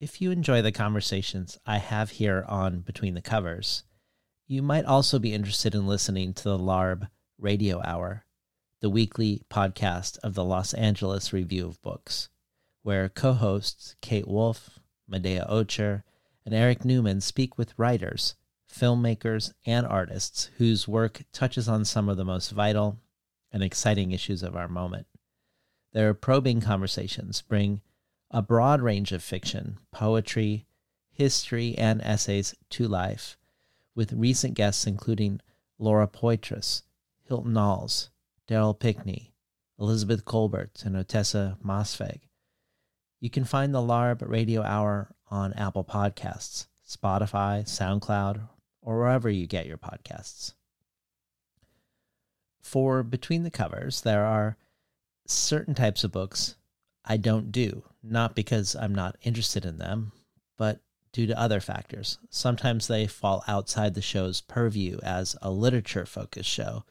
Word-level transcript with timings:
If 0.00 0.20
you 0.20 0.32
enjoy 0.32 0.60
the 0.60 0.72
conversations 0.72 1.56
I 1.64 1.78
have 1.78 2.10
here 2.10 2.44
on 2.48 2.80
Between 2.80 3.14
the 3.14 3.22
Covers, 3.22 3.84
you 4.46 4.60
might 4.60 4.84
also 4.84 5.20
be 5.20 5.32
interested 5.32 5.72
in 5.72 5.86
listening 5.86 6.34
to 6.34 6.44
the 6.44 6.58
LARB 6.58 7.08
Radio 7.38 7.80
Hour, 7.80 8.26
the 8.80 8.90
weekly 8.90 9.42
podcast 9.48 10.18
of 10.18 10.34
the 10.34 10.44
Los 10.44 10.74
Angeles 10.74 11.32
Review 11.32 11.68
of 11.68 11.80
Books, 11.80 12.28
where 12.82 13.08
co 13.08 13.34
hosts 13.34 13.94
Kate 14.00 14.26
Wolf, 14.26 14.80
Medaya 15.08 15.48
Ocher, 15.48 16.02
and 16.44 16.52
Eric 16.52 16.84
Newman 16.84 17.20
speak 17.20 17.56
with 17.56 17.78
writers, 17.78 18.34
filmmakers, 18.70 19.52
and 19.64 19.86
artists 19.86 20.50
whose 20.58 20.88
work 20.88 21.22
touches 21.32 21.68
on 21.68 21.84
some 21.84 22.08
of 22.08 22.16
the 22.16 22.24
most 22.24 22.50
vital 22.50 22.98
and 23.52 23.62
exciting 23.62 24.10
issues 24.10 24.42
of 24.42 24.56
our 24.56 24.68
moment. 24.68 25.06
Their 25.92 26.14
probing 26.14 26.60
conversations 26.60 27.42
bring 27.42 27.80
a 28.34 28.42
broad 28.42 28.82
range 28.82 29.12
of 29.12 29.22
fiction, 29.22 29.78
poetry, 29.92 30.66
history, 31.12 31.78
and 31.78 32.02
essays 32.02 32.52
to 32.68 32.88
life, 32.88 33.38
with 33.94 34.12
recent 34.12 34.54
guests 34.54 34.88
including 34.88 35.40
Laura 35.78 36.08
Poitras, 36.08 36.82
Hilton 37.28 37.56
Als, 37.56 38.10
Darryl 38.48 38.76
Pinckney, 38.76 39.32
Elizabeth 39.78 40.24
Kolbert, 40.24 40.84
and 40.84 40.96
Ottessa 40.96 41.56
Moshfegh. 41.64 42.22
You 43.20 43.30
can 43.30 43.44
find 43.44 43.72
the 43.72 43.78
LARB 43.78 44.28
Radio 44.28 44.62
Hour 44.62 45.14
on 45.30 45.52
Apple 45.52 45.84
Podcasts, 45.84 46.66
Spotify, 46.84 47.62
SoundCloud, 47.62 48.48
or 48.82 48.98
wherever 48.98 49.30
you 49.30 49.46
get 49.46 49.66
your 49.66 49.78
podcasts. 49.78 50.54
For 52.60 53.04
Between 53.04 53.44
the 53.44 53.50
Covers, 53.50 54.00
there 54.00 54.26
are 54.26 54.56
certain 55.24 55.76
types 55.76 56.02
of 56.02 56.10
books 56.10 56.56
I 57.04 57.16
don't 57.16 57.52
do, 57.52 57.84
not 58.04 58.34
because 58.34 58.76
I'm 58.76 58.94
not 58.94 59.16
interested 59.22 59.64
in 59.64 59.78
them, 59.78 60.12
but 60.56 60.80
due 61.12 61.26
to 61.26 61.40
other 61.40 61.60
factors. 61.60 62.18
Sometimes 62.28 62.86
they 62.86 63.06
fall 63.06 63.42
outside 63.46 63.94
the 63.94 64.02
show's 64.02 64.40
purview 64.40 64.98
as 65.02 65.36
a 65.40 65.50
literature 65.50 66.04
focused 66.04 66.50
show. 66.50 66.84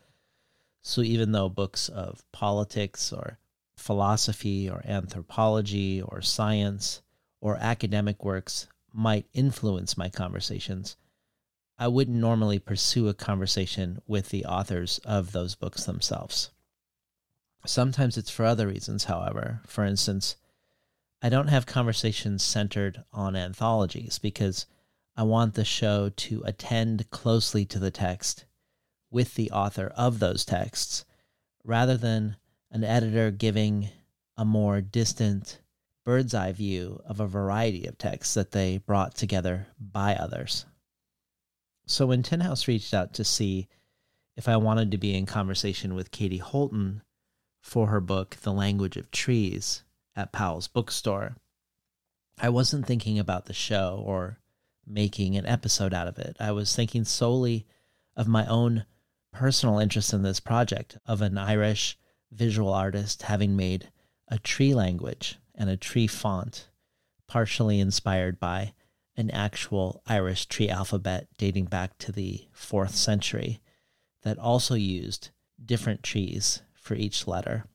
So 0.81 1.01
even 1.01 1.31
though 1.31 1.49
books 1.49 1.89
of 1.89 2.23
politics 2.31 3.13
or 3.13 3.37
philosophy 3.75 4.69
or 4.69 4.81
anthropology 4.85 6.01
or 6.01 6.21
science 6.21 7.01
or 7.41 7.57
academic 7.57 8.23
works 8.23 8.67
might 8.93 9.25
influence 9.33 9.97
my 9.97 10.09
conversations, 10.09 10.95
I 11.77 11.87
wouldn't 11.87 12.17
normally 12.17 12.59
pursue 12.59 13.09
a 13.09 13.13
conversation 13.13 14.01
with 14.07 14.29
the 14.29 14.45
authors 14.45 14.99
of 14.99 15.31
those 15.31 15.55
books 15.55 15.83
themselves. 15.83 16.51
Sometimes 17.65 18.17
it's 18.17 18.29
for 18.29 18.45
other 18.45 18.67
reasons, 18.67 19.05
however. 19.05 19.61
For 19.67 19.83
instance, 19.83 20.35
I 21.25 21.29
don't 21.29 21.47
have 21.47 21.65
conversations 21.65 22.43
centered 22.43 23.05
on 23.13 23.37
anthologies 23.37 24.19
because 24.19 24.65
I 25.15 25.23
want 25.23 25.53
the 25.53 25.63
show 25.63 26.09
to 26.09 26.43
attend 26.45 27.09
closely 27.11 27.63
to 27.67 27.79
the 27.79 27.91
text 27.91 28.43
with 29.09 29.35
the 29.35 29.49
author 29.51 29.93
of 29.95 30.19
those 30.19 30.43
texts 30.43 31.05
rather 31.63 31.95
than 31.95 32.35
an 32.71 32.83
editor 32.83 33.31
giving 33.31 33.87
a 34.35 34.43
more 34.43 34.81
distant 34.81 35.61
bird's 36.03 36.33
eye 36.33 36.51
view 36.51 37.01
of 37.05 37.21
a 37.21 37.27
variety 37.27 37.85
of 37.85 37.97
texts 37.97 38.33
that 38.33 38.51
they 38.51 38.79
brought 38.79 39.15
together 39.15 39.67
by 39.79 40.15
others. 40.15 40.65
So 41.85 42.07
when 42.07 42.23
Tin 42.23 42.41
House 42.41 42.67
reached 42.67 42.93
out 42.93 43.13
to 43.13 43.23
see 43.23 43.69
if 44.35 44.49
I 44.49 44.57
wanted 44.57 44.91
to 44.91 44.97
be 44.97 45.15
in 45.15 45.25
conversation 45.25 45.95
with 45.95 46.11
Katie 46.11 46.39
Holten 46.39 46.99
for 47.61 47.87
her 47.87 48.01
book, 48.01 48.35
The 48.41 48.51
Language 48.51 48.97
of 48.97 49.09
Trees, 49.09 49.83
at 50.15 50.31
Powell's 50.31 50.67
bookstore. 50.67 51.35
I 52.39 52.49
wasn't 52.49 52.85
thinking 52.85 53.19
about 53.19 53.45
the 53.45 53.53
show 53.53 54.03
or 54.05 54.39
making 54.85 55.35
an 55.35 55.45
episode 55.45 55.93
out 55.93 56.07
of 56.07 56.17
it. 56.19 56.35
I 56.39 56.51
was 56.51 56.75
thinking 56.75 57.05
solely 57.05 57.65
of 58.15 58.27
my 58.27 58.45
own 58.47 58.85
personal 59.31 59.79
interest 59.79 60.13
in 60.13 60.23
this 60.23 60.39
project 60.39 60.97
of 61.05 61.21
an 61.21 61.37
Irish 61.37 61.97
visual 62.31 62.73
artist 62.73 63.23
having 63.23 63.55
made 63.55 63.89
a 64.27 64.39
tree 64.39 64.73
language 64.73 65.37
and 65.55 65.69
a 65.69 65.77
tree 65.77 66.07
font, 66.07 66.69
partially 67.27 67.79
inspired 67.79 68.39
by 68.39 68.73
an 69.15 69.29
actual 69.31 70.01
Irish 70.07 70.47
tree 70.47 70.69
alphabet 70.69 71.27
dating 71.37 71.65
back 71.65 71.97
to 71.99 72.11
the 72.11 72.47
fourth 72.51 72.95
century 72.95 73.61
that 74.23 74.39
also 74.39 74.73
used 74.73 75.29
different 75.63 76.01
trees 76.01 76.61
for 76.73 76.95
each 76.95 77.27
letter. 77.27 77.65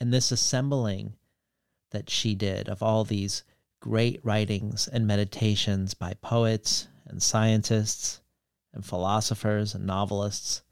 And 0.00 0.12
this 0.12 0.30
assembling 0.30 1.14
that 1.94 2.10
she 2.10 2.34
did 2.34 2.68
of 2.68 2.82
all 2.82 3.04
these 3.04 3.44
great 3.80 4.20
writings 4.24 4.88
and 4.88 5.06
meditations 5.06 5.94
by 5.94 6.12
poets 6.20 6.88
and 7.06 7.22
scientists 7.22 8.20
and 8.72 8.84
philosophers 8.84 9.74
and 9.74 9.86
novelists, 9.86 10.62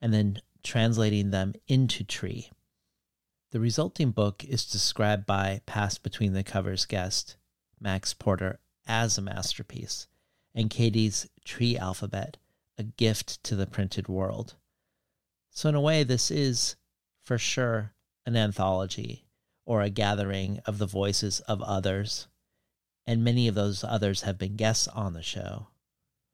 and 0.00 0.12
then 0.12 0.40
translating 0.62 1.30
them 1.30 1.54
into 1.66 2.04
tree. 2.04 2.50
The 3.50 3.60
resulting 3.60 4.10
book 4.10 4.44
is 4.44 4.66
described 4.66 5.24
by 5.24 5.62
past 5.64 6.02
Between 6.02 6.34
the 6.34 6.44
Covers 6.44 6.84
guest 6.84 7.36
Max 7.80 8.12
Porter 8.12 8.58
as 8.86 9.16
a 9.16 9.22
masterpiece, 9.22 10.06
and 10.54 10.68
Katie's 10.68 11.26
tree 11.44 11.78
alphabet 11.78 12.36
a 12.76 12.82
gift 12.82 13.42
to 13.44 13.56
the 13.56 13.66
printed 13.66 14.08
world. 14.08 14.54
So, 15.50 15.70
in 15.70 15.74
a 15.74 15.80
way, 15.80 16.04
this 16.04 16.30
is 16.30 16.76
for 17.22 17.38
sure 17.38 17.94
an 18.26 18.36
anthology 18.36 19.25
or 19.66 19.82
a 19.82 19.90
gathering 19.90 20.60
of 20.64 20.78
the 20.78 20.86
voices 20.86 21.40
of 21.40 21.60
others. 21.60 22.28
And 23.06 23.22
many 23.22 23.46
of 23.48 23.54
those 23.54 23.84
others 23.84 24.22
have 24.22 24.38
been 24.38 24.56
guests 24.56 24.88
on 24.88 25.12
the 25.12 25.22
show. 25.22 25.66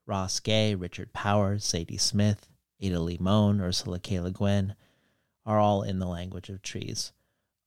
Ross 0.07 0.39
Gay, 0.39 0.75
Richard 0.75 1.13
Powers, 1.13 1.65
Zadie 1.65 2.01
Smith, 2.01 2.49
Ada 2.81 2.99
Limón, 2.99 3.61
Ursula 3.61 3.99
K. 3.99 4.21
Le 4.21 4.31
Guin 4.31 4.75
are 5.45 5.59
all 5.59 5.83
in 5.83 5.99
the 5.99 6.07
language 6.07 6.49
of 6.49 6.63
trees, 6.63 7.13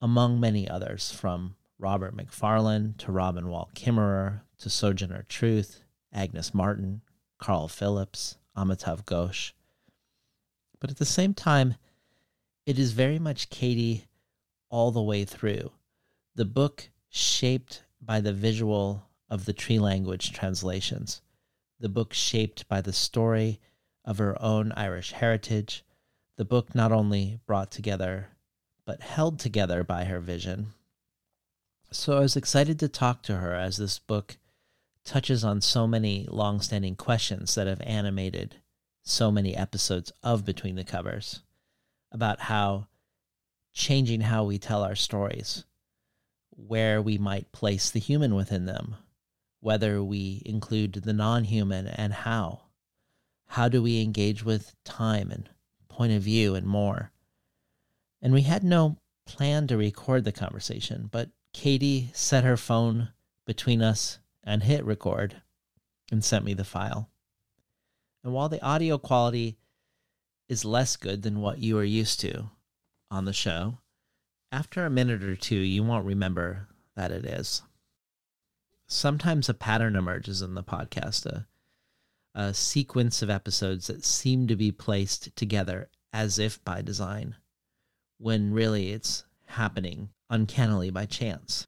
among 0.02 0.40
many 0.40 0.70
others 0.70 1.12
from 1.12 1.56
Robert 1.78 2.16
Macfarlane 2.16 2.96
to 3.00 3.12
Robin 3.12 3.50
Wall 3.50 3.70
Kimmerer 3.76 4.42
to 4.60 4.70
Sojourner 4.70 5.26
Truth, 5.28 5.82
Agnes 6.14 6.54
Martin, 6.54 7.02
Carl 7.38 7.68
Phillips, 7.68 8.38
Amitav 8.56 9.04
Ghosh. 9.06 9.52
But 10.80 10.90
at 10.90 10.98
the 10.98 11.06
same 11.06 11.34
time, 11.34 11.76
it 12.66 12.80
is 12.80 12.94
very 12.94 13.20
much 13.20 13.50
Katie 13.50 14.06
all 14.76 14.92
the 14.92 15.02
way 15.02 15.24
through. 15.24 15.72
The 16.36 16.44
book 16.44 16.90
shaped 17.08 17.84
by 18.02 18.20
the 18.20 18.34
visual 18.34 19.08
of 19.30 19.46
the 19.46 19.54
tree 19.54 19.80
language 19.80 20.34
translations. 20.34 21.22
The 21.80 21.88
book 21.88 22.12
shaped 22.12 22.68
by 22.68 22.82
the 22.82 22.92
story 22.92 23.62
of 24.04 24.18
her 24.18 24.36
own 24.42 24.74
Irish 24.74 25.14
heritage. 25.14 25.86
The 26.36 26.44
book 26.44 26.76
not 26.76 26.92
only 26.92 27.40
brought 27.46 27.72
together, 27.72 28.32
but 28.84 29.02
held 29.02 29.40
together 29.40 29.82
by 29.86 30.04
her 30.04 30.20
vision. 30.20 30.74
So 31.90 32.18
I 32.18 32.20
was 32.20 32.36
excited 32.36 32.78
to 32.80 32.90
talk 32.90 33.24
to 33.24 33.38
her 33.38 33.56
as 33.56 33.78
this 33.78 33.98
book 33.98 34.36
touches 35.06 35.46
on 35.46 35.62
so 35.62 35.88
many 35.88 36.28
long-standing 36.30 36.98
questions 36.98 37.56
that 37.56 37.68
have 37.68 37.82
animated 37.86 38.58
so 39.04 39.32
many 39.32 39.56
episodes 39.56 40.12
of 40.22 40.44
Between 40.44 40.76
the 40.76 40.84
Covers 40.84 41.44
about 42.12 42.42
how 42.42 42.88
changing 43.76 44.22
how 44.22 44.46
we 44.46 44.58
tell 44.58 44.84
our 44.84 44.96
stories, 44.96 45.66
where 46.50 47.02
we 47.02 47.18
might 47.18 47.52
place 47.52 47.92
the 47.92 48.00
human 48.00 48.34
within 48.34 48.66
them, 48.66 48.96
whether 49.60 50.02
we 50.02 50.42
include 50.46 50.94
the 50.94 51.14
non 51.14 51.44
human 51.44 51.86
and 51.86 52.14
how. 52.14 52.62
How 53.48 53.68
do 53.68 53.84
we 53.84 54.02
engage 54.02 54.44
with 54.44 54.74
time 54.84 55.30
and 55.30 55.50
point 55.88 56.14
of 56.14 56.24
view 56.24 56.56
and 56.56 56.66
more? 56.66 57.12
And 58.22 58.34
we 58.34 58.42
had 58.42 58.64
no 58.64 58.98
plan 59.28 59.68
to 59.68 59.78
record 59.78 60.24
the 60.24 60.32
conversation, 60.32 61.10
but 61.12 61.30
Katie 61.54 62.10
set 62.14 62.44
her 62.44 62.58
phone 62.58 63.10
between 63.46 63.82
us 63.82 64.20
and 64.44 64.64
hit 64.64 64.84
record 64.86 65.42
and 66.12 66.24
sent 66.24 66.46
me 66.46 66.54
the 66.54 66.64
file. 66.64 67.10
And 68.24 68.34
while 68.34 68.50
the 68.50 68.64
audio 68.64 68.98
quality 68.98 69.58
is 70.48 70.66
less 70.66 70.96
good 70.96 71.22
than 71.22 71.42
what 71.42 71.60
you 71.60 71.78
are 71.78 71.84
used 71.84 72.20
to 72.22 72.50
on 73.12 73.26
the 73.26 73.34
show, 73.34 73.80
after 74.52 74.86
a 74.86 74.90
minute 74.90 75.24
or 75.24 75.36
two, 75.36 75.56
you 75.56 75.84
won't 75.84 76.06
remember 76.06 76.68
that 76.96 77.12
it 77.12 77.26
is. 77.26 77.62
Sometimes 78.88 79.50
a 79.50 79.54
pattern 79.54 79.96
emerges 79.96 80.42
in 80.42 80.56
the 80.56 80.64
podcast, 80.64 81.26
a, 81.26 81.48
a 82.34 82.54
sequence 82.54 83.22
of 83.22 83.30
episodes 83.30 83.88
that 83.88 84.06
seem 84.06 84.48
to 84.48 84.56
be 84.56 84.72
placed 84.72 85.36
together 85.36 85.90
as 86.14 86.40
if 86.40 86.64
by 86.64 86.82
design, 86.82 87.36
when 88.18 88.54
really 88.54 88.92
it's 88.92 89.26
happening 89.48 90.10
uncannily 90.30 90.90
by 90.90 91.06
chance. 91.06 91.68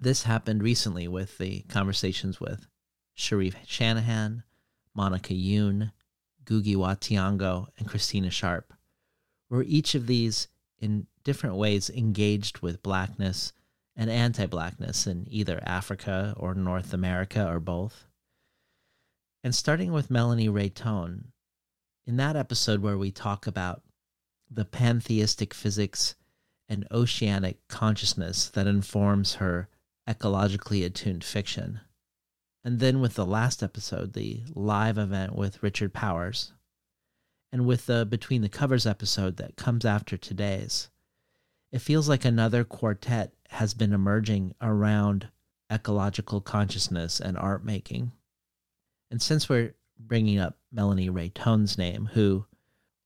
This 0.00 0.24
happened 0.24 0.62
recently 0.62 1.08
with 1.08 1.38
the 1.38 1.60
conversations 1.68 2.40
with 2.40 2.66
Sharif 3.14 3.56
Shanahan, 3.66 4.42
Monica 4.94 5.34
Youn, 5.34 5.92
Ngugi 6.44 6.76
wa 6.76 6.94
Thiong'o, 6.94 7.66
and 7.78 7.88
Christina 7.88 8.30
Sharpe, 8.30 8.72
where 9.48 9.62
each 9.62 9.94
of 9.94 10.06
these, 10.06 10.48
in 10.78 11.06
different 11.24 11.56
ways, 11.56 11.90
engaged 11.90 12.60
with 12.60 12.82
blackness 12.82 13.52
and 13.96 14.10
anti 14.10 14.46
blackness 14.46 15.06
in 15.06 15.26
either 15.30 15.60
Africa 15.64 16.34
or 16.36 16.54
North 16.54 16.92
America 16.92 17.46
or 17.48 17.60
both. 17.60 18.06
And 19.42 19.54
starting 19.54 19.92
with 19.92 20.10
Melanie 20.10 20.48
Rae 20.48 20.68
Thon, 20.68 21.32
in 22.06 22.16
that 22.16 22.36
episode 22.36 22.82
where 22.82 22.98
we 22.98 23.10
talk 23.10 23.46
about 23.46 23.82
the 24.50 24.64
pantheistic 24.64 25.52
physics 25.52 26.14
and 26.68 26.86
oceanic 26.90 27.66
consciousness 27.68 28.48
that 28.50 28.66
informs 28.66 29.34
her 29.34 29.68
ecologically 30.08 30.84
attuned 30.84 31.24
fiction. 31.24 31.80
And 32.64 32.80
then 32.80 33.00
with 33.00 33.14
the 33.14 33.26
last 33.26 33.62
episode, 33.62 34.12
the 34.12 34.42
live 34.54 34.98
event 34.98 35.34
with 35.34 35.62
Richard 35.62 35.92
Powers, 35.92 36.52
and 37.52 37.66
with 37.66 37.86
the 37.86 38.04
Between 38.04 38.42
the 38.42 38.48
Covers 38.48 38.86
episode 38.86 39.36
that 39.36 39.56
comes 39.56 39.84
after 39.84 40.16
today's, 40.16 40.88
it 41.72 41.80
feels 41.80 42.08
like 42.08 42.24
another 42.24 42.64
quartet 42.64 43.32
has 43.50 43.74
been 43.74 43.92
emerging 43.92 44.54
around 44.60 45.28
ecological 45.70 46.40
consciousness 46.40 47.20
and 47.20 47.36
art 47.36 47.64
making. 47.64 48.12
And 49.10 49.20
since 49.20 49.48
we're 49.48 49.74
bringing 49.98 50.38
up 50.38 50.58
Melanie 50.72 51.10
Rae 51.10 51.32
Thon's 51.34 51.78
name, 51.78 52.10
who, 52.12 52.46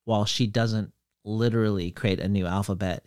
while 0.05 0.25
she 0.25 0.47
doesn't 0.47 0.93
literally 1.25 1.91
create 1.91 2.21
a 2.21 2.29
new 2.29 2.47
alphabet, 2.47 3.05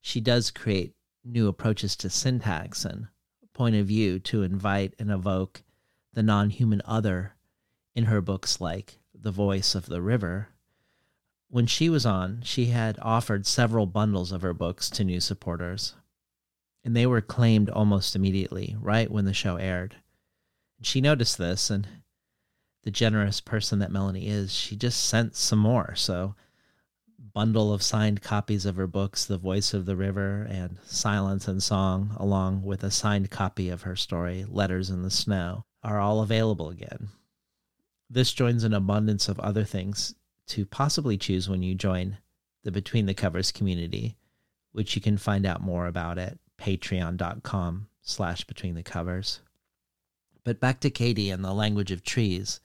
she 0.00 0.20
does 0.20 0.50
create 0.50 0.94
new 1.24 1.48
approaches 1.48 1.96
to 1.96 2.10
syntax 2.10 2.84
and 2.84 3.08
point 3.52 3.74
of 3.74 3.86
view 3.86 4.18
to 4.18 4.42
invite 4.42 4.94
and 4.98 5.10
evoke 5.10 5.62
the 6.12 6.22
non 6.22 6.50
human 6.50 6.82
other 6.84 7.34
in 7.94 8.04
her 8.04 8.20
books 8.20 8.60
like 8.60 8.98
The 9.14 9.30
Voice 9.30 9.74
of 9.74 9.86
the 9.86 10.02
River. 10.02 10.48
When 11.48 11.66
she 11.66 11.88
was 11.88 12.04
on, 12.04 12.42
she 12.42 12.66
had 12.66 12.98
offered 13.00 13.46
several 13.46 13.86
bundles 13.86 14.32
of 14.32 14.42
her 14.42 14.52
books 14.52 14.90
to 14.90 15.04
new 15.04 15.20
supporters, 15.20 15.94
and 16.84 16.96
they 16.96 17.06
were 17.06 17.20
claimed 17.20 17.70
almost 17.70 18.16
immediately, 18.16 18.76
right 18.80 19.10
when 19.10 19.24
the 19.24 19.32
show 19.32 19.56
aired. 19.56 19.96
She 20.82 21.00
noticed 21.00 21.38
this, 21.38 21.70
and 21.70 21.86
the 22.82 22.90
generous 22.90 23.40
person 23.40 23.78
that 23.78 23.92
Melanie 23.92 24.28
is, 24.28 24.52
she 24.52 24.76
just 24.76 25.04
sent 25.04 25.36
some 25.36 25.58
more. 25.58 25.94
So 25.94 26.34
bundle 27.32 27.72
of 27.72 27.82
signed 27.82 28.22
copies 28.22 28.66
of 28.66 28.76
her 28.76 28.86
books, 28.86 29.24
The 29.24 29.38
Voice 29.38 29.72
of 29.72 29.86
the 29.86 29.96
River 29.96 30.46
and 30.48 30.78
Silence 30.84 31.46
and 31.46 31.62
Song, 31.62 32.16
along 32.18 32.62
with 32.62 32.82
a 32.82 32.90
signed 32.90 33.30
copy 33.30 33.68
of 33.68 33.82
her 33.82 33.94
story, 33.94 34.44
Letters 34.48 34.90
in 34.90 35.02
the 35.02 35.10
Snow, 35.10 35.64
are 35.82 36.00
all 36.00 36.22
available 36.22 36.70
again. 36.70 37.08
This 38.10 38.32
joins 38.32 38.64
an 38.64 38.74
abundance 38.74 39.28
of 39.28 39.38
other 39.40 39.64
things 39.64 40.14
to 40.48 40.64
possibly 40.64 41.16
choose 41.16 41.48
when 41.48 41.62
you 41.62 41.74
join 41.74 42.18
the 42.64 42.72
Between 42.72 43.06
the 43.06 43.14
Covers 43.14 43.52
community, 43.52 44.16
which 44.72 44.94
you 44.94 45.02
can 45.02 45.16
find 45.16 45.46
out 45.46 45.60
more 45.60 45.86
about 45.86 46.18
at 46.18 46.38
patreon.com 46.58 47.88
slash 48.02 48.44
between 48.44 48.74
the 48.74 48.82
covers. 48.82 49.40
But 50.44 50.60
back 50.60 50.80
to 50.80 50.90
Katie 50.90 51.30
and 51.30 51.44
the 51.44 51.52
language 51.52 51.90
of 51.90 52.02
trees. 52.02 52.60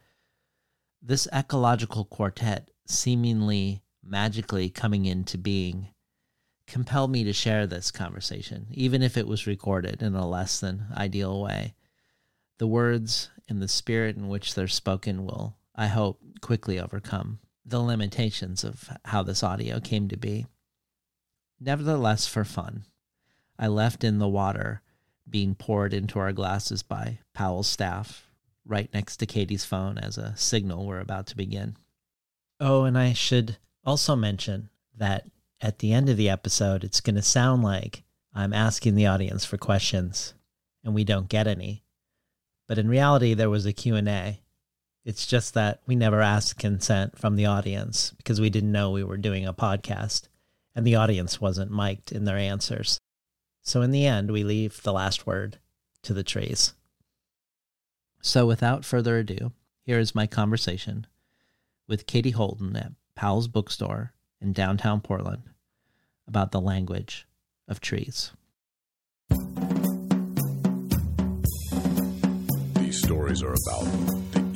This 1.01 1.28
ecological 1.33 2.06
quartet 2.06 2.69
seemingly 2.86 3.81
magically 4.04 4.69
coming 4.69 5.06
into 5.06 5.38
being 5.38 5.89
compelled 6.68 7.12
me 7.12 7.24
to 7.24 7.34
share 7.34 7.68
this 7.68 7.92
conversation, 7.92 8.68
even 8.72 9.01
if 9.01 9.18
it 9.18 9.27
was 9.27 9.48
recorded 9.48 10.01
in 10.01 10.16
a 10.16 10.27
less 10.27 10.60
than 10.60 10.86
ideal 10.95 11.42
way. 11.42 11.74
The 12.60 12.68
words 12.68 13.30
and 13.50 13.62
the 13.62 13.68
spirit 13.68 14.16
in 14.16 14.30
which 14.30 14.54
they're 14.54 14.68
spoken 14.68 15.25
will, 15.25 15.57
I 15.75 15.88
hope, 15.88 16.19
quickly 16.42 16.80
overcome 16.80 17.39
the 17.66 17.80
limitations 17.80 18.63
of 18.63 18.90
how 19.06 19.24
this 19.24 19.44
audio 19.44 19.80
came 19.80 20.08
to 20.10 20.18
be. 20.18 20.46
Nevertheless, 21.60 22.28
for 22.28 22.44
fun, 22.44 22.86
I 23.58 23.68
left 23.68 24.04
in 24.04 24.18
the 24.18 24.28
water 24.28 24.81
being 25.30 25.56
poured 25.56 25.94
into 25.94 26.19
our 26.19 26.34
glasses 26.34 26.84
by 26.84 27.19
Powell's 27.34 27.68
staff 27.68 28.28
right 28.66 28.90
next 28.94 29.18
to 29.18 29.25
Katie's 29.25 29.66
phone 29.66 29.98
as 29.98 30.18
a 30.18 30.36
signal 30.36 30.86
we're 30.86 31.00
about 31.00 31.28
to 31.28 31.38
begin. 31.38 31.78
Oh, 32.60 32.84
and 32.84 32.98
I 32.98 33.13
should 33.13 33.58
also 33.86 34.16
mention 34.16 34.69
that 34.98 35.28
at 35.62 35.80
the 35.80 35.94
end 35.94 36.10
of 36.10 36.18
the 36.18 36.30
episode, 36.30 36.84
it's 36.84 37.02
going 37.02 37.16
to 37.16 37.22
sound 37.22 37.63
like 37.63 38.04
I'm 38.34 38.54
asking 38.54 38.96
the 38.96 39.08
audience 39.08 39.46
for 39.46 39.58
questions 39.58 40.34
and 40.84 40.94
we 40.94 41.04
don't 41.04 41.30
get 41.30 41.48
any. 41.48 41.84
But 42.68 42.78
in 42.78 42.88
reality, 42.88 43.34
there 43.34 43.50
was 43.50 43.66
a 43.66 43.74
Q&A. 43.74 44.42
It's 45.03 45.25
just 45.25 45.56
that 45.56 45.81
we 45.88 45.95
never 45.95 46.21
asked 46.21 46.59
consent 46.59 47.18
from 47.18 47.36
the 47.36 47.48
audience 47.48 48.13
because 48.18 48.39
we 48.39 48.51
didn't 48.51 48.71
know 48.71 48.92
we 48.92 49.03
were 49.03 49.18
doing 49.18 49.48
a 49.48 49.53
podcast 49.53 50.27
and 50.75 50.86
the 50.86 50.95
audience 50.95 51.42
wasn't 51.42 51.71
mic'd 51.71 52.12
in 52.12 52.25
their 52.25 52.38
answers. 52.38 53.00
So 53.63 53.81
in 53.81 53.92
the 53.92 54.06
end, 54.06 54.31
we 54.31 54.44
leave 54.44 54.83
the 54.83 54.94
last 54.94 55.25
word 55.25 55.57
to 56.03 56.13
the 56.13 56.24
trees. 56.24 56.74
So 58.21 58.45
without 58.45 58.86
further 58.86 59.18
ado, 59.18 59.51
here 59.83 59.98
is 59.98 60.13
my 60.13 60.27
conversation 60.27 61.07
with 61.88 62.06
Katie 62.06 62.33
Holten 62.33 62.75
at 62.80 62.92
Powell's 63.15 63.48
Bookstore 63.48 64.13
in 64.39 64.53
downtown 64.53 65.01
Portland 65.01 65.44
about 66.27 66.51
the 66.51 66.62
language 66.62 67.27
of 67.68 67.81
trees. 67.81 68.31
These 72.75 73.01
stories 73.01 73.42
are 73.42 73.53
about 73.53 74.31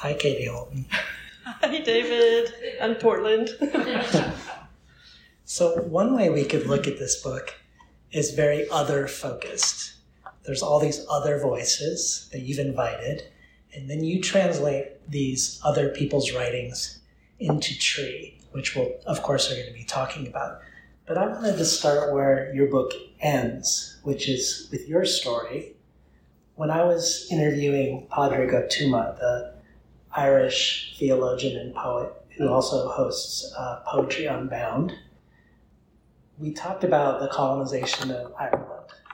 Hi, 0.00 0.14
Katie 0.14 0.46
Holten. 0.46 0.86
Hi, 1.44 1.78
David. 1.80 2.54
I'm 2.80 2.94
Portland. 2.94 3.50
so, 5.44 5.82
one 5.82 6.16
way 6.16 6.30
we 6.30 6.46
could 6.46 6.66
look 6.66 6.86
at 6.86 6.98
this 6.98 7.22
book 7.22 7.52
is 8.10 8.30
very 8.30 8.66
other 8.70 9.06
focused. 9.06 9.96
There's 10.46 10.62
all 10.62 10.80
these 10.80 11.04
other 11.10 11.38
voices 11.38 12.30
that 12.32 12.40
you've 12.40 12.60
invited, 12.60 13.24
and 13.74 13.90
then 13.90 14.02
you 14.02 14.22
translate 14.22 15.06
these 15.06 15.60
other 15.62 15.90
people's 15.90 16.32
writings 16.32 17.00
into 17.38 17.78
tree, 17.78 18.38
which 18.52 18.74
we'll, 18.74 18.94
of 19.04 19.22
course, 19.22 19.52
are 19.52 19.54
going 19.54 19.68
to 19.68 19.74
be 19.74 19.84
talking 19.84 20.26
about. 20.26 20.62
But 21.04 21.18
I 21.18 21.26
wanted 21.26 21.58
to 21.58 21.64
start 21.66 22.14
where 22.14 22.50
your 22.54 22.68
book 22.68 22.92
ends, 23.20 23.98
which 24.02 24.30
is 24.30 24.66
with 24.72 24.88
your 24.88 25.04
story. 25.04 25.74
When 26.54 26.70
I 26.70 26.84
was 26.84 27.28
interviewing 27.30 28.06
Pádraig 28.10 28.54
Ó 28.54 28.66
Tuama, 28.66 29.14
the 29.18 29.59
Irish 30.12 30.96
theologian 30.98 31.58
and 31.58 31.74
poet 31.74 32.12
who 32.36 32.48
also 32.48 32.88
hosts 32.88 33.52
uh, 33.56 33.80
Poetry 33.86 34.26
Unbound. 34.26 34.94
We 36.38 36.52
talked 36.52 36.84
about 36.84 37.20
the 37.20 37.28
colonization 37.28 38.10
of 38.10 38.32
Ireland 38.38 38.66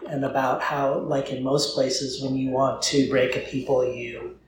and 0.09 0.25
about 0.25 0.63
how, 0.63 0.99
like 1.01 1.31
in 1.31 1.43
most 1.43 1.75
places, 1.75 2.23
when 2.23 2.37
you 2.37 2.51
want 2.51 2.83
to 2.83 3.09
break 3.11 3.37
a 3.37 3.41
people, 3.41 3.85
you 3.85 4.39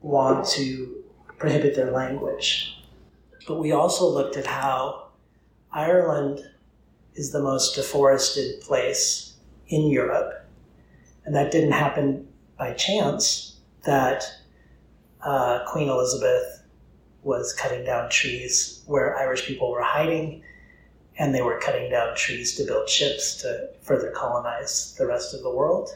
want 0.00 0.46
to 0.48 1.04
prohibit 1.38 1.76
their 1.76 1.92
language. 1.92 2.82
But 3.46 3.60
we 3.60 3.72
also 3.72 4.08
looked 4.08 4.36
at 4.36 4.46
how 4.46 5.08
Ireland 5.72 6.40
is 7.14 7.30
the 7.30 7.42
most 7.42 7.76
deforested 7.76 8.60
place 8.62 9.36
in 9.68 9.88
Europe. 9.88 10.44
And 11.24 11.34
that 11.36 11.52
didn't 11.52 11.72
happen 11.72 12.26
by 12.58 12.72
chance, 12.72 13.58
that 13.84 14.24
uh, 15.22 15.64
Queen 15.66 15.88
Elizabeth 15.88 16.62
was 17.22 17.52
cutting 17.52 17.84
down 17.84 18.10
trees 18.10 18.82
where 18.86 19.16
Irish 19.18 19.46
people 19.46 19.70
were 19.70 19.82
hiding, 19.82 20.42
and 21.18 21.34
they 21.34 21.42
were 21.42 21.60
cutting 21.60 21.90
down 21.90 22.16
trees 22.16 22.56
to 22.56 22.64
build 22.64 22.88
ships 22.88 23.36
to 23.42 23.68
further 23.82 24.10
colonize 24.10 24.94
the 24.98 25.06
rest 25.06 25.34
of 25.34 25.42
the 25.42 25.50
world. 25.50 25.90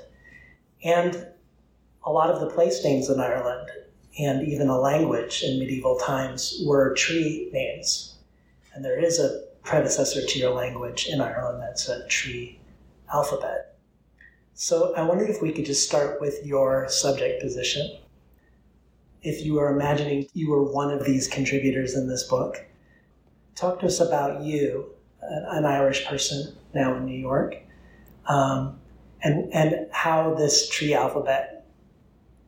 And 0.85 1.27
a 2.05 2.13
lot 2.13 2.31
of 2.31 2.41
the 2.41 2.51
place 2.51 2.85
names 2.85 3.11
in 3.11 3.19
Ireland 3.19 3.69
and 4.19 4.47
even 4.47 4.69
a 4.69 4.79
language 4.79 5.43
in 5.43 5.59
medieval 5.59 5.97
times 5.97 6.63
were 6.65 6.95
tree 6.95 7.51
names. 7.53 8.15
And 8.73 8.85
there 8.85 8.99
is 8.99 9.19
a 9.19 9.45
predecessor 9.63 10.25
to 10.25 10.39
your 10.39 10.55
language 10.55 11.07
in 11.09 11.21
Ireland 11.21 11.63
that's 11.63 11.89
a 11.89 12.07
tree 12.07 12.61
alphabet. 13.13 13.77
So 14.55 14.95
I 14.95 15.03
wondered 15.03 15.29
if 15.29 15.43
we 15.43 15.53
could 15.53 15.67
just 15.67 15.87
start 15.87 16.21
with 16.21 16.47
your 16.47 16.89
subject 16.89 17.43
position. 17.43 17.99
If 19.27 19.45
you 19.45 19.55
were 19.55 19.75
imagining 19.75 20.29
you 20.35 20.51
were 20.51 20.63
one 20.63 20.93
of 20.93 21.05
these 21.05 21.27
contributors 21.27 21.97
in 21.97 22.07
this 22.07 22.23
book, 22.23 22.65
talk 23.57 23.81
to 23.81 23.87
us 23.87 23.99
about 23.99 24.43
you, 24.43 24.95
an 25.21 25.65
Irish 25.65 26.07
person 26.07 26.57
now 26.75 26.95
in 26.95 27.07
New 27.07 27.19
York, 27.19 27.57
um, 28.29 28.79
and, 29.25 29.53
and 29.53 29.89
how 29.91 30.35
this 30.35 30.69
tree 30.69 30.95
alphabet 30.95 31.67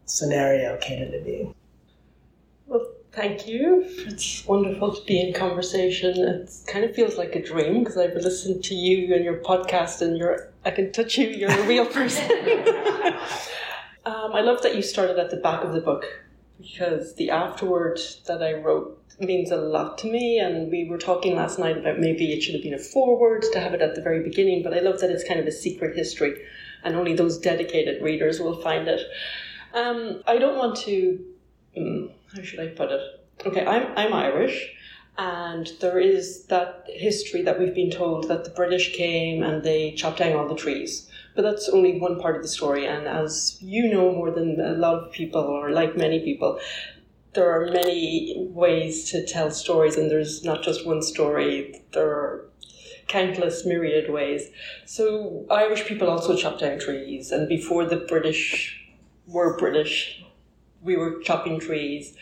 scenario 0.05 0.77
came 0.77 1.03
into 1.03 1.21
being. 1.25 1.53
Well, 2.69 2.87
thank 3.11 3.49
you. 3.49 3.83
It's 3.85 4.47
wonderful 4.47 4.95
to 4.95 5.05
be 5.05 5.21
in 5.21 5.35
conversation. 5.35 6.17
It 6.17 6.49
kind 6.69 6.85
of 6.85 6.95
feels 6.95 7.17
like 7.17 7.35
a 7.35 7.43
dream 7.43 7.83
because 7.83 7.99
I've 7.99 8.15
listened 8.15 8.63
to 8.63 8.77
you 8.77 9.17
and 9.17 9.25
your 9.25 9.39
podcast, 9.39 10.01
and 10.01 10.17
you're 10.17 10.53
I 10.65 10.71
can 10.71 10.93
touch 10.93 11.19
you. 11.19 11.27
You're 11.27 11.51
a 11.51 11.67
real 11.67 11.87
person. 11.87 12.31
um, 14.07 14.31
I 14.33 14.43
love 14.43 14.63
that 14.63 14.77
you 14.77 14.83
started 14.83 15.19
at 15.19 15.33
the 15.33 15.39
back 15.39 15.65
of 15.65 15.73
the 15.73 15.81
book 15.81 16.05
because 16.61 17.15
the 17.15 17.31
afterword 17.31 18.01
that 18.27 18.43
I 18.43 18.55
wrote 18.55 19.01
means 19.21 19.51
a 19.51 19.57
lot 19.57 19.99
to 19.99 20.11
me. 20.11 20.39
And 20.39 20.71
we 20.71 20.89
were 20.89 20.99
talking 20.99 21.37
last 21.37 21.59
night 21.59 21.79
about 21.79 21.99
maybe 21.99 22.33
it 22.33 22.43
should 22.43 22.55
have 22.55 22.63
been 22.63 22.75
a 22.75 22.79
foreword 22.79 23.45
to 23.53 23.61
have 23.61 23.75
it 23.75 23.83
at 23.83 23.95
the 23.95 24.03
very 24.03 24.23
beginning, 24.23 24.63
but 24.63 24.75
I 24.75 24.81
love 24.81 25.01
that 25.01 25.11
it's 25.11 25.27
kind 25.27 25.41
of 25.41 25.47
a 25.47 25.53
secret 25.53 25.97
history 25.97 26.35
and 26.85 26.97
only 26.97 27.15
those 27.15 27.39
dedicated 27.39 28.03
readers 28.03 28.41
will 28.41 28.61
find 28.61 28.89
it. 28.89 29.01
Um, 29.75 30.23
I 30.27 30.39
don't 30.39 30.57
want 30.57 30.77
to. 30.79 31.25
Um, 31.77 32.11
how 32.35 32.43
should 32.43 32.61
I 32.61 32.69
put 32.69 32.91
it? 32.91 33.01
Okay, 33.47 33.65
I'm 33.65 33.97
I'm 33.97 34.13
Irish, 34.13 34.75
and 35.17 35.71
there 35.81 35.99
is 35.99 36.45
that 36.47 36.85
history 36.87 37.43
that 37.43 37.59
we've 37.59 37.75
been 37.75 37.91
told 37.91 38.29
that 38.29 38.45
the 38.45 38.51
British 38.51 38.95
came 38.95 39.43
and 39.43 39.63
they 39.63 39.93
chopped 39.93 40.19
down 40.19 40.37
all 40.37 40.49
the 40.49 40.55
trees. 40.55 41.08
But 41.39 41.45
that's 41.45 41.69
only 41.69 42.01
one 42.01 42.19
part 42.19 42.35
of 42.35 42.43
the 42.43 42.49
story, 42.49 42.85
and 42.85 43.07
as 43.07 43.59
you 43.61 43.89
know 43.89 44.11
more 44.11 44.33
than 44.33 44.61
a 44.61 44.73
lot 44.73 44.95
of 45.05 45.13
people, 45.13 45.43
or 45.43 45.71
like 45.71 45.97
many 45.97 46.19
people, 46.19 46.59
there 47.35 47.49
are 47.49 47.71
many 47.71 48.35
ways 48.51 49.09
to 49.13 49.25
tell 49.25 49.53
stories, 49.53 49.97
and 49.97 50.11
there's 50.11 50.43
not 50.43 50.65
just 50.65 50.85
one 50.85 51.01
story. 51.01 51.85
There 51.93 52.09
are 52.09 52.51
countless 53.07 53.65
myriad 53.65 54.13
ways. 54.13 54.51
So 54.85 55.47
Irish 55.49 55.85
people 55.85 56.11
also 56.11 56.35
chopped 56.37 56.59
down 56.59 56.81
trees, 56.81 57.31
and 57.31 57.49
before 57.49 57.85
the 57.85 57.99
British 57.99 58.77
were 59.29 59.57
British, 59.57 60.21
we 60.83 60.97
were 60.97 61.21
chopping 61.21 61.61
trees. 61.61 62.17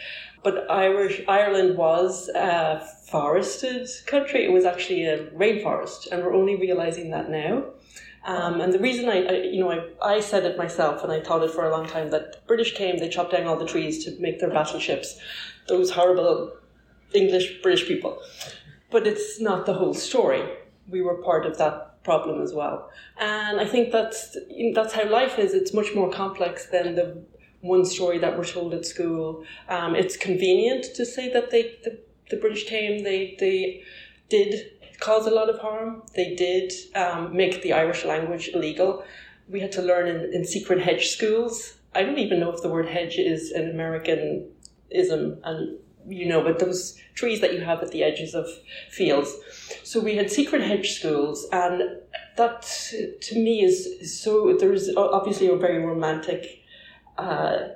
But 0.44 0.70
Irish 0.70 1.22
Ireland 1.26 1.78
was 1.78 2.28
a 2.34 2.86
forested 3.06 3.88
country. 4.04 4.44
It 4.44 4.52
was 4.52 4.66
actually 4.66 5.06
a 5.06 5.28
rainforest, 5.28 6.08
and 6.12 6.22
we're 6.22 6.34
only 6.34 6.56
realizing 6.56 7.12
that 7.12 7.30
now. 7.30 7.72
Um, 8.26 8.60
and 8.60 8.72
the 8.72 8.80
reason 8.80 9.08
I, 9.08 9.24
I, 9.24 9.32
you 9.42 9.60
know, 9.60 9.70
I, 9.70 10.16
I 10.16 10.20
said 10.20 10.44
it 10.44 10.58
myself, 10.58 11.04
and 11.04 11.12
I 11.12 11.20
thought 11.20 11.44
it 11.44 11.52
for 11.52 11.64
a 11.64 11.70
long 11.70 11.86
time 11.86 12.10
that 12.10 12.44
British 12.48 12.74
came, 12.74 12.98
they 12.98 13.08
chopped 13.08 13.30
down 13.30 13.46
all 13.46 13.56
the 13.56 13.66
trees 13.66 14.04
to 14.04 14.20
make 14.20 14.40
their 14.40 14.50
battleships. 14.50 15.16
Those 15.68 15.90
horrible 15.92 16.52
English 17.14 17.62
British 17.62 17.86
people. 17.86 18.20
But 18.90 19.06
it's 19.06 19.40
not 19.40 19.64
the 19.64 19.74
whole 19.74 19.94
story. 19.94 20.42
We 20.88 21.02
were 21.02 21.22
part 21.22 21.46
of 21.46 21.56
that 21.58 22.02
problem 22.02 22.42
as 22.42 22.52
well. 22.52 22.90
And 23.18 23.60
I 23.60 23.66
think 23.66 23.92
that's 23.92 24.36
that's 24.74 24.92
how 24.92 25.08
life 25.08 25.38
is. 25.38 25.54
It's 25.54 25.72
much 25.72 25.94
more 25.94 26.10
complex 26.10 26.66
than 26.66 26.96
the 26.96 27.22
one 27.60 27.84
story 27.84 28.18
that 28.18 28.36
we're 28.36 28.44
told 28.44 28.74
at 28.74 28.86
school. 28.86 29.44
Um, 29.68 29.94
it's 29.94 30.16
convenient 30.16 30.84
to 30.94 31.04
say 31.04 31.32
that 31.32 31.50
they 31.50 31.62
the, 31.84 31.98
the 32.30 32.36
British 32.36 32.66
came, 32.66 33.04
they 33.04 33.36
they 33.38 33.82
did 34.28 34.72
cause 35.00 35.26
a 35.26 35.30
lot 35.30 35.48
of 35.48 35.58
harm. 35.58 36.02
They 36.14 36.34
did 36.34 36.72
um, 36.94 37.36
make 37.36 37.62
the 37.62 37.72
Irish 37.72 38.04
language 38.04 38.50
illegal. 38.52 39.04
We 39.48 39.60
had 39.60 39.72
to 39.72 39.82
learn 39.82 40.08
in, 40.08 40.32
in 40.34 40.44
secret 40.44 40.80
hedge 40.80 41.08
schools. 41.08 41.74
I 41.94 42.02
don't 42.02 42.18
even 42.18 42.40
know 42.40 42.50
if 42.50 42.62
the 42.62 42.68
word 42.68 42.88
hedge 42.88 43.16
is 43.16 43.52
an 43.52 43.70
Americanism, 43.70 45.40
and 45.44 45.78
you 46.08 46.26
know, 46.26 46.42
but 46.42 46.58
those 46.58 46.98
trees 47.14 47.40
that 47.40 47.54
you 47.54 47.60
have 47.60 47.82
at 47.82 47.90
the 47.90 48.02
edges 48.04 48.34
of 48.34 48.46
fields. 48.90 49.34
So 49.82 50.00
we 50.00 50.16
had 50.16 50.30
secret 50.30 50.62
hedge 50.62 50.92
schools, 50.98 51.46
and 51.52 51.82
that 52.36 52.62
to 53.20 53.34
me 53.34 53.64
is, 53.64 53.86
is 53.86 54.20
so. 54.20 54.56
There's 54.56 54.94
obviously 54.96 55.48
a 55.48 55.56
very 55.56 55.84
romantic 55.84 56.62
uh, 57.16 57.68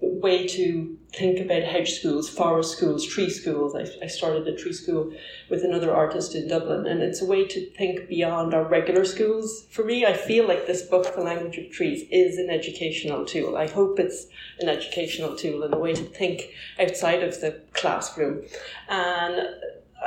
way 0.00 0.46
to 0.46 0.97
think 1.12 1.40
about 1.40 1.62
hedge 1.62 1.92
schools, 1.92 2.28
forest 2.28 2.76
schools, 2.76 3.06
tree 3.06 3.30
schools. 3.30 3.74
I, 3.74 3.86
I 4.04 4.06
started 4.06 4.46
a 4.46 4.56
tree 4.56 4.72
school 4.72 5.12
with 5.48 5.64
another 5.64 5.94
artist 5.94 6.34
in 6.34 6.48
Dublin, 6.48 6.86
and 6.86 7.02
it's 7.02 7.22
a 7.22 7.26
way 7.26 7.46
to 7.46 7.70
think 7.70 8.08
beyond 8.08 8.52
our 8.52 8.64
regular 8.64 9.04
schools. 9.04 9.64
For 9.70 9.84
me, 9.84 10.04
I 10.04 10.12
feel 10.12 10.46
like 10.46 10.66
this 10.66 10.82
book, 10.82 11.14
The 11.14 11.22
Language 11.22 11.56
of 11.58 11.70
Trees, 11.70 12.06
is 12.10 12.38
an 12.38 12.50
educational 12.50 13.24
tool. 13.24 13.56
I 13.56 13.68
hope 13.68 13.98
it's 13.98 14.26
an 14.60 14.68
educational 14.68 15.34
tool 15.34 15.62
and 15.62 15.72
a 15.72 15.78
way 15.78 15.94
to 15.94 16.04
think 16.04 16.50
outside 16.78 17.22
of 17.22 17.40
the 17.40 17.62
classroom. 17.72 18.42
And 18.88 19.48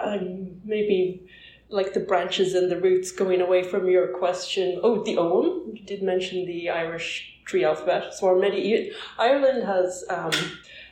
um, 0.01 0.61
maybe 0.63 1.27
like 1.69 1.93
the 1.93 1.99
branches 1.99 2.53
and 2.53 2.69
the 2.69 2.79
roots 2.79 3.11
going 3.11 3.41
away 3.41 3.63
from 3.63 3.89
your 3.89 4.07
question. 4.07 4.79
Oh, 4.83 5.03
the 5.03 5.17
Ogham. 5.17 5.75
You 5.75 5.83
did 5.83 6.03
mention 6.03 6.45
the 6.45 6.69
Irish 6.69 7.41
tree 7.45 7.63
alphabet. 7.63 8.13
So 8.13 8.27
our 8.27 8.35
medieval 8.35 8.93
Ireland 9.17 9.63
has 9.65 10.03
um, 10.09 10.31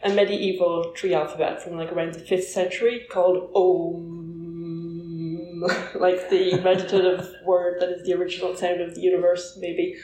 a 0.03 0.09
medieval 0.09 0.91
tree 0.93 1.13
alphabet 1.13 1.61
from 1.61 1.77
like 1.77 1.91
around 1.91 2.13
the 2.13 2.19
fifth 2.19 2.49
century 2.49 3.05
called 3.09 3.51
Ogham, 3.53 5.61
like 5.95 6.29
the 6.29 6.59
meditative 6.63 7.33
word 7.45 7.81
that 7.81 7.89
is 7.89 8.05
the 8.05 8.13
original 8.13 8.55
sound 8.55 8.81
of 8.81 8.95
the 8.95 9.01
universe. 9.01 9.57
Maybe 9.59 9.95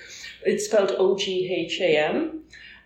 it's 0.43 0.65
spelled 0.65 0.91
O 0.97 1.17
G 1.17 1.53
H 1.53 1.79
A 1.81 1.97
M, 1.97 2.41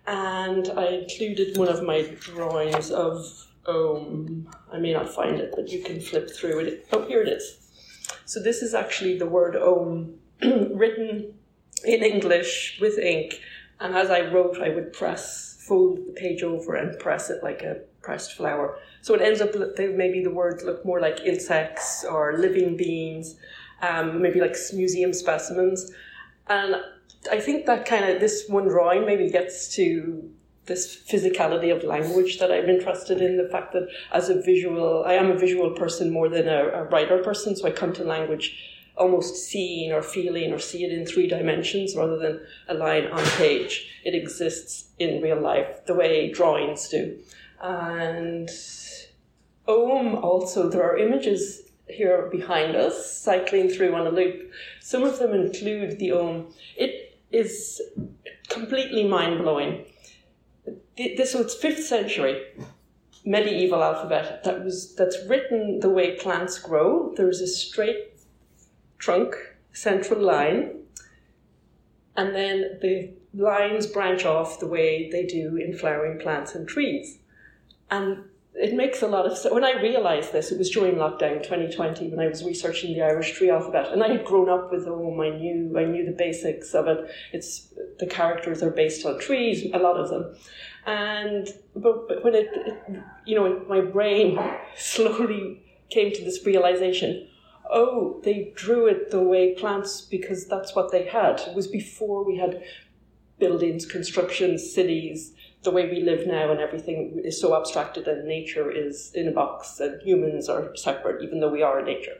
and 0.07 0.69
I 0.75 0.87
included 0.87 1.57
one 1.57 1.67
of 1.67 1.83
my 1.83 2.03
drawings 2.19 2.91
of 2.91 3.25
Ogham. 3.67 4.49
I 4.71 4.77
may 4.77 4.93
not 4.93 5.13
find 5.13 5.39
it, 5.39 5.53
but 5.55 5.69
you 5.69 5.83
can 5.83 5.99
flip 5.99 6.29
through 6.29 6.59
it. 6.59 6.87
Oh, 6.91 7.07
here 7.07 7.21
it 7.21 7.29
is. 7.29 7.57
So 8.25 8.39
this 8.39 8.61
is 8.61 8.73
actually 8.73 9.17
the 9.17 9.25
word 9.25 9.55
Ogham 9.55 10.15
written 10.41 11.33
in 11.83 12.03
English 12.03 12.77
with 12.79 12.99
ink, 12.99 13.41
and 13.79 13.95
as 13.95 14.09
I 14.09 14.31
wrote, 14.31 14.61
I 14.61 14.69
would 14.69 14.93
press, 14.93 15.48
fold 15.69 15.99
the 16.07 16.15
page 16.23 16.41
over 16.51 16.71
and 16.75 16.99
press 16.99 17.29
it 17.29 17.39
like 17.43 17.61
a 17.61 17.73
pressed 18.01 18.31
flower. 18.33 18.67
So 19.01 19.13
it 19.13 19.21
ends 19.21 19.39
up, 19.41 19.51
maybe 19.77 20.23
the 20.23 20.35
words 20.41 20.63
look 20.63 20.83
more 20.83 20.99
like 20.99 21.19
insects 21.31 22.03
or 22.03 22.37
living 22.45 22.75
beings, 22.75 23.35
um, 23.81 24.21
maybe 24.21 24.39
like 24.41 24.55
museum 24.73 25.13
specimens. 25.13 25.79
And 26.47 26.75
I 27.31 27.39
think 27.39 27.65
that 27.67 27.85
kind 27.85 28.03
of, 28.09 28.19
this 28.19 28.45
one 28.49 28.67
drawing 28.67 29.05
maybe 29.05 29.29
gets 29.29 29.75
to 29.75 30.29
this 30.65 30.83
physicality 31.11 31.75
of 31.75 31.83
language 31.83 32.39
that 32.39 32.51
I'm 32.51 32.69
interested 32.69 33.21
in. 33.21 33.37
The 33.37 33.49
fact 33.49 33.73
that 33.73 33.87
as 34.11 34.29
a 34.29 34.41
visual, 34.41 35.03
I 35.05 35.13
am 35.13 35.31
a 35.31 35.37
visual 35.37 35.71
person 35.71 36.11
more 36.11 36.29
than 36.29 36.47
a, 36.47 36.61
a 36.79 36.83
writer 36.91 37.19
person, 37.29 37.55
so 37.55 37.67
I 37.67 37.71
come 37.71 37.93
to 37.93 38.03
language 38.03 38.45
almost 38.99 39.35
seeing 39.35 39.91
or 39.91 40.01
feeling 40.01 40.51
or 40.53 40.59
see 40.59 40.83
it 40.83 40.91
in 40.91 41.05
three 41.05 41.27
dimensions 41.27 41.95
rather 41.95 42.17
than 42.17 42.41
a 42.67 42.73
line 42.73 43.07
on 43.07 43.19
a 43.19 43.29
page. 43.31 44.01
It 44.03 44.13
exists 44.13 44.89
in 44.99 45.21
real 45.21 45.39
life 45.41 45.85
the 45.85 45.95
way 45.95 46.31
drawings 46.31 46.89
do. 46.89 47.17
And 47.61 48.49
Ogham 49.67 50.23
also, 50.23 50.69
there 50.69 50.83
are 50.83 50.97
images 50.97 51.61
here 51.87 52.27
behind 52.31 52.75
us 52.75 53.19
cycling 53.19 53.69
through 53.69 53.95
on 53.95 54.05
a 54.05 54.11
loop. 54.11 54.51
Some 54.81 55.03
of 55.03 55.17
them 55.17 55.33
include 55.33 55.97
the 55.97 56.11
Ogham. 56.11 56.53
It 56.77 57.17
is 57.31 57.81
completely 58.49 59.07
mind 59.07 59.39
blowing 59.39 59.85
this 60.99 61.33
it's 61.33 61.55
fifth 61.55 61.83
century 61.85 62.41
medieval 63.25 63.83
alphabet 63.83 64.43
that 64.43 64.63
was 64.63 64.95
that's 64.95 65.17
written 65.27 65.79
the 65.79 65.89
way 65.89 66.15
plants 66.15 66.59
grow. 66.59 67.13
There's 67.15 67.41
a 67.41 67.47
straight 67.47 68.18
trunk, 68.99 69.35
central 69.73 70.21
line, 70.21 70.75
and 72.15 72.35
then 72.35 72.79
the 72.81 73.11
lines 73.33 73.87
branch 73.87 74.25
off 74.25 74.59
the 74.59 74.67
way 74.67 75.09
they 75.09 75.25
do 75.25 75.55
in 75.55 75.75
flowering 75.77 76.19
plants 76.19 76.53
and 76.53 76.67
trees. 76.67 77.19
And 77.89 78.25
it 78.59 78.73
makes 78.73 79.01
a 79.01 79.07
lot 79.07 79.25
of 79.25 79.37
sense. 79.37 79.53
When 79.53 79.63
I 79.63 79.81
realized 79.81 80.33
this, 80.33 80.51
it 80.51 80.57
was 80.57 80.69
during 80.69 80.95
lockdown 80.95 81.41
2020 81.41 82.09
when 82.09 82.19
I 82.19 82.27
was 82.27 82.43
researching 82.43 82.93
the 82.93 83.01
Irish 83.01 83.37
tree 83.37 83.49
alphabet, 83.49 83.87
and 83.93 84.03
I 84.03 84.09
had 84.09 84.25
grown 84.25 84.49
up 84.49 84.69
with 84.71 84.85
Ogham. 84.85 85.21
I 85.21 85.29
knew 85.29 85.77
I 85.77 85.85
knew 85.85 86.05
the 86.05 86.11
basics 86.11 86.73
of 86.73 86.87
it. 86.87 87.09
It's 87.31 87.73
the 87.99 88.05
characters 88.05 88.61
are 88.61 88.69
based 88.69 89.05
on 89.05 89.17
trees, 89.19 89.65
a 89.73 89.79
lot 89.79 89.97
of 89.97 90.09
them, 90.09 90.35
And 90.85 91.47
but, 91.73 92.09
but 92.09 92.23
when 92.23 92.35
it, 92.35 92.49
it, 92.53 92.99
you 93.25 93.35
know, 93.35 93.63
my 93.69 93.79
brain 93.79 94.37
slowly 94.75 95.63
came 95.89 96.11
to 96.13 96.23
this 96.23 96.45
realization. 96.45 97.28
Oh, 97.69 98.19
they 98.23 98.51
drew 98.55 98.87
it 98.87 99.11
the 99.11 99.21
way 99.21 99.53
plants 99.53 100.01
because 100.01 100.47
that's 100.47 100.75
what 100.75 100.91
they 100.91 101.05
had. 101.05 101.39
It 101.41 101.55
was 101.55 101.67
before 101.67 102.25
we 102.25 102.37
had 102.37 102.63
buildings, 103.37 103.85
construction, 103.85 104.57
cities, 104.57 105.33
the 105.63 105.71
way 105.71 105.89
we 105.89 106.01
live 106.01 106.25
now 106.25 106.51
and 106.51 106.61
everything 106.61 107.19
is 107.23 107.39
so 107.39 107.55
abstracted 107.55 108.07
and 108.07 108.25
nature 108.25 108.71
is 108.71 109.11
in 109.13 109.27
a 109.27 109.31
box 109.31 109.79
and 109.79 110.01
humans 110.01 110.47
are 110.47 110.75
separate 110.75 111.21
even 111.21 111.39
though 111.39 111.49
we 111.49 111.61
are 111.61 111.81
nature. 111.81 112.17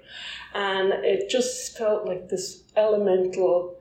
And 0.54 0.92
it 1.06 1.30
just 1.30 1.78
felt 1.78 2.06
like 2.06 2.30
this 2.30 2.64
elemental 2.76 3.78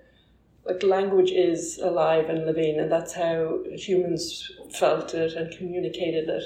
like 0.65 0.83
language 0.83 1.31
is 1.31 1.79
alive 1.79 2.29
and 2.29 2.47
living 2.47 2.79
and 2.79 2.93
that's 2.93 3.15
how 3.15 3.61
humans 3.75 4.51
felt 4.71 5.15
it 5.15 5.33
and 5.33 5.57
communicated 5.57 6.29
it 6.29 6.45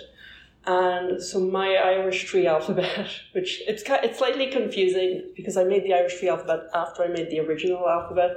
and 0.66 1.20
so 1.20 1.40
my 1.40 1.74
Irish 1.74 2.24
tree 2.24 2.46
alphabet, 2.46 3.08
which 3.32 3.62
it's 3.66 3.82
it's 3.86 4.18
slightly 4.18 4.46
confusing 4.46 5.32
because 5.36 5.56
I 5.56 5.64
made 5.64 5.84
the 5.84 5.94
Irish 5.94 6.18
tree 6.18 6.28
alphabet 6.28 6.68
after 6.74 7.02
I 7.02 7.08
made 7.08 7.30
the 7.30 7.40
original 7.40 7.88
alphabet, 7.88 8.30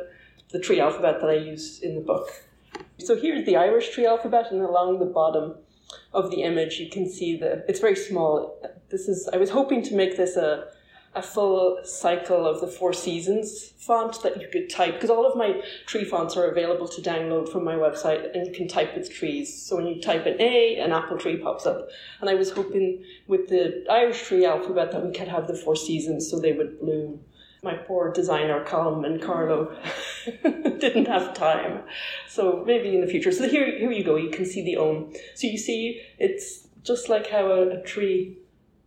the 0.51 0.60
tree 0.60 0.79
alphabet 0.79 1.22
that 1.22 1.29
I 1.29 1.36
use 1.36 1.79
in 1.82 1.96
the 1.96 2.01
book. 2.01 2.27
So 2.98 3.15
here's 3.15 3.46
the 3.46 3.58
Irish 3.58 3.91
tree 3.91 4.05
alphabet, 4.05 4.51
and 4.51 4.62
along 4.62 5.00
the 5.00 5.05
bottom 5.05 5.55
of 6.13 6.32
the 6.32 6.41
image, 6.41 6.79
you 6.79 6.89
can 6.89 7.08
see 7.10 7.38
the. 7.38 7.63
It's 7.67 7.79
very 7.79 7.96
small. 7.96 8.60
This 8.89 9.08
is. 9.08 9.29
I 9.32 9.38
was 9.38 9.51
hoping 9.51 9.84
to 9.84 9.96
make 9.96 10.17
this 10.17 10.36
a 10.36 10.67
a 11.16 11.22
full 11.22 11.80
cycle 11.84 12.46
of 12.46 12.60
the 12.60 12.68
Four 12.68 12.92
Seasons 12.92 13.72
font 13.78 14.22
that 14.24 14.42
you 14.42 14.48
could 14.52 14.70
type 14.70 14.96
because 14.96 15.10
all 15.10 15.26
of 15.26 15.38
my 15.38 15.62
tree 15.86 16.04
fonts 16.04 16.36
are 16.36 16.50
available 16.50 16.88
to 16.88 17.02
download 17.02 17.50
from 17.50 17.64
my 17.64 17.76
website, 17.76 18.36
and 18.36 18.46
you 18.46 18.54
can 18.54 18.68
type 18.68 18.96
with 18.96 19.12
trees. 19.12 19.66
So 19.66 19.78
when 19.78 19.88
you 19.88 20.02
type 20.02 20.26
an 20.26 20.40
A, 20.42 20.78
an 20.78 20.92
apple 20.92 21.18
tree 21.18 21.38
pops 21.38 21.66
up. 21.66 21.88
And 22.20 22.30
I 22.30 22.36
was 22.36 22.52
hoping 22.52 23.04
with 23.28 23.48
the 23.48 23.86
Irish 23.90 24.24
tree 24.24 24.46
alphabet 24.46 24.92
that 24.92 25.06
we 25.06 25.14
could 25.14 25.30
have 25.30 25.48
the 25.48 25.56
Four 25.56 25.76
Seasons, 25.76 26.30
so 26.30 26.40
they 26.40 26.52
would 26.52 26.80
bloom 26.80 27.22
my 27.64 27.74
poor 27.74 28.14
designer 28.14 28.64
Colm 28.64 29.06
and 29.06 29.22
Carlo 29.22 29.76
didn't 30.44 31.08
have 31.08 31.34
time. 31.34 31.82
So 32.30 32.64
maybe 32.66 32.94
in 32.94 33.02
the 33.02 33.08
future. 33.08 33.32
So 33.32 33.50
here, 33.50 33.66
here 33.78 33.92
you 33.92 34.04
go. 34.04 34.18
You 34.18 34.30
can 34.30 34.46
see 34.46 34.64
the 34.64 34.78
Ogham. 34.78 35.14
So 35.34 35.48
you 35.48 35.58
see, 35.58 36.02
it's 36.20 36.68
just 36.84 37.10
like 37.10 37.28
how 37.28 37.48
a, 37.48 37.80
a 37.80 37.82
tree 37.82 38.38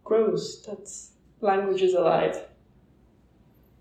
grows. 0.05 0.63
That's 0.63 1.11
language 1.41 1.83
is 1.83 1.95
alive. 1.95 2.41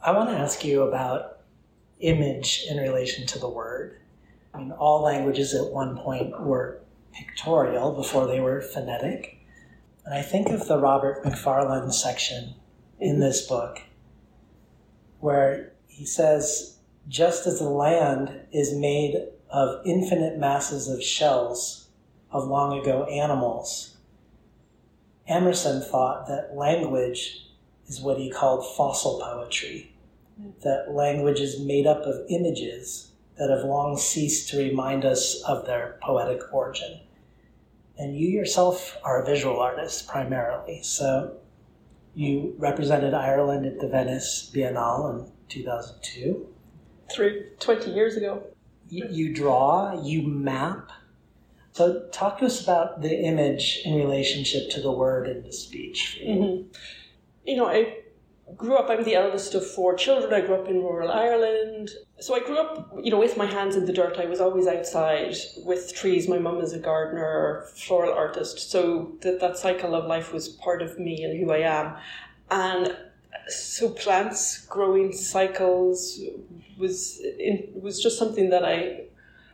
I 0.04 0.12
want 0.12 0.30
to 0.30 0.38
ask 0.38 0.64
you 0.64 0.84
about 0.84 1.40
image 2.00 2.66
in 2.70 2.78
relation 2.78 3.26
to 3.28 3.40
the 3.40 3.50
word. 3.50 4.00
I 4.54 4.60
mean, 4.60 4.72
all 4.72 5.02
languages 5.02 5.54
at 5.54 5.72
one 5.72 5.98
point 5.98 6.40
were 6.40 6.82
pictorial 7.14 7.92
before 7.92 8.28
they 8.28 8.40
were 8.40 8.62
phonetic. 8.62 9.40
And 10.06 10.14
I 10.14 10.22
think 10.22 10.50
of 10.50 10.68
the 10.68 10.78
Robert 10.78 11.26
Macfarlane 11.26 11.92
section 11.92 12.56
in 13.00 13.14
mm-hmm. 13.14 13.22
this 13.22 13.48
book 13.48 13.82
where 15.20 15.74
he 15.88 16.06
says, 16.06 16.78
just 17.08 17.48
as 17.48 17.60
the 17.60 17.70
land 17.70 18.42
is 18.52 18.76
made 18.76 19.16
of 19.50 19.82
infinite 19.86 20.38
masses 20.38 20.88
of 20.88 21.02
shells 21.02 21.88
of 22.32 22.48
long 22.48 22.80
ago 22.80 23.06
animals, 23.06 23.98
Emerson 25.28 25.82
thought 25.82 26.28
that 26.28 26.56
language 26.56 27.47
is 27.88 28.02
what 28.02 28.18
he 28.18 28.30
called 28.30 28.66
fossil 28.76 29.20
poetry, 29.20 29.94
that 30.64 30.92
language 30.92 31.40
is 31.40 31.60
made 31.60 31.88
up 31.88 32.02
of 32.04 32.26
images 32.30 33.12
that 33.38 33.50
have 33.50 33.64
long 33.64 33.98
ceased 33.98 34.50
to 34.50 34.58
remind 34.58 35.06
us 35.06 35.42
of 35.44 35.66
their 35.66 35.98
poetic 36.02 36.42
origin. 36.54 37.00
And 37.98 38.18
you 38.18 38.28
yourself 38.30 38.98
are 39.04 39.22
a 39.22 39.26
visual 39.26 39.60
artist 39.60 40.08
primarily, 40.08 40.82
so 40.84 41.38
you 42.14 42.56
represented 42.58 43.14
Ireland 43.14 43.66
at 43.66 43.80
the 43.80 43.88
Venice 43.88 44.52
Biennale 44.54 45.20
in 45.20 45.32
2002. 45.50 46.48
Through 47.12 47.44
20 47.60 47.92
years 47.92 48.18
ago. 48.18 48.44
You, 48.90 49.08
you 49.10 49.34
draw, 49.34 50.02
you 50.04 50.24
map. 50.24 50.92
So, 51.74 52.08
talk 52.12 52.40
to 52.40 52.46
us 52.46 52.64
about 52.64 53.02
the 53.02 53.20
image 53.20 53.82
in 53.86 53.96
relationship 53.96 54.72
to 54.72 54.82
the 54.82 54.92
word 54.92 55.28
and 55.28 55.44
the 55.44 55.54
speech. 55.54 56.18
You. 56.20 56.34
Mm-hmm. 56.34 56.70
You 57.48 57.56
know, 57.56 57.68
I 57.68 57.96
grew 58.56 58.76
up, 58.76 58.90
I'm 58.90 59.04
the 59.04 59.16
eldest 59.16 59.56
of 59.56 59.66
four 59.66 59.96
children. 59.96 60.34
I 60.34 60.46
grew 60.46 60.56
up 60.56 60.68
in 60.68 60.82
rural 60.82 61.12
Ireland. 61.12 61.90
So 62.20 62.36
I 62.36 62.40
grew 62.40 62.58
up, 62.58 62.94
you 63.02 63.10
know, 63.10 63.20
with 63.20 63.38
my 63.38 63.46
hands 63.46 63.76
in 63.76 63.86
the 63.86 63.94
dirt. 63.94 64.18
I 64.20 64.26
was 64.26 64.42
always 64.42 64.68
outside 64.68 65.36
with 65.66 65.96
trees. 65.96 66.28
My 66.28 66.38
mum 66.38 66.60
is 66.60 66.74
a 66.74 66.80
gardener, 66.80 67.66
floral 67.76 68.14
artist. 68.14 68.70
So 68.70 69.14
that, 69.22 69.40
that 69.40 69.58
cycle 69.58 69.96
of 69.96 70.06
life 70.06 70.34
was 70.34 70.50
part 70.50 70.82
of 70.82 71.00
me 71.00 71.24
and 71.24 71.40
who 71.40 71.52
I 71.52 71.60
am. 71.60 71.96
And 72.52 72.96
so 73.48 73.90
plants 73.90 74.66
growing 74.66 75.14
cycles 75.14 76.20
was 76.78 77.22
in, 77.40 77.70
was 77.74 78.02
just 78.02 78.20
something 78.20 78.50
that 78.50 78.66
I 78.66 79.04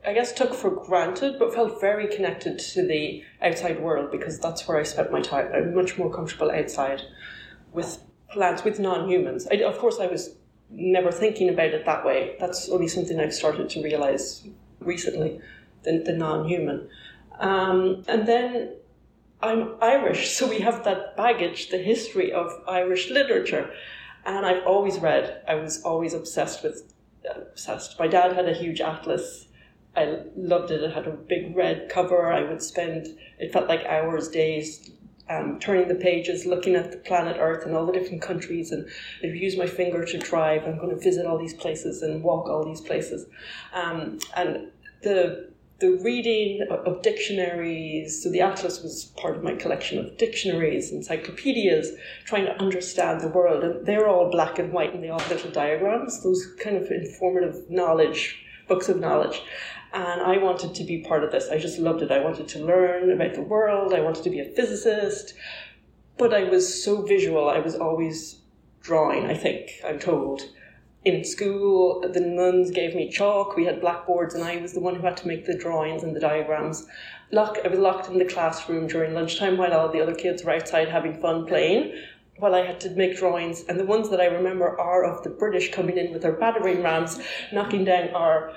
I 0.06 0.14
guess 0.14 0.34
took 0.34 0.54
for 0.54 0.70
granted, 0.70 1.40
but 1.40 1.54
felt 1.54 1.80
very 1.80 2.08
connected 2.14 2.60
to 2.60 2.86
the 2.86 3.24
outside 3.42 3.80
world 3.80 4.12
because 4.12 4.38
that's 4.38 4.68
where 4.68 4.78
I 4.78 4.84
spent 4.84 5.14
my 5.14 5.22
time. 5.22 5.50
I'm 5.54 5.74
much 5.74 5.98
more 5.98 6.14
comfortable 6.14 6.52
outside 6.52 7.04
with 7.74 8.00
plants 8.30 8.64
with 8.64 8.80
non-humans. 8.80 9.48
Of 9.48 9.78
course, 9.78 10.00
I 10.00 10.08
was 10.08 10.36
never 10.70 11.12
thinking 11.12 11.50
about 11.50 11.68
it 11.68 11.86
that 11.86 12.06
way. 12.06 12.36
That's 12.40 12.70
only 12.70 12.88
something 12.88 13.20
I've 13.20 13.34
started 13.34 13.70
to 13.70 13.84
realize 13.84 14.48
recently, 14.80 15.40
the, 15.84 16.00
the 16.00 16.14
non-human. 16.14 16.90
Um, 17.40 18.04
and 18.08 18.28
then 18.28 18.76
I'm 19.42 19.76
Irish, 19.82 20.32
so 20.32 20.48
we 20.48 20.60
have 20.60 20.84
that 20.84 21.16
baggage, 21.18 21.70
the 21.70 21.78
history 21.78 22.32
of 22.32 22.52
Irish 22.68 23.10
literature. 23.10 23.72
And 24.26 24.46
I've 24.46 24.66
always 24.66 25.00
read, 25.00 25.42
I 25.48 25.56
was 25.56 25.84
always 25.84 26.14
obsessed 26.14 26.64
with, 26.64 26.94
obsessed. 27.30 28.00
My 28.00 28.08
dad 28.08 28.34
had 28.34 28.48
a 28.48 28.54
huge 28.54 28.82
atlas. 28.82 29.48
I 29.96 30.22
loved 30.36 30.72
it. 30.72 30.82
It 30.82 30.94
had 30.94 31.08
a 31.08 31.12
big 31.12 31.56
red 31.56 31.90
cover. 31.90 32.32
I 32.32 32.44
would 32.44 32.64
spend, 32.64 33.08
it 33.38 33.52
felt 33.54 33.68
like 33.68 33.86
hours, 33.86 34.30
days 34.30 34.92
um, 35.30 35.60
turning 35.60 35.88
the 35.88 35.96
pages, 35.96 36.46
looking 36.46 36.76
at 36.76 36.92
the 36.92 36.98
planet 36.98 37.38
Earth 37.40 37.66
and 37.66 37.76
all 37.76 37.86
the 37.86 37.94
different 37.94 38.22
countries, 38.22 38.72
and 38.72 38.88
I'd 39.24 39.36
use 39.36 39.58
my 39.58 39.68
finger 39.68 40.06
to 40.06 40.18
drive. 40.18 40.66
I'm 40.66 40.78
going 40.78 40.90
to 40.90 41.02
visit 41.02 41.26
all 41.26 41.38
these 41.38 41.54
places 41.54 42.02
and 42.02 42.24
walk 42.24 42.48
all 42.48 42.66
these 42.66 42.82
places. 42.82 43.26
Um, 43.74 44.20
and 44.36 44.72
the 45.02 45.54
the 45.80 46.00
reading 46.02 46.66
of 46.70 47.02
dictionaries, 47.02 48.24
so 48.24 48.32
the 48.32 48.40
atlas 48.40 48.82
was 48.82 49.12
part 49.18 49.36
of 49.36 49.44
my 49.44 49.54
collection 49.54 49.98
of 50.00 50.18
dictionaries, 50.18 50.94
encyclopedias, 50.94 51.92
trying 52.24 52.46
to 52.46 52.58
understand 52.58 53.20
the 53.20 53.28
world. 53.28 53.66
And 53.66 53.86
they're 53.86 54.08
all 54.08 54.32
black 54.32 54.60
and 54.60 54.72
white 54.72 54.94
and 54.94 55.04
they 55.04 55.10
all 55.10 55.20
have 55.20 55.30
little 55.30 55.52
diagrams, 55.52 56.24
those 56.24 56.48
kind 56.64 56.78
of 56.78 56.90
informative 56.90 57.70
knowledge, 57.70 58.46
books 58.70 58.88
of 58.88 58.98
knowledge. 58.98 59.42
And 59.94 60.22
I 60.22 60.38
wanted 60.40 60.74
to 60.76 60.84
be 60.84 61.04
part 61.04 61.24
of 61.24 61.32
this. 61.32 61.50
I 61.50 61.60
just 61.60 61.78
loved 61.78 62.02
it. 62.02 62.12
I 62.12 62.20
wanted 62.20 62.48
to 62.50 62.66
learn 62.66 63.12
about 63.12 63.36
the 63.36 63.44
world. 63.44 63.94
I 63.94 64.02
wanted 64.02 64.24
to 64.24 64.32
be 64.32 64.40
a 64.40 64.46
physicist. 64.46 65.36
But 66.18 66.34
I 66.34 66.46
was 66.46 66.84
so 66.84 67.04
visual. 67.04 67.48
I 67.48 67.60
was 67.60 67.76
always 67.76 68.40
drawing, 68.82 69.26
I 69.28 69.36
think, 69.36 69.70
I'm 69.86 70.00
told. 70.00 70.42
In 71.06 71.24
school, 71.24 72.02
the 72.12 72.20
nuns 72.20 72.72
gave 72.72 72.96
me 72.96 73.10
chalk. 73.10 73.56
We 73.56 73.66
had 73.66 73.82
blackboards, 73.82 74.34
and 74.34 74.44
I 74.44 74.58
was 74.58 74.74
the 74.74 74.80
one 74.80 74.96
who 74.96 75.02
had 75.02 75.18
to 75.18 75.28
make 75.28 75.46
the 75.46 75.58
drawings 75.58 76.02
and 76.02 76.16
the 76.16 76.20
diagrams. 76.20 76.88
Lock, 77.32 77.60
I 77.64 77.68
was 77.68 77.80
locked 77.80 78.10
in 78.10 78.18
the 78.18 78.26
classroom 78.26 78.88
during 78.88 79.14
lunchtime 79.14 79.58
while 79.58 79.74
all 79.74 79.90
the 79.90 80.02
other 80.02 80.16
kids 80.16 80.44
were 80.44 80.54
outside 80.54 80.90
having 80.90 81.20
fun 81.20 81.46
playing 81.46 81.94
while 82.38 82.56
I 82.56 82.66
had 82.66 82.80
to 82.82 82.90
make 82.92 83.18
drawings, 83.18 83.64
and 83.70 83.80
the 83.80 83.86
ones 83.86 84.10
that 84.10 84.20
I 84.20 84.26
remember 84.26 84.80
are 84.80 85.04
of 85.04 85.24
the 85.24 85.30
British 85.30 85.72
coming 85.72 85.98
in 85.98 86.12
with 86.12 86.24
their 86.24 86.34
battering 86.34 86.82
rams, 86.82 87.20
knocking 87.52 87.86
down 87.86 88.10
our 88.10 88.54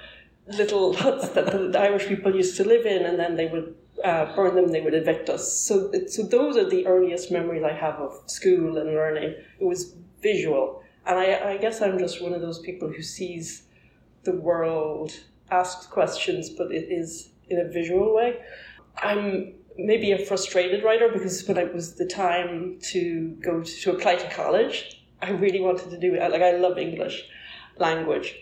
little 0.47 0.95
huts 0.95 1.31
that 1.31 1.47
the, 1.47 1.79
Irish 1.79 2.07
people 2.07 2.35
used 2.35 2.57
to 2.57 2.65
live 2.65 2.87
in, 2.87 3.05
and 3.05 3.19
then 3.19 3.37
they 3.37 3.47
would 3.47 3.75
uh, 4.05 4.35
burn 4.35 4.55
them, 4.55 4.69
they 4.69 4.81
would 4.81 4.95
evict 4.95 5.29
us. 5.29 5.61
So, 5.61 5.93
so 6.07 6.23
those 6.23 6.57
are 6.57 6.69
the 6.69 6.87
earliest 6.87 7.31
memories 7.31 7.65
I 7.65 7.73
have 7.73 7.97
of 7.97 8.23
school 8.27 8.79
and 8.79 8.91
learning. 8.91 9.35
It 9.59 9.65
was 9.65 9.95
visual. 10.23 10.83
And 11.07 11.19
I, 11.19 11.53
I 11.53 11.57
guess 11.57 11.83
I'm 11.83 11.99
just 11.99 12.23
one 12.23 12.33
of 12.33 12.41
those 12.41 12.59
people 12.61 12.89
who 12.89 13.03
sees 13.03 13.65
the 14.25 14.33
world, 14.33 15.13
asks 15.51 15.87
questions, 15.87 16.51
but 16.51 16.73
it 16.73 16.89
is 16.91 17.31
in 17.49 17.61
a 17.61 17.69
visual 17.69 18.15
way. 18.15 18.39
I'm 18.99 19.55
maybe 19.79 20.13
a 20.13 20.19
frustrated 20.19 20.83
writer 20.83 21.11
because 21.13 21.47
when 21.47 21.59
it 21.59 21.73
was 21.73 21.95
the 21.95 22.07
time 22.07 22.79
to 22.81 23.37
go 23.43 23.63
to, 23.63 23.81
to 23.83 23.93
apply 23.93 24.17
to 24.17 24.29
college, 24.31 25.05
I 25.23 25.31
really 25.31 25.61
wanted 25.61 25.91
to 25.91 25.99
do 25.99 26.15
it. 26.15 26.31
Like, 26.31 26.43
I 26.43 26.53
love 26.53 26.79
English 26.79 27.25
language, 27.79 28.37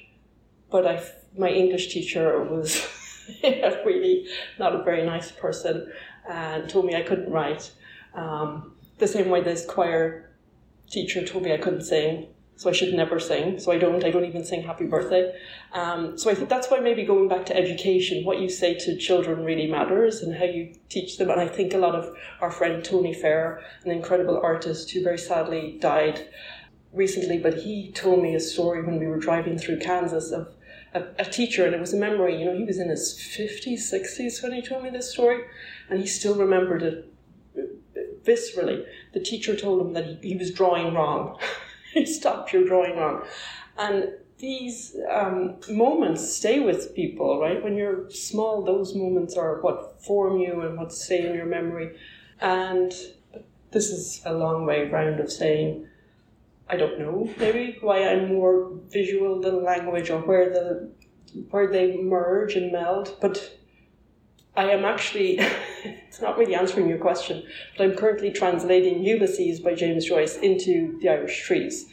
but 0.71 0.87
I 0.87 1.05
my 1.37 1.49
English 1.49 1.89
teacher 1.89 2.43
was 2.43 2.87
really 3.43 4.27
not 4.59 4.75
a 4.75 4.83
very 4.83 5.05
nice 5.05 5.33
person 5.33 5.91
and 6.29 6.69
told 6.69 6.87
me 6.87 6.95
I 6.95 7.03
couldn't 7.03 7.31
write. 7.31 7.73
Um, 8.15 8.75
the 8.99 9.09
same 9.09 9.29
way 9.29 9.41
this 9.43 9.67
choir 9.67 10.31
teacher 10.89 11.25
told 11.25 11.45
me 11.45 11.53
I 11.53 11.59
couldn't 11.59 11.83
sing. 11.83 12.29
so 12.57 12.71
I 12.71 12.73
should 12.73 12.95
never 12.95 13.19
sing. 13.19 13.59
So 13.59 13.73
I 13.73 13.79
don't. 13.79 14.05
I 14.05 14.11
don't 14.11 14.25
even 14.25 14.45
sing 14.45 14.63
happy 14.63 14.87
birthday. 14.87 15.35
Um, 15.73 16.17
so 16.17 16.31
I 16.31 16.35
think 16.35 16.49
that's 16.49 16.71
why 16.71 16.79
maybe 16.79 17.05
going 17.05 17.29
back 17.29 17.45
to 17.47 17.57
education, 17.57 18.25
what 18.25 18.41
you 18.41 18.49
say 18.49 18.75
to 18.75 18.97
children 18.97 19.45
really 19.45 19.67
matters, 19.67 20.23
and 20.23 20.35
how 20.35 20.45
you 20.45 20.73
teach 20.89 21.19
them. 21.19 21.31
And 21.31 21.41
I 21.41 21.49
think 21.49 21.75
a 21.75 21.79
lot 21.79 21.97
of 21.97 22.15
our 22.41 22.53
friend 22.53 22.85
Tony 22.85 23.13
Feher, 23.15 23.61
an 23.85 23.91
incredible 23.91 24.41
artist 24.41 24.91
who 24.93 25.03
very 25.03 25.19
sadly 25.19 25.79
died 25.81 26.29
recently, 26.93 27.39
but 27.39 27.55
he 27.55 27.91
told 27.91 28.23
me 28.23 28.37
a 28.37 28.41
story 28.41 28.83
when 28.83 29.01
we 29.01 29.07
were 29.07 29.19
driving 29.19 29.59
through 29.59 29.81
Kansas 29.81 30.31
of 30.31 30.54
a, 30.95 31.05
a, 31.19 31.25
teacher, 31.25 31.67
and 31.67 31.75
it 31.75 31.81
was 31.81 31.93
a 31.93 31.97
memory. 31.97 32.39
You 32.39 32.47
know, 32.47 32.57
he 32.57 32.65
was 32.65 32.79
in 32.79 32.89
his 32.89 33.19
50s, 33.19 33.93
60s 33.93 34.43
when 34.43 34.53
he 34.53 34.63
told 34.63 34.83
me 34.83 34.91
this 34.91 35.13
story, 35.13 35.43
and 35.91 36.01
he 36.01 36.07
still 36.07 36.37
remembered 36.37 36.83
it 36.83 37.13
viscerally. 38.25 38.85
The 39.13 39.21
teacher 39.21 39.57
told 39.57 39.81
him 39.81 39.93
that 39.95 40.07
he, 40.07 40.31
he 40.31 40.37
was 40.37 40.51
drawing 40.51 40.95
wrong. 40.95 41.39
Stop 42.05 42.53
your 42.53 42.65
drawing 42.65 42.97
wrong. 42.97 43.25
And 43.77 44.09
these 44.39 44.97
um, 45.11 45.57
moments 45.69 46.37
stay 46.37 46.61
with 46.61 46.95
people, 46.95 47.41
right? 47.41 47.63
When 47.63 47.77
you're 47.77 48.11
small, 48.11 48.63
those 48.63 48.95
moments 48.95 49.37
are 49.37 49.61
what 49.61 50.03
form 50.03 50.39
you 50.39 50.61
and 50.63 50.77
what 50.77 50.93
stay 50.93 51.27
in 51.27 51.35
your 51.35 51.47
memory. 51.47 51.97
And 52.41 52.93
this 53.71 53.91
is 53.91 54.23
a 54.25 54.33
long 54.33 54.67
way 54.67 54.89
round 54.89 55.21
of 55.21 55.31
saying, 55.31 55.87
I 56.69 56.77
don't 56.77 56.99
know, 56.99 57.31
maybe 57.39 57.79
why 57.81 58.09
I'm 58.09 58.29
more 58.29 58.73
visual 58.91 59.41
than 59.41 59.63
language 59.63 60.11
or 60.11 60.21
where 60.21 60.51
the 60.51 60.91
where 61.51 61.67
they 61.67 61.97
merge 61.97 62.55
and 62.55 62.73
meld. 62.73 63.17
But 63.21 63.59
I 64.57 64.71
am 64.71 64.85
actually, 64.85 65.39
it's 65.85 66.21
not 66.21 66.39
really 66.39 66.55
answering 66.55 66.89
your 66.89 66.99
question, 66.99 67.43
but 67.77 67.85
I'm 67.85 67.97
currently 67.97 68.31
translating 68.31 69.03
Ulysses 69.03 69.61
by 69.61 69.75
James 69.75 70.07
Joyce 70.07 70.37
into 70.37 70.99
the 71.01 71.09
Irish 71.09 71.43
Trees 71.43 71.87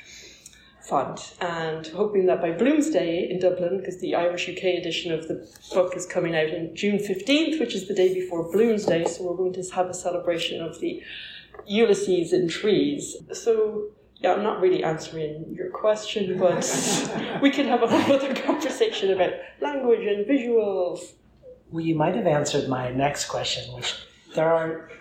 font 0.82 1.36
and 1.40 1.88
hoping 1.88 2.26
that 2.26 2.42
by 2.42 2.52
Bloomsday 2.52 3.30
in 3.30 3.40
Dublin, 3.40 3.78
because 3.78 4.00
the 4.00 4.16
Irish 4.16 4.50
UK 4.50 4.64
edition 4.64 5.12
of 5.12 5.28
the 5.28 5.48
book 5.74 5.96
is 5.96 6.06
coming 6.06 6.36
out 6.36 6.50
in 6.50 6.76
June 6.76 6.98
15th, 6.98 7.60
which 7.60 7.76
is 7.76 7.88
the 7.88 7.94
day 7.94 8.14
before 8.14 8.52
Bloomsday, 8.52 9.08
so 9.08 9.24
we're 9.24 9.38
going 9.38 9.54
to 9.54 9.64
have 9.76 9.88
a 9.88 9.94
celebration 9.94 10.62
of 10.62 10.80
the 10.80 11.02
Ulysses 11.66 12.34
in 12.34 12.48
trees. 12.48 13.16
So 13.34 13.90
yeah, 14.22 14.34
I'm 14.34 14.44
not 14.44 14.62
really 14.62 14.84
answering 14.84 15.54
your 15.58 15.72
question, 15.72 16.38
but 16.38 16.64
we 17.42 17.50
could 17.50 17.66
have 17.66 17.82
a 17.82 17.88
whole 17.88 18.16
other 18.16 18.36
conversation 18.36 19.12
about 19.12 19.34
language 19.60 20.06
and 20.06 20.26
visuals. 20.28 21.14
Well, 21.72 21.84
you 21.84 21.96
might 21.96 22.16
have 22.16 22.28
answered 22.28 22.70
my 22.70 22.92
next 22.92 23.26
question, 23.26 23.74
which 23.74 23.96
there 24.36 24.54
are 24.54 24.92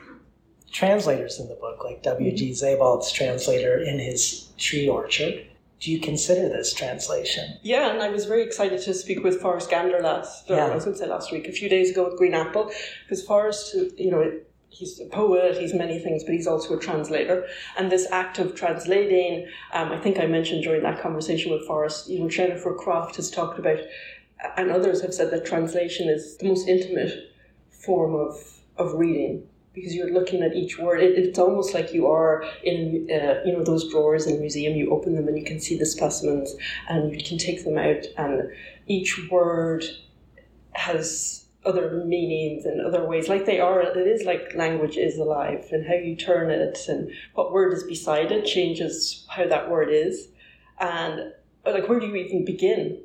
translators 0.72 1.38
in 1.38 1.48
the 1.48 1.54
book, 1.54 1.84
like 1.84 2.02
W.G. 2.02 2.52
Sebald's 2.52 3.12
mm-hmm. 3.12 3.24
translator 3.24 3.78
in 3.78 3.98
his 3.98 4.48
tree 4.56 4.88
orchard. 4.88 5.46
Do 5.80 5.90
you 5.90 6.00
consider 6.00 6.48
this 6.48 6.72
translation? 6.72 7.58
Yeah, 7.62 7.90
and 7.90 8.02
I 8.02 8.08
was 8.08 8.26
very 8.26 8.42
excited 8.42 8.80
to 8.82 8.94
speak 8.94 9.22
with 9.22 9.40
Forrest 9.40 9.70
Gander 9.70 10.00
last, 10.00 10.48
yeah. 10.48 10.66
I 10.66 10.74
was 10.74 10.84
going 10.84 10.94
to 10.94 11.02
say 11.02 11.08
last 11.08 11.32
week, 11.32 11.48
a 11.48 11.52
few 11.52 11.68
days 11.68 11.90
ago 11.90 12.08
with 12.08 12.18
Green 12.18 12.34
Apple, 12.34 12.70
because 13.04 13.24
Forrest, 13.24 13.74
you 13.96 14.10
know, 14.10 14.40
he's 14.70 15.00
a 15.00 15.06
poet, 15.06 15.58
he's 15.58 15.74
many 15.74 15.98
things, 15.98 16.24
but 16.24 16.32
he's 16.32 16.46
also 16.46 16.76
a 16.76 16.80
translator. 16.80 17.46
And 17.76 17.90
this 17.90 18.06
act 18.10 18.38
of 18.38 18.54
translating, 18.54 19.46
um, 19.72 19.92
I 19.92 19.98
think 19.98 20.18
I 20.18 20.26
mentioned 20.26 20.62
during 20.62 20.82
that 20.82 21.02
conversation 21.02 21.52
with 21.52 21.66
Forrest, 21.66 22.08
you 22.08 22.20
know, 22.20 22.28
Jennifer 22.28 22.74
Croft 22.74 23.16
has 23.16 23.30
talked 23.30 23.58
about 23.58 23.78
and 24.56 24.70
others 24.70 25.02
have 25.02 25.14
said 25.14 25.30
that 25.30 25.44
translation 25.44 26.08
is 26.08 26.36
the 26.38 26.46
most 26.46 26.66
intimate 26.66 27.32
form 27.70 28.14
of, 28.14 28.60
of 28.76 28.94
reading 28.94 29.46
because 29.74 29.94
you're 29.94 30.12
looking 30.12 30.42
at 30.42 30.54
each 30.54 30.78
word. 30.78 31.02
It, 31.02 31.18
it's 31.18 31.38
almost 31.38 31.74
like 31.74 31.92
you 31.92 32.06
are 32.06 32.44
in, 32.64 33.08
uh, 33.10 33.40
you 33.44 33.52
know, 33.52 33.62
those 33.62 33.90
drawers 33.90 34.26
in 34.26 34.36
a 34.36 34.40
museum. 34.40 34.74
You 34.76 34.90
open 34.90 35.14
them 35.14 35.28
and 35.28 35.38
you 35.38 35.44
can 35.44 35.60
see 35.60 35.78
the 35.78 35.86
specimens, 35.86 36.54
and 36.88 37.12
you 37.12 37.24
can 37.24 37.38
take 37.38 37.64
them 37.64 37.78
out, 37.78 38.04
and 38.16 38.50
each 38.86 39.28
word 39.30 39.84
has 40.72 41.39
other 41.64 42.04
meanings 42.06 42.64
and 42.64 42.80
other 42.80 43.06
ways. 43.06 43.28
Like 43.28 43.46
they 43.46 43.60
are, 43.60 43.80
it 43.82 43.96
is 43.96 44.24
like 44.24 44.54
language 44.54 44.96
is 44.96 45.18
alive, 45.18 45.66
and 45.72 45.86
how 45.86 45.94
you 45.94 46.16
turn 46.16 46.50
it 46.50 46.78
and 46.88 47.10
what 47.34 47.52
word 47.52 47.72
is 47.72 47.84
beside 47.84 48.32
it 48.32 48.46
changes 48.46 49.26
how 49.28 49.46
that 49.46 49.70
word 49.70 49.90
is, 49.90 50.28
and 50.78 51.32
like 51.64 51.88
where 51.88 52.00
do 52.00 52.06
you 52.06 52.16
even 52.16 52.44
begin? 52.44 53.00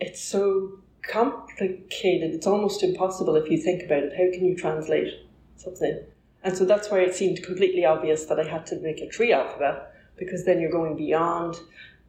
it's 0.00 0.22
so 0.22 0.78
complicated. 1.02 2.34
It's 2.34 2.46
almost 2.46 2.82
impossible 2.82 3.36
if 3.36 3.50
you 3.50 3.58
think 3.58 3.82
about 3.82 4.02
it. 4.02 4.12
How 4.12 4.30
can 4.36 4.46
you 4.46 4.56
translate 4.56 5.12
something? 5.56 6.00
And 6.42 6.56
so 6.56 6.64
that's 6.64 6.90
why 6.90 7.00
it 7.00 7.14
seemed 7.14 7.42
completely 7.42 7.84
obvious 7.84 8.26
that 8.26 8.38
I 8.38 8.44
had 8.44 8.66
to 8.66 8.76
make 8.80 9.00
a 9.00 9.08
tree 9.08 9.32
alphabet 9.32 9.92
because 10.16 10.44
then 10.44 10.60
you're 10.60 10.70
going 10.70 10.96
beyond 10.96 11.56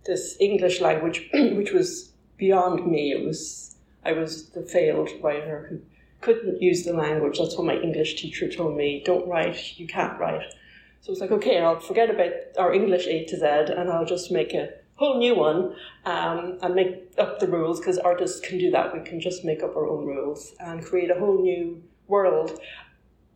this 0.06 0.38
English 0.40 0.80
language, 0.82 1.30
which 1.34 1.72
was 1.72 2.12
beyond 2.38 2.86
me. 2.86 3.12
It 3.12 3.26
was 3.26 3.76
I 4.08 4.14
was 4.14 4.50
the 4.50 4.64
failed 4.64 5.10
writer 5.22 5.68
who 5.70 5.82
couldn't 6.22 6.62
use 6.62 6.84
the 6.84 6.94
language. 6.94 7.38
That's 7.38 7.58
what 7.58 7.68
my 7.68 7.76
English 7.76 8.16
teacher 8.16 8.50
told 8.50 8.76
me. 8.76 9.04
Don't 9.06 9.28
write. 9.28 9.78
You 9.78 9.86
can't 9.86 10.20
write. 10.20 10.54
So 11.02 11.12
it's 11.12 11.22
like, 11.22 11.32
okay, 11.32 11.60
I'll 11.60 11.80
forget 11.80 12.10
about 12.10 12.32
our 12.58 12.74
English 12.74 13.06
A 13.08 13.26
to 13.26 13.38
Z 13.38 13.46
and 13.46 13.90
I'll 13.90 14.06
just 14.06 14.32
make 14.32 14.54
a 14.54 14.70
whole 14.96 15.20
new 15.20 15.36
one 15.36 15.76
um, 16.06 16.58
and 16.62 16.74
make 16.74 17.14
up 17.18 17.40
the 17.40 17.48
rules 17.48 17.80
because 17.80 17.98
artists 18.00 18.40
can 18.40 18.58
do 18.58 18.72
that. 18.72 18.94
We 18.94 19.08
can 19.08 19.20
just 19.20 19.46
make 19.46 19.62
up 19.62 19.76
our 19.76 19.88
own 19.88 20.06
rules 20.06 20.56
and 20.60 20.84
create 20.84 21.12
a 21.12 21.20
whole 21.20 21.42
new 21.42 21.84
world. 22.08 22.60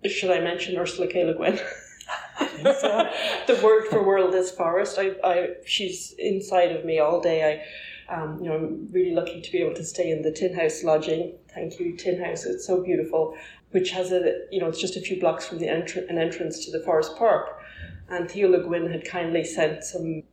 Should 0.06 0.32
I 0.32 0.40
mention 0.40 0.78
Ursula 0.78 1.08
K. 1.08 1.24
Le 1.24 1.36
Guin? 1.36 1.60
the 2.64 3.60
word 3.64 3.88
for 3.88 4.04
world 4.04 4.34
is 4.34 4.52
forest. 4.52 4.98
I, 4.98 5.12
I, 5.24 5.50
she's 5.66 6.14
inside 6.18 6.72
of 6.72 6.84
me 6.84 7.00
all 7.00 7.22
day. 7.22 7.44
I, 7.50 7.64
um, 8.10 8.40
you 8.42 8.50
know, 8.50 8.56
I'm 8.56 8.90
really 8.92 9.14
lucky 9.14 9.42
to 9.42 9.52
be 9.52 9.60
able 9.60 9.76
to 9.76 9.84
stay 9.84 10.12
in 10.12 10.22
the 10.22 10.32
Tin 10.32 10.54
House 10.54 10.84
lodging. 10.84 11.34
Thank 11.54 11.80
you, 11.80 11.96
Tin 11.96 12.24
House. 12.24 12.46
It's 12.46 12.66
so 12.66 12.84
beautiful. 12.84 13.36
Which 13.72 13.92
has 13.92 14.12
a, 14.12 14.42
you 14.52 14.60
know, 14.60 14.68
it's 14.68 14.82
just 14.82 14.98
a 14.98 15.02
few 15.02 15.20
blocks 15.20 15.48
from 15.48 15.60
the 15.60 15.68
entr- 15.68 16.10
an 16.10 16.18
entrance 16.18 16.66
to 16.66 16.72
the 16.72 16.84
Forest 16.84 17.16
Park. 17.18 17.62
And 18.10 18.30
Theo 18.30 18.50
Le 18.50 18.62
Guin 18.62 18.92
had 18.92 19.06
kindly 19.06 19.46
sent 19.46 19.86
some 19.86 20.24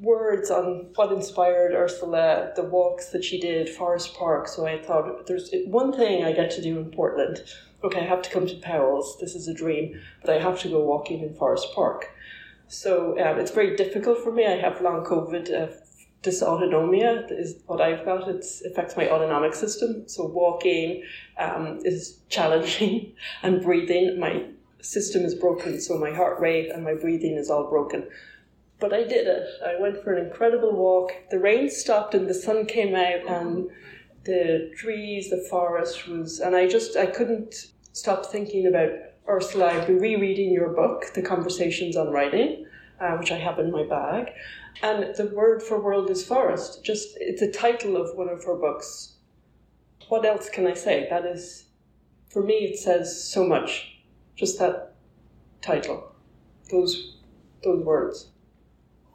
words 0.00 0.50
on 0.50 0.90
what 0.94 1.12
inspired 1.12 1.74
Ursula, 1.74 2.52
the 2.54 2.62
walks 2.62 3.10
that 3.10 3.24
she 3.24 3.40
did, 3.40 3.68
Forest 3.68 4.14
Park. 4.14 4.48
So 4.48 4.66
I 4.66 4.80
thought, 4.80 5.26
there's 5.26 5.52
one 5.66 5.92
thing 5.92 6.24
I 6.24 6.32
get 6.32 6.50
to 6.52 6.62
do 6.62 6.78
in 6.78 6.90
Portland. 6.90 7.42
Okay, 7.84 8.00
I 8.00 8.04
have 8.04 8.22
to 8.22 8.30
come 8.30 8.46
to 8.46 8.56
Powell's. 8.56 9.18
This 9.18 9.34
is 9.34 9.48
a 9.48 9.54
dream, 9.54 10.00
but 10.22 10.30
I 10.34 10.40
have 10.40 10.60
to 10.60 10.68
go 10.68 10.80
walking 10.80 11.20
in 11.20 11.34
Forest 11.34 11.68
Park. 11.74 12.10
So 12.68 13.18
um, 13.20 13.38
it's 13.38 13.50
very 13.50 13.76
difficult 13.76 14.22
for 14.22 14.32
me. 14.32 14.46
I 14.46 14.56
have 14.56 14.80
long 14.80 15.04
COVID. 15.04 15.52
Uh, 15.52 15.72
dysautonomia 16.22 17.30
is 17.30 17.56
what 17.66 17.80
I've 17.80 18.04
got. 18.04 18.28
It 18.28 18.44
affects 18.64 18.96
my 18.96 19.08
autonomic 19.08 19.54
system. 19.54 20.08
So 20.08 20.26
walking 20.26 21.02
um, 21.38 21.80
is 21.84 22.18
challenging, 22.28 23.12
and 23.42 23.62
breathing. 23.62 24.18
My 24.18 24.44
system 24.80 25.24
is 25.24 25.34
broken, 25.34 25.80
so 25.80 25.98
my 25.98 26.12
heart 26.12 26.40
rate 26.40 26.70
and 26.70 26.84
my 26.84 26.94
breathing 26.94 27.36
is 27.36 27.50
all 27.50 27.68
broken. 27.68 28.06
But 28.78 28.92
I 28.92 29.04
did 29.04 29.26
it. 29.26 29.48
I 29.64 29.80
went 29.80 30.02
for 30.02 30.12
an 30.12 30.26
incredible 30.26 30.72
walk. 30.72 31.12
The 31.30 31.38
rain 31.38 31.70
stopped 31.70 32.14
and 32.14 32.28
the 32.28 32.34
sun 32.34 32.66
came 32.66 32.94
out 32.94 33.26
and 33.26 33.70
the 34.24 34.72
trees, 34.76 35.30
the 35.30 35.46
forest 35.48 36.06
was, 36.08 36.40
and 36.40 36.54
I 36.54 36.68
just, 36.68 36.96
I 36.96 37.06
couldn't 37.06 37.68
stop 37.92 38.26
thinking 38.26 38.66
about 38.66 38.90
Ursula. 39.28 39.66
I've 39.66 39.86
been 39.86 39.98
rereading 39.98 40.52
your 40.52 40.70
book, 40.70 41.14
The 41.14 41.22
Conversations 41.22 41.96
on 41.96 42.10
Writing, 42.10 42.66
uh, 43.00 43.16
which 43.16 43.32
I 43.32 43.38
have 43.38 43.58
in 43.58 43.70
my 43.70 43.84
bag. 43.84 44.32
And 44.82 45.14
the 45.16 45.32
word 45.34 45.62
for 45.62 45.80
world 45.80 46.10
is 46.10 46.24
forest. 46.24 46.84
Just, 46.84 47.16
it's 47.18 47.42
a 47.42 47.50
title 47.50 47.96
of 47.96 48.16
one 48.16 48.28
of 48.28 48.44
her 48.44 48.56
books. 48.56 49.14
What 50.08 50.24
else 50.24 50.48
can 50.48 50.66
I 50.66 50.74
say? 50.74 51.06
That 51.10 51.24
is, 51.24 51.66
for 52.28 52.42
me, 52.42 52.54
it 52.54 52.78
says 52.78 53.24
so 53.24 53.46
much. 53.46 53.98
Just 54.36 54.58
that 54.58 54.94
title, 55.62 56.12
those, 56.70 57.16
those 57.64 57.84
words. 57.84 58.28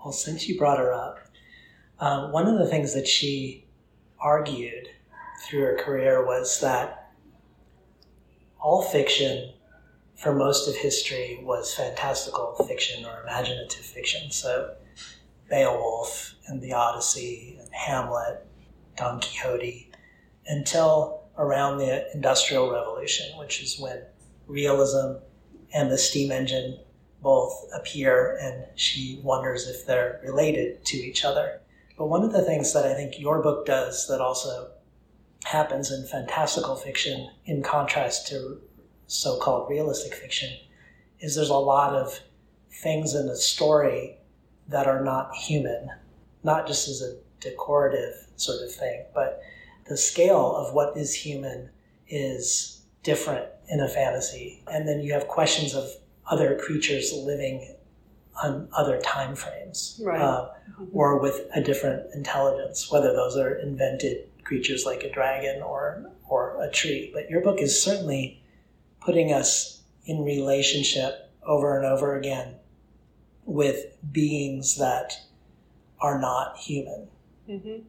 Well, 0.04 0.12
since 0.12 0.48
you 0.50 0.58
brought 0.58 0.80
her 0.80 0.92
up, 0.92 1.20
um, 2.00 2.32
one 2.32 2.48
of 2.48 2.58
the 2.58 2.68
things 2.68 2.96
that 2.96 3.08
she 3.08 3.66
argued 4.20 4.90
through 5.44 5.62
her 5.62 5.78
career 5.78 6.26
was 6.26 6.60
that 6.62 7.12
all 8.60 8.82
fiction 8.82 9.54
for 10.16 10.34
most 10.34 10.68
of 10.68 10.76
history 10.76 11.40
was 11.44 11.74
fantastical 11.74 12.54
fiction 12.68 13.06
or 13.06 13.22
imaginative 13.24 13.86
fiction. 13.86 14.32
So 14.32 14.76
Beowulf 15.52 16.34
and 16.48 16.62
the 16.62 16.74
Odyssey 16.74 17.58
and 17.60 17.70
Hamlet, 17.74 18.48
Don 18.96 19.20
Quixote, 19.20 19.92
until 20.48 21.26
around 21.38 21.78
the 21.78 22.10
Industrial 22.16 22.72
Revolution, 22.72 23.38
which 23.38 23.62
is 23.62 23.80
when 23.80 24.02
realism 24.48 25.18
and 25.74 25.92
the 25.92 25.98
steam 25.98 26.32
engine 26.32 26.80
both 27.22 27.68
appear 27.76 28.38
and 28.42 28.66
she 28.76 29.20
wonders 29.24 29.68
if 29.68 29.86
they're 29.86 30.20
related 30.24 30.84
to 30.86 30.98
each 30.98 31.24
other. 31.24 31.62
But 31.98 32.08
one 32.08 32.24
of 32.24 32.32
the 32.32 32.44
things 32.44 32.74
that 32.74 32.86
I 32.86 32.94
think 32.96 33.20
your 33.20 33.44
book 33.44 33.66
does 33.66 34.08
that 34.08 34.22
also 34.22 34.72
happens 35.44 35.92
in 35.92 36.08
fantastical 36.08 36.76
fiction, 36.76 37.30
in 37.46 37.62
contrast 37.62 38.28
to 38.30 38.62
so 39.08 39.38
called 39.40 39.70
realistic 39.70 40.14
fiction, 40.14 40.52
is 41.20 41.36
there's 41.36 41.50
a 41.50 41.56
lot 41.56 41.94
of 41.94 42.22
things 42.82 43.14
in 43.14 43.28
the 43.28 43.36
story 43.36 44.18
that 44.72 44.88
are 44.88 45.04
not 45.04 45.34
human. 45.36 45.90
not 46.44 46.66
just 46.66 46.88
as 46.90 47.02
a 47.04 47.16
decorative 47.40 48.16
sort 48.36 48.62
of 48.64 48.74
thing, 48.74 49.06
but 49.14 49.42
the 49.88 49.96
scale 49.96 50.56
of 50.56 50.74
what 50.74 50.98
is 50.98 51.14
human 51.14 51.70
is 52.08 52.82
different 53.04 53.46
in 53.70 53.80
a 53.80 53.88
fantasy. 53.88 54.64
And 54.68 54.88
then 54.88 55.02
you 55.02 55.14
have 55.14 55.28
questions 55.28 55.76
of 55.76 55.88
other 56.26 56.58
creatures 56.58 57.14
living 57.14 57.76
on 58.44 58.68
other 58.76 59.00
time 59.02 59.36
frames 59.36 60.00
Right. 60.04 60.20
uh, 60.20 60.50
or 60.94 61.20
with 61.20 61.48
a 61.54 61.62
different 61.62 62.12
intelligence, 62.16 62.92
whether 62.92 63.14
those 63.14 63.38
are 63.38 63.54
invented 63.56 64.28
creatures 64.44 64.84
like 64.86 65.04
a 65.04 65.12
dragon 65.12 65.62
or 65.62 66.10
or 66.28 66.60
a 66.64 66.72
tree. 66.72 67.12
But 67.14 67.30
your 67.30 67.42
book 67.42 67.60
is 67.62 67.80
certainly 67.84 68.42
putting 69.00 69.32
us 69.32 69.82
in 70.06 70.24
relationship 70.24 71.30
over 71.46 71.78
and 71.78 71.86
over 71.86 72.18
again 72.18 72.56
with 73.52 73.98
beings 74.12 74.78
that 74.78 75.14
are 76.00 76.20
not 76.20 76.58
human. 76.58 77.08
Mhm. 77.50 77.84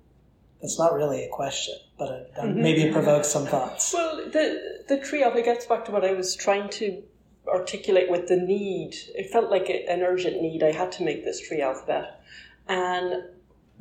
It's 0.60 0.78
not 0.78 0.92
really 0.92 1.24
a 1.24 1.28
question, 1.28 1.74
but 1.98 2.10
it, 2.10 2.32
Mhm. 2.34 2.56
maybe 2.56 2.82
it 2.82 2.92
provokes 2.92 3.28
some 3.28 3.46
thoughts. 3.46 3.92
Well, 3.94 4.16
the 4.30 4.84
the 4.88 4.98
tree 4.98 5.22
of 5.22 5.36
it 5.36 5.44
gets 5.44 5.64
back 5.66 5.84
to 5.86 5.92
what 5.92 6.04
I 6.04 6.12
was 6.12 6.34
trying 6.34 6.68
to 6.80 7.02
articulate 7.46 8.10
with 8.10 8.26
the 8.28 8.36
need. 8.36 8.94
It 9.14 9.30
felt 9.30 9.50
like 9.50 9.68
an 9.70 10.02
urgent 10.02 10.42
need. 10.42 10.62
I 10.62 10.72
had 10.72 10.90
to 10.92 11.02
make 11.04 11.24
this 11.24 11.40
tree 11.40 11.60
alphabet, 11.60 12.20
and 12.68 13.24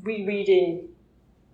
rereading 0.04 0.89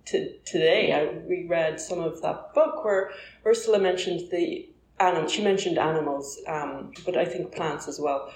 to, 0.06 0.38
today, 0.44 0.92
I 0.92 1.02
reread 1.26 1.78
some 1.80 2.00
of 2.00 2.22
that 2.22 2.54
book 2.54 2.82
where 2.84 3.10
Ursula 3.44 3.78
mentioned 3.78 4.30
the 4.30 4.68
animals. 5.00 5.32
She 5.32 5.42
mentioned 5.42 5.78
animals, 5.78 6.40
um, 6.46 6.92
but 7.04 7.16
I 7.16 7.24
think 7.26 7.52
plants 7.54 7.88
as 7.88 7.98
well. 8.00 8.30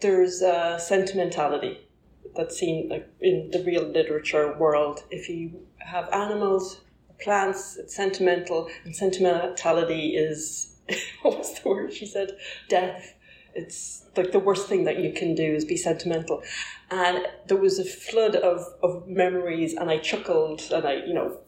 There's 0.00 0.42
a 0.42 0.78
sentimentality 0.78 1.88
that's 2.34 2.58
seen 2.58 2.88
like 2.88 3.08
in 3.20 3.50
the 3.50 3.62
real 3.64 3.84
literature 3.84 4.56
world. 4.58 5.04
If 5.10 5.28
you 5.28 5.66
have 5.78 6.08
animals, 6.12 6.80
plants, 7.20 7.76
it's 7.76 7.96
sentimental, 7.96 8.68
and 8.84 8.94
sentimentality 8.94 10.16
is 10.16 10.76
what 11.22 11.38
was 11.38 11.58
the 11.60 11.68
word 11.68 11.92
she 11.92 12.06
said? 12.06 12.36
Death. 12.68 13.14
It's 13.54 14.04
like 14.16 14.32
the 14.32 14.38
worst 14.38 14.68
thing 14.68 14.84
that 14.84 14.98
you 14.98 15.12
can 15.12 15.34
do 15.34 15.54
is 15.54 15.64
be 15.64 15.78
sentimental. 15.78 16.42
And 16.90 17.26
there 17.46 17.56
was 17.56 17.78
a 17.78 17.84
flood 17.84 18.36
of, 18.36 18.62
of 18.82 19.08
memories, 19.08 19.72
and 19.72 19.90
I 19.90 19.96
chuckled 19.98 20.62
and 20.70 20.84
I, 20.86 20.96
you 21.06 21.14
know, 21.14 21.38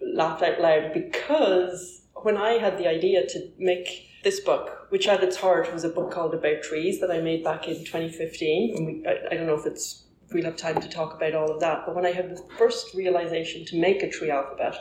laughed 0.00 0.42
out 0.42 0.60
loud 0.60 0.94
because 0.94 2.02
when 2.14 2.38
I 2.38 2.52
had 2.52 2.78
the 2.78 2.86
idea 2.86 3.26
to 3.26 3.50
make 3.58 4.08
this 4.24 4.40
book, 4.40 4.81
which 4.92 5.08
at 5.08 5.24
its 5.24 5.38
heart 5.38 5.72
was 5.72 5.84
a 5.84 5.88
book 5.88 6.10
called 6.10 6.34
About 6.34 6.62
Trees 6.62 7.00
that 7.00 7.10
I 7.10 7.18
made 7.18 7.42
back 7.42 7.66
in 7.66 7.76
2015, 7.76 8.76
and 8.76 8.86
we, 8.86 9.06
I, 9.06 9.30
I 9.30 9.36
don't 9.38 9.46
know 9.46 9.58
if 9.58 9.64
it's 9.64 10.02
we'll 10.30 10.44
have 10.44 10.56
time 10.56 10.82
to 10.82 10.88
talk 10.88 11.14
about 11.14 11.34
all 11.34 11.50
of 11.50 11.60
that, 11.60 11.84
but 11.86 11.94
when 11.94 12.04
I 12.04 12.12
had 12.12 12.36
the 12.36 12.42
first 12.58 12.92
realization 12.92 13.64
to 13.66 13.80
make 13.80 14.02
a 14.02 14.10
tree 14.10 14.30
alphabet, 14.30 14.76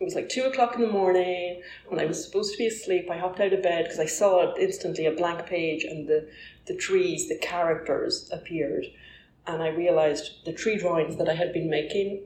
it 0.00 0.02
was 0.02 0.14
like 0.14 0.30
two 0.30 0.44
o'clock 0.44 0.76
in 0.76 0.80
the 0.80 0.86
morning 0.86 1.60
when 1.88 2.00
I 2.00 2.06
was 2.06 2.24
supposed 2.24 2.52
to 2.52 2.58
be 2.58 2.68
asleep. 2.68 3.10
I 3.10 3.18
hopped 3.18 3.38
out 3.38 3.52
of 3.52 3.62
bed 3.62 3.84
because 3.84 3.98
I 3.98 4.06
saw 4.06 4.56
instantly 4.56 5.04
a 5.04 5.12
blank 5.12 5.44
page 5.44 5.84
and 5.84 6.08
the, 6.08 6.26
the 6.66 6.74
trees, 6.74 7.28
the 7.28 7.36
characters 7.36 8.30
appeared. 8.32 8.86
And 9.46 9.62
I 9.62 9.68
realized 9.68 10.46
the 10.46 10.54
tree 10.54 10.78
drawings 10.78 11.18
that 11.18 11.28
I 11.28 11.34
had 11.34 11.52
been 11.52 11.68
making 11.68 12.22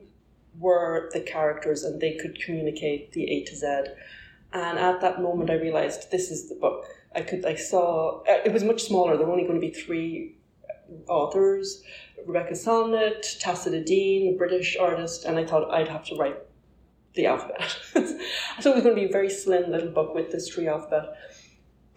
were 0.57 1.09
the 1.11 1.19
characters 1.19 1.83
and 1.83 1.99
they 1.99 2.13
could 2.13 2.41
communicate 2.41 3.11
the 3.11 3.29
A 3.29 3.43
to 3.43 3.55
Z. 3.57 3.65
And 4.53 4.79
at 4.79 5.01
that 5.01 5.21
moment, 5.21 5.49
I 5.49 5.55
realized 5.55 6.11
this 6.11 6.31
is 6.31 6.47
the 6.47 6.55
book. 6.55 6.85
I 7.15 7.21
could, 7.21 7.45
I 7.45 7.55
saw, 7.55 8.21
uh, 8.23 8.41
it 8.45 8.51
was 8.51 8.63
much 8.63 8.83
smaller. 8.83 9.17
There 9.17 9.25
were 9.25 9.31
only 9.31 9.45
going 9.45 9.59
to 9.59 9.65
be 9.65 9.73
three 9.73 10.35
authors 11.07 11.81
Rebecca 12.25 12.53
Solnit, 12.53 13.39
Tacita 13.39 13.83
Dean, 13.83 14.31
the 14.31 14.37
British 14.37 14.77
artist, 14.77 15.25
and 15.25 15.37
I 15.37 15.45
thought 15.45 15.69
I'd 15.71 15.87
have 15.87 16.03
to 16.05 16.15
write 16.15 16.37
the 17.13 17.27
alphabet. 17.27 17.77
so 18.59 18.71
it 18.71 18.75
was 18.75 18.83
going 18.83 18.95
to 18.95 19.01
be 19.01 19.05
a 19.05 19.11
very 19.11 19.29
slim 19.29 19.71
little 19.71 19.91
book 19.91 20.15
with 20.15 20.31
this 20.31 20.47
tree 20.47 20.67
alphabet. 20.67 21.15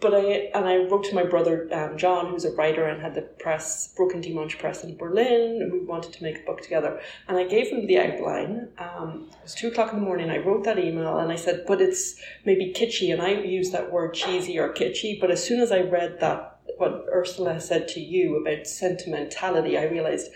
But 0.01 0.13
I 0.13 0.49
and 0.53 0.65
I 0.65 0.77
wrote 0.77 1.03
to 1.05 1.15
my 1.15 1.25
brother 1.25 1.67
um, 1.73 1.97
John, 1.97 2.27
who's 2.27 2.45
a 2.45 2.51
writer 2.51 2.85
and 2.85 3.01
had 3.01 3.15
the 3.15 3.21
press 3.21 3.89
Broken 3.97 4.21
Dimanche 4.21 4.57
Press 4.57 4.83
in 4.83 4.95
Berlin, 4.95 5.69
we 5.73 5.79
wanted 5.79 6.13
to 6.13 6.23
make 6.23 6.39
a 6.39 6.45
book 6.45 6.61
together. 6.61 7.01
And 7.27 7.37
I 7.37 7.43
gave 7.45 7.67
him 7.67 7.85
the 7.85 7.99
outline. 7.99 8.69
Um, 8.77 9.27
it 9.31 9.43
was 9.43 9.55
two 9.55 9.67
o'clock 9.67 9.91
in 9.91 9.99
the 9.99 10.05
morning. 10.05 10.29
I 10.29 10.37
wrote 10.37 10.63
that 10.63 10.79
email 10.79 11.17
and 11.17 11.31
I 11.31 11.35
said, 11.35 11.65
"But 11.67 11.81
it's 11.81 12.15
maybe 12.45 12.73
kitschy," 12.73 13.11
and 13.11 13.21
I 13.21 13.31
use 13.31 13.71
that 13.71 13.91
word 13.91 14.13
cheesy 14.13 14.57
or 14.57 14.73
kitschy. 14.73 15.19
But 15.19 15.31
as 15.31 15.43
soon 15.43 15.59
as 15.59 15.71
I 15.71 15.81
read 15.81 16.21
that, 16.21 16.59
what 16.77 17.05
Ursula 17.11 17.59
said 17.59 17.89
to 17.89 17.99
you 17.99 18.37
about 18.37 18.67
sentimentality, 18.67 19.77
I 19.77 19.83
realized 19.83 20.31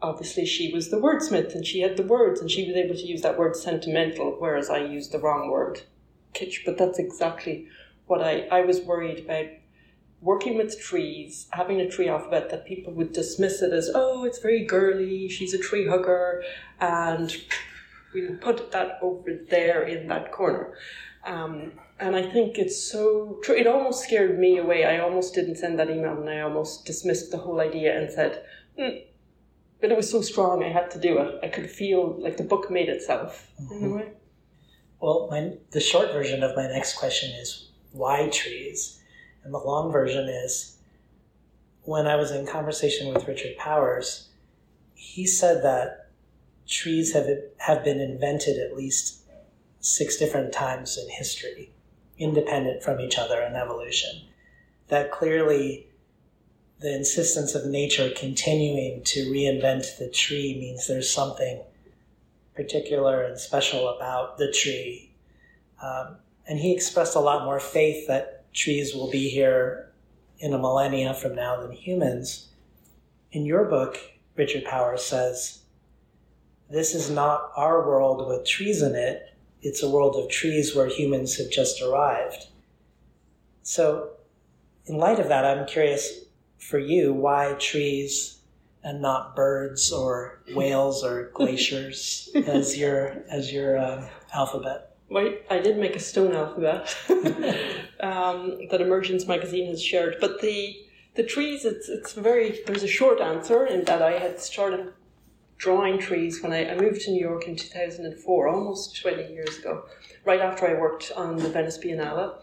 obviously 0.00 0.46
she 0.46 0.72
was 0.72 0.90
the 0.90 0.98
wordsmith 0.98 1.54
and 1.54 1.66
she 1.66 1.80
had 1.80 1.96
the 1.96 2.02
words 2.02 2.40
and 2.40 2.50
she 2.50 2.66
was 2.66 2.76
able 2.76 2.94
to 2.94 3.06
use 3.06 3.22
that 3.22 3.38
word 3.38 3.56
sentimental, 3.56 4.36
whereas 4.38 4.70
I 4.70 4.84
used 4.84 5.10
the 5.10 5.18
wrong 5.18 5.50
word, 5.50 5.82
kitsch. 6.32 6.64
But 6.64 6.78
that's 6.78 7.00
exactly 7.00 7.66
what 8.06 8.22
I, 8.22 8.46
I 8.50 8.62
was 8.62 8.80
worried 8.80 9.24
about 9.24 9.46
working 10.20 10.56
with 10.56 10.80
trees, 10.80 11.48
having 11.50 11.80
a 11.80 11.90
tree 11.90 12.08
alphabet 12.08 12.48
that 12.50 12.64
people 12.64 12.92
would 12.92 13.12
dismiss 13.12 13.60
it 13.60 13.72
as, 13.72 13.90
oh, 13.92 14.24
it's 14.24 14.38
very 14.38 14.64
girly, 14.64 15.28
she's 15.28 15.52
a 15.52 15.58
tree 15.58 15.86
hugger, 15.86 16.44
and 16.80 17.36
we'll 18.14 18.36
put 18.36 18.70
that 18.70 18.98
over 19.02 19.30
there 19.50 19.82
in 19.82 20.06
that 20.06 20.30
corner. 20.30 20.74
Um, 21.24 21.72
and 21.98 22.16
I 22.16 22.22
think 22.22 22.58
it's 22.58 22.80
so 22.90 23.38
true. 23.42 23.56
It 23.56 23.66
almost 23.66 24.04
scared 24.04 24.38
me 24.38 24.58
away. 24.58 24.84
I 24.84 24.98
almost 24.98 25.34
didn't 25.34 25.56
send 25.56 25.78
that 25.78 25.88
email 25.88 26.18
and 26.18 26.28
I 26.28 26.40
almost 26.40 26.84
dismissed 26.84 27.30
the 27.30 27.38
whole 27.38 27.60
idea 27.60 27.96
and 27.96 28.10
said, 28.10 28.44
hmm, 28.76 28.98
but 29.80 29.92
it 29.92 29.96
was 29.96 30.10
so 30.10 30.20
strong 30.20 30.64
I 30.64 30.68
had 30.68 30.90
to 30.92 30.98
do 30.98 31.18
it. 31.18 31.38
I 31.42 31.48
could 31.48 31.70
feel 31.70 32.20
like 32.20 32.36
the 32.36 32.44
book 32.44 32.70
made 32.70 32.88
itself 32.88 33.48
in 33.70 33.84
a 33.84 33.88
way. 33.88 34.12
Well, 35.00 35.28
my, 35.30 35.52
the 35.70 35.80
short 35.80 36.12
version 36.12 36.42
of 36.42 36.56
my 36.56 36.66
next 36.66 36.96
question 36.96 37.30
is 37.32 37.68
why 37.92 38.28
trees? 38.28 39.00
And 39.44 39.52
the 39.52 39.58
long 39.58 39.90
version 39.92 40.28
is 40.28 40.76
when 41.84 42.06
I 42.06 42.16
was 42.16 42.30
in 42.30 42.46
conversation 42.46 43.12
with 43.12 43.26
Richard 43.26 43.56
Powers, 43.56 44.28
he 44.94 45.26
said 45.26 45.62
that 45.64 46.10
trees 46.66 47.12
have, 47.12 47.26
have 47.58 47.84
been 47.84 48.00
invented 48.00 48.58
at 48.58 48.76
least 48.76 49.22
six 49.80 50.16
different 50.16 50.52
times 50.52 50.96
in 50.96 51.08
history, 51.10 51.72
independent 52.18 52.82
from 52.82 53.00
each 53.00 53.18
other 53.18 53.42
in 53.42 53.54
evolution. 53.54 54.22
That 54.88 55.10
clearly 55.10 55.88
the 56.80 56.94
insistence 56.94 57.54
of 57.54 57.66
nature 57.66 58.10
continuing 58.16 59.02
to 59.04 59.30
reinvent 59.30 59.98
the 59.98 60.08
tree 60.08 60.56
means 60.58 60.86
there's 60.86 61.10
something 61.10 61.62
particular 62.54 63.22
and 63.22 63.38
special 63.38 63.88
about 63.88 64.38
the 64.38 64.52
tree. 64.52 65.10
Um, 65.82 66.16
and 66.46 66.58
he 66.58 66.72
expressed 66.72 67.16
a 67.16 67.20
lot 67.20 67.44
more 67.44 67.60
faith 67.60 68.06
that 68.08 68.52
trees 68.52 68.94
will 68.94 69.10
be 69.10 69.28
here 69.28 69.92
in 70.38 70.52
a 70.52 70.58
millennia 70.58 71.14
from 71.14 71.34
now 71.34 71.60
than 71.60 71.72
humans. 71.72 72.48
In 73.30 73.46
your 73.46 73.64
book, 73.64 73.98
Richard 74.36 74.64
Powers 74.64 75.04
says, 75.04 75.60
This 76.68 76.94
is 76.94 77.10
not 77.10 77.52
our 77.56 77.86
world 77.86 78.26
with 78.28 78.46
trees 78.46 78.82
in 78.82 78.94
it, 78.94 79.32
it's 79.62 79.82
a 79.82 79.90
world 79.90 80.16
of 80.16 80.28
trees 80.28 80.74
where 80.74 80.88
humans 80.88 81.36
have 81.36 81.50
just 81.50 81.80
arrived. 81.80 82.48
So, 83.62 84.10
in 84.86 84.98
light 84.98 85.20
of 85.20 85.28
that, 85.28 85.44
I'm 85.44 85.66
curious 85.66 86.24
for 86.58 86.80
you 86.80 87.12
why 87.12 87.54
trees 87.60 88.40
and 88.82 89.00
not 89.00 89.36
birds 89.36 89.92
or 89.92 90.42
whales 90.54 91.04
or 91.04 91.30
glaciers 91.34 92.28
as 92.34 92.76
your 92.76 93.22
as 93.30 93.52
your 93.52 93.78
um, 93.78 94.06
alphabet. 94.34 94.91
Well, 95.08 95.34
I 95.50 95.58
did 95.58 95.76
make 95.76 95.94
a 95.94 96.00
stone 96.00 96.32
alphabet 96.34 96.96
um, 98.00 98.58
that 98.70 98.80
Emergence 98.80 99.26
magazine 99.26 99.66
has 99.66 99.82
shared, 99.82 100.16
but 100.20 100.40
the 100.40 100.76
the 101.14 101.22
trees 101.22 101.66
it's 101.66 101.88
it's 101.88 102.12
very 102.14 102.60
there's 102.66 102.82
a 102.82 102.88
short 102.88 103.20
answer 103.20 103.66
in 103.66 103.84
that 103.84 104.00
I 104.00 104.18
had 104.18 104.40
started 104.40 104.92
drawing 105.62 105.98
trees 105.98 106.42
when 106.42 106.52
I, 106.52 106.70
I 106.70 106.74
moved 106.76 107.02
to 107.02 107.12
New 107.12 107.20
York 107.20 107.46
in 107.46 107.54
2004, 107.54 108.48
almost 108.48 109.00
20 109.00 109.32
years 109.32 109.58
ago, 109.58 109.84
right 110.24 110.40
after 110.40 110.66
I 110.66 110.80
worked 110.80 111.12
on 111.14 111.36
the 111.36 111.48
Venice 111.48 111.78
Biennale. 111.78 112.34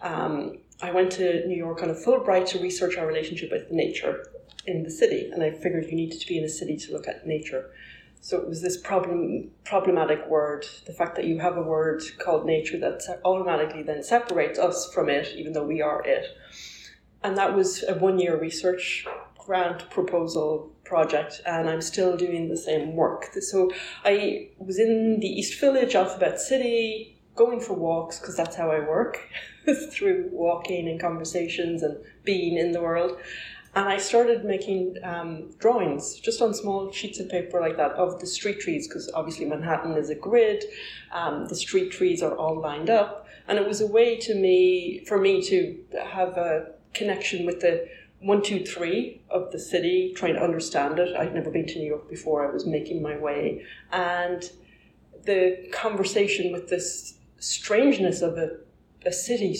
Um, 0.00 0.58
I 0.80 0.92
went 0.92 1.10
to 1.12 1.44
New 1.48 1.56
York 1.56 1.82
on 1.82 1.90
a 1.90 1.94
Fulbright 1.94 2.46
to 2.50 2.60
research 2.60 2.96
our 2.96 3.04
relationship 3.04 3.50
with 3.50 3.72
nature 3.72 4.28
in 4.66 4.84
the 4.84 4.90
city, 4.92 5.28
and 5.32 5.42
I 5.42 5.50
figured 5.50 5.86
you 5.86 5.96
needed 5.96 6.20
to 6.20 6.28
be 6.28 6.38
in 6.38 6.44
a 6.44 6.48
city 6.48 6.76
to 6.76 6.92
look 6.92 7.08
at 7.08 7.26
nature. 7.26 7.70
So 8.20 8.38
it 8.38 8.48
was 8.48 8.60
this 8.60 8.76
problem, 8.76 9.50
problematic 9.64 10.26
word, 10.28 10.66
the 10.86 10.92
fact 10.92 11.16
that 11.16 11.24
you 11.24 11.38
have 11.38 11.56
a 11.56 11.62
word 11.62 12.02
called 12.18 12.46
nature 12.46 12.78
that 12.78 13.00
automatically 13.24 13.82
then 13.82 14.02
separates 14.02 14.58
us 14.58 14.92
from 14.92 15.08
it, 15.08 15.34
even 15.36 15.52
though 15.52 15.66
we 15.66 15.80
are 15.80 16.02
it. 16.04 16.26
And 17.22 17.36
that 17.38 17.54
was 17.54 17.84
a 17.84 17.94
one 17.94 18.18
year 18.18 18.38
research 18.38 19.06
grant 19.48 19.88
proposal 19.88 20.70
project, 20.84 21.40
and 21.46 21.70
I'm 21.70 21.80
still 21.80 22.16
doing 22.16 22.48
the 22.48 22.56
same 22.56 22.94
work. 22.94 23.32
So 23.40 23.70
I 24.04 24.50
was 24.58 24.78
in 24.78 25.20
the 25.20 25.26
East 25.26 25.58
Village, 25.58 25.94
Alphabet 25.94 26.38
City, 26.40 27.18
going 27.34 27.60
for 27.60 27.72
walks, 27.72 28.18
because 28.18 28.36
that's 28.36 28.56
how 28.56 28.70
I 28.70 28.80
work, 28.80 29.26
through 29.90 30.28
walking 30.32 30.88
and 30.88 31.00
conversations 31.00 31.82
and 31.82 31.96
being 32.24 32.58
in 32.58 32.72
the 32.72 32.80
world. 32.82 33.18
And 33.74 33.88
I 33.88 33.98
started 33.98 34.44
making 34.44 34.96
um, 35.02 35.50
drawings 35.58 36.18
just 36.20 36.40
on 36.40 36.54
small 36.54 36.90
sheets 36.90 37.20
of 37.20 37.28
paper 37.28 37.60
like 37.60 37.76
that 37.76 37.92
of 37.92 38.18
the 38.20 38.26
street 38.26 38.60
trees 38.60 38.88
because 38.88 39.10
obviously 39.14 39.44
Manhattan 39.44 39.92
is 39.96 40.10
a 40.10 40.14
grid. 40.14 40.64
Um, 41.12 41.46
the 41.46 41.54
street 41.54 41.92
trees 41.92 42.22
are 42.22 42.34
all 42.34 42.60
lined 42.60 42.90
up, 42.90 43.26
and 43.46 43.58
it 43.58 43.66
was 43.66 43.80
a 43.80 43.86
way 43.86 44.16
to 44.16 44.34
me 44.34 45.04
for 45.06 45.20
me 45.20 45.42
to 45.42 45.78
have 46.02 46.36
a 46.36 46.72
connection 46.94 47.44
with 47.46 47.60
the 47.60 47.88
one, 48.20 48.42
two, 48.42 48.64
three 48.64 49.20
of 49.30 49.52
the 49.52 49.58
city, 49.60 50.12
trying 50.16 50.34
to 50.34 50.42
understand 50.42 50.98
it. 50.98 51.14
I'd 51.16 51.34
never 51.34 51.50
been 51.50 51.66
to 51.66 51.78
New 51.78 51.86
York 51.86 52.10
before. 52.10 52.48
I 52.48 52.52
was 52.52 52.66
making 52.66 53.00
my 53.02 53.16
way, 53.16 53.64
and 53.92 54.50
the 55.24 55.68
conversation 55.72 56.52
with 56.52 56.68
this 56.68 57.14
strangeness 57.38 58.22
of 58.22 58.38
a, 58.38 58.56
a 59.04 59.12
city, 59.12 59.56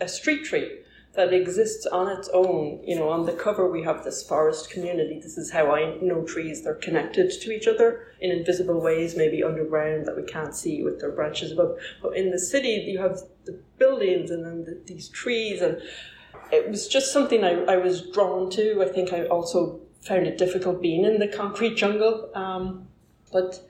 a 0.00 0.08
street 0.08 0.44
tree 0.44 0.81
that 1.14 1.32
exists 1.32 1.84
on 1.86 2.08
its 2.08 2.28
own. 2.32 2.80
You 2.84 2.96
know, 2.96 3.10
on 3.10 3.26
the 3.26 3.32
cover 3.32 3.70
we 3.70 3.82
have 3.82 4.02
this 4.02 4.22
forest 4.22 4.70
community. 4.70 5.20
This 5.20 5.36
is 5.36 5.50
how 5.50 5.74
I 5.74 5.98
know 6.00 6.22
trees. 6.22 6.62
They're 6.62 6.74
connected 6.74 7.30
to 7.30 7.50
each 7.50 7.66
other 7.66 8.06
in 8.20 8.30
invisible 8.30 8.80
ways, 8.80 9.16
maybe 9.16 9.42
underground 9.42 10.06
that 10.06 10.16
we 10.16 10.22
can't 10.22 10.54
see 10.54 10.82
with 10.82 11.00
their 11.00 11.12
branches 11.12 11.52
above. 11.52 11.76
But 12.00 12.16
in 12.16 12.30
the 12.30 12.38
city, 12.38 12.84
you 12.88 12.98
have 12.98 13.20
the 13.44 13.60
buildings 13.78 14.30
and 14.30 14.44
then 14.44 14.64
the, 14.64 14.80
these 14.86 15.08
trees, 15.08 15.60
and 15.60 15.82
it 16.50 16.68
was 16.68 16.88
just 16.88 17.12
something 17.12 17.44
I, 17.44 17.62
I 17.64 17.76
was 17.76 18.10
drawn 18.10 18.50
to. 18.50 18.82
I 18.82 18.88
think 18.88 19.12
I 19.12 19.26
also 19.26 19.80
found 20.00 20.26
it 20.26 20.38
difficult 20.38 20.80
being 20.80 21.04
in 21.04 21.18
the 21.18 21.28
concrete 21.28 21.76
jungle, 21.76 22.30
um, 22.34 22.88
but. 23.32 23.68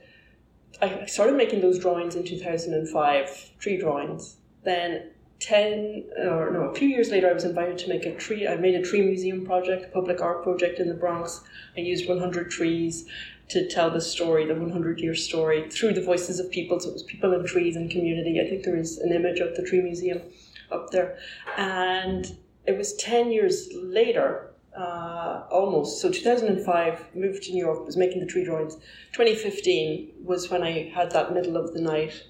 I 0.80 1.06
started 1.06 1.36
making 1.36 1.60
those 1.60 1.78
drawings 1.78 2.16
in 2.16 2.24
2005, 2.24 3.50
tree 3.60 3.76
drawings. 3.76 4.38
Then 4.64 5.11
10 5.42 6.04
or 6.18 6.50
no 6.52 6.62
a 6.70 6.74
few 6.74 6.88
years 6.88 7.10
later 7.10 7.28
i 7.28 7.32
was 7.32 7.44
invited 7.44 7.76
to 7.78 7.88
make 7.88 8.06
a 8.06 8.14
tree 8.14 8.46
i 8.46 8.54
made 8.56 8.74
a 8.74 8.82
tree 8.82 9.02
museum 9.02 9.44
project 9.44 9.84
a 9.84 9.88
public 9.88 10.20
art 10.20 10.42
project 10.42 10.78
in 10.78 10.88
the 10.88 10.94
bronx. 10.94 11.42
I 11.76 11.80
used 11.80 12.08
100 12.08 12.50
trees 12.50 13.06
to 13.48 13.68
tell 13.68 13.90
the 13.90 14.00
story 14.00 14.46
the 14.46 14.54
100 14.54 15.00
year 15.00 15.14
story 15.14 15.68
through 15.70 15.94
the 15.94 16.02
voices 16.02 16.38
of 16.38 16.50
people. 16.50 16.80
So 16.80 16.90
it 16.90 16.94
was 16.94 17.02
people 17.02 17.32
and 17.32 17.46
trees 17.46 17.76
and 17.76 17.90
community. 17.90 18.40
I 18.40 18.48
think 18.48 18.64
there 18.64 18.76
is 18.76 18.98
an 18.98 19.12
image 19.12 19.40
of 19.40 19.54
the 19.56 19.62
tree 19.62 19.82
museum 19.82 20.22
up 20.70 20.90
there. 20.90 21.18
And 21.56 22.36
it 22.66 22.78
was 22.78 22.94
10 22.94 23.32
years 23.32 23.68
later 23.74 24.54
uh, 24.76 25.42
almost. 25.50 26.00
So 26.00 26.10
2005 26.10 27.14
moved 27.14 27.42
to 27.44 27.52
new 27.52 27.64
york 27.64 27.84
was 27.84 27.96
making 27.96 28.20
the 28.20 28.26
tree 28.26 28.44
drawings. 28.44 28.76
2015 29.12 30.12
was 30.22 30.50
when 30.50 30.62
i 30.62 30.90
had 30.94 31.10
that 31.10 31.34
middle 31.34 31.58
of 31.58 31.74
the 31.74 31.80
night 31.80 32.24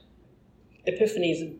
epiphanies 0.88 1.56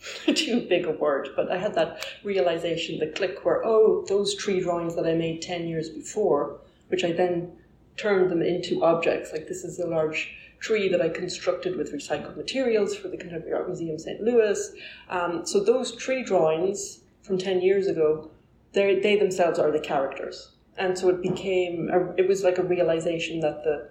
too 0.34 0.66
big 0.68 0.86
a 0.86 0.92
word, 0.92 1.30
but 1.34 1.50
I 1.50 1.58
had 1.58 1.74
that 1.74 2.06
realization, 2.22 2.98
the 2.98 3.08
click 3.08 3.44
where, 3.44 3.64
oh, 3.64 4.04
those 4.08 4.34
tree 4.34 4.60
drawings 4.60 4.94
that 4.96 5.06
I 5.06 5.14
made 5.14 5.42
10 5.42 5.66
years 5.66 5.88
before, 5.88 6.60
which 6.88 7.04
I 7.04 7.12
then 7.12 7.52
turned 7.96 8.30
them 8.30 8.42
into 8.42 8.84
objects. 8.84 9.32
Like 9.32 9.48
this 9.48 9.64
is 9.64 9.78
a 9.78 9.86
large 9.86 10.32
tree 10.60 10.88
that 10.88 11.00
I 11.00 11.08
constructed 11.08 11.76
with 11.76 11.92
recycled 11.92 12.36
materials 12.36 12.96
for 12.96 13.08
the 13.08 13.16
Contemporary 13.16 13.54
Art 13.54 13.68
Museum 13.68 13.98
St. 13.98 14.20
Louis. 14.20 14.72
Um, 15.08 15.44
so 15.44 15.62
those 15.62 15.94
tree 15.96 16.22
drawings 16.22 17.00
from 17.22 17.38
10 17.38 17.60
years 17.60 17.86
ago, 17.86 18.30
they 18.72 19.16
themselves 19.16 19.58
are 19.58 19.70
the 19.70 19.80
characters. 19.80 20.52
And 20.76 20.96
so 20.96 21.08
it 21.08 21.22
became, 21.22 21.90
a, 21.92 22.14
it 22.14 22.28
was 22.28 22.44
like 22.44 22.58
a 22.58 22.62
realization 22.62 23.40
that 23.40 23.64
the, 23.64 23.90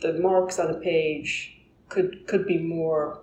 the 0.00 0.18
marks 0.20 0.58
on 0.58 0.70
a 0.70 0.74
page 0.74 1.56
could, 1.88 2.26
could 2.26 2.46
be 2.46 2.58
more, 2.58 3.20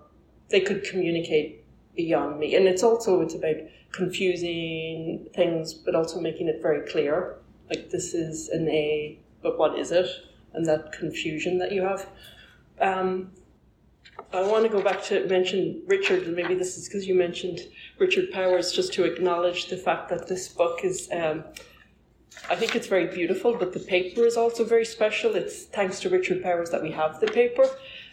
they 0.49 0.61
could 0.61 0.83
communicate 0.83 1.60
beyond 2.05 2.39
me. 2.39 2.55
And 2.55 2.67
it's 2.67 2.83
also 2.83 3.21
it's 3.21 3.35
about 3.35 3.55
confusing 3.91 5.27
things, 5.35 5.73
but 5.73 5.95
also 5.95 6.19
making 6.19 6.47
it 6.47 6.61
very 6.61 6.87
clear. 6.89 7.37
Like 7.69 7.89
this 7.89 8.13
is 8.13 8.49
an 8.49 8.67
A, 8.69 9.19
but 9.41 9.57
what 9.57 9.77
is 9.77 9.91
it? 9.91 10.07
And 10.53 10.65
that 10.65 10.91
confusion 10.91 11.57
that 11.59 11.71
you 11.71 11.81
have. 11.83 12.07
Um, 12.79 13.31
I 14.33 14.41
want 14.41 14.63
to 14.63 14.69
go 14.69 14.81
back 14.81 15.03
to 15.05 15.27
mention 15.27 15.83
Richard, 15.87 16.23
and 16.23 16.35
maybe 16.35 16.55
this 16.55 16.77
is 16.77 16.87
because 16.87 17.07
you 17.07 17.15
mentioned 17.15 17.59
Richard 17.99 18.31
Powers, 18.31 18.71
just 18.71 18.93
to 18.93 19.03
acknowledge 19.03 19.67
the 19.67 19.77
fact 19.77 20.09
that 20.09 20.27
this 20.27 20.47
book 20.47 20.79
is. 20.83 21.09
Um, 21.11 21.43
I 22.49 22.55
think 22.55 22.75
it's 22.75 22.87
very 22.87 23.07
beautiful, 23.07 23.57
but 23.57 23.73
the 23.73 23.79
paper 23.79 24.25
is 24.25 24.37
also 24.37 24.63
very 24.63 24.85
special. 24.85 25.35
It's 25.35 25.65
thanks 25.65 25.99
to 26.01 26.09
Richard 26.09 26.41
Powers 26.41 26.69
that 26.71 26.81
we 26.81 26.91
have 26.91 27.19
the 27.19 27.27
paper. 27.27 27.65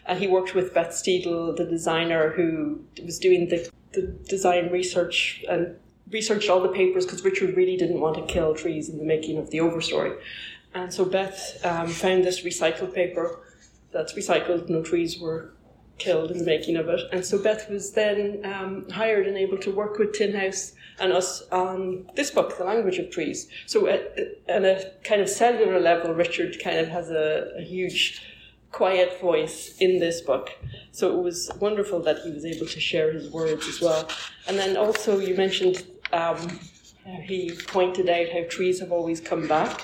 And 0.06 0.18
he 0.18 0.26
worked 0.26 0.54
with 0.54 0.74
Beth 0.74 0.90
Steidle, 0.90 1.56
the 1.56 1.64
designer 1.64 2.30
who 2.30 2.80
was 3.04 3.18
doing 3.18 3.48
the, 3.48 3.70
the 4.00 4.06
design 4.28 4.70
research 4.70 5.44
and 5.48 5.76
researched 6.10 6.48
all 6.48 6.60
the 6.62 6.68
papers 6.68 7.04
because 7.04 7.24
Richard 7.24 7.56
really 7.56 7.76
didn't 7.76 8.00
want 8.00 8.16
to 8.16 8.32
kill 8.32 8.54
trees 8.54 8.88
in 8.88 8.98
the 8.98 9.04
making 9.04 9.38
of 9.38 9.50
the 9.50 9.58
overstory. 9.58 10.18
And 10.74 10.92
so 10.92 11.04
Beth 11.04 11.64
um, 11.64 11.88
found 11.88 12.24
this 12.24 12.42
recycled 12.42 12.94
paper 12.94 13.40
that's 13.92 14.14
recycled, 14.14 14.68
no 14.68 14.82
trees 14.82 15.18
were 15.18 15.52
killed 15.98 16.30
in 16.30 16.38
the 16.38 16.44
making 16.44 16.76
of 16.76 16.88
it. 16.88 17.00
And 17.12 17.24
so 17.24 17.42
Beth 17.42 17.68
was 17.68 17.92
then 17.92 18.40
um, 18.44 18.88
hired 18.90 19.26
and 19.26 19.36
able 19.36 19.58
to 19.58 19.70
work 19.70 19.98
with 19.98 20.12
Tin 20.12 20.34
House 20.34 20.72
and 21.00 21.12
us 21.12 21.42
on 21.50 22.08
this 22.14 22.30
book, 22.30 22.56
The 22.56 22.64
Language 22.64 22.98
of 22.98 23.10
Trees. 23.10 23.48
So 23.66 23.86
at, 23.88 24.16
at 24.48 24.64
a 24.64 24.92
kind 25.04 25.20
of 25.20 25.28
cellular 25.28 25.80
level, 25.80 26.14
Richard 26.14 26.62
kind 26.62 26.78
of 26.78 26.88
has 26.88 27.10
a, 27.10 27.52
a 27.58 27.62
huge 27.62 28.22
quiet 28.72 29.20
voice 29.20 29.76
in 29.78 29.98
this 29.98 30.20
book. 30.20 30.50
So 30.92 31.18
it 31.18 31.22
was 31.22 31.50
wonderful 31.58 32.00
that 32.00 32.18
he 32.18 32.30
was 32.30 32.44
able 32.44 32.66
to 32.66 32.80
share 32.80 33.12
his 33.12 33.30
words 33.30 33.66
as 33.66 33.80
well. 33.80 34.08
And 34.46 34.58
then 34.58 34.76
also, 34.76 35.18
you 35.18 35.34
mentioned 35.34 35.86
um, 36.12 36.60
he 37.22 37.52
pointed 37.68 38.08
out 38.08 38.28
how 38.30 38.44
trees 38.48 38.80
have 38.80 38.92
always 38.92 39.20
come 39.20 39.48
back. 39.48 39.82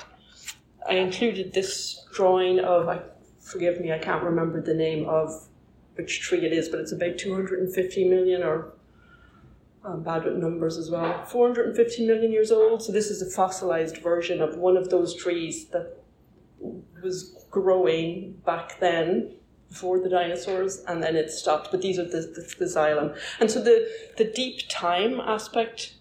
I 0.88 0.94
included 0.94 1.54
this 1.54 2.06
drawing 2.12 2.60
of, 2.60 2.88
I, 2.88 3.00
forgive 3.40 3.80
me, 3.80 3.92
I 3.92 3.98
can't 3.98 4.22
remember 4.22 4.60
the 4.60 4.74
name 4.74 5.08
of 5.08 5.48
which 5.94 6.20
tree 6.20 6.44
it 6.44 6.52
is, 6.52 6.68
but 6.68 6.80
it's 6.80 6.92
about 6.92 7.18
250 7.18 8.08
million 8.08 8.42
or 8.42 8.72
I'm 9.84 10.02
bad 10.02 10.24
with 10.24 10.36
numbers 10.36 10.78
as 10.78 10.90
well. 10.90 11.24
450 11.26 12.06
million 12.06 12.32
years 12.32 12.50
old. 12.50 12.82
So 12.82 12.90
this 12.90 13.10
is 13.10 13.20
a 13.20 13.30
fossilized 13.30 13.98
version 13.98 14.40
of 14.40 14.56
one 14.56 14.78
of 14.78 14.88
those 14.88 15.14
trees 15.14 15.66
that 15.66 15.98
was 17.04 17.46
growing 17.50 18.32
back 18.44 18.80
then 18.80 19.36
before 19.68 20.00
the 20.00 20.08
dinosaurs 20.08 20.82
and 20.88 21.02
then 21.02 21.14
it 21.14 21.30
stopped. 21.30 21.70
But 21.70 21.82
these 21.82 21.98
are 21.98 22.04
the, 22.04 22.20
the, 22.20 22.54
the 22.58 22.64
xylem. 22.64 23.16
And 23.38 23.50
so 23.50 23.62
the, 23.62 23.88
the 24.16 24.24
deep 24.24 24.68
time 24.68 25.20
aspect 25.20 25.94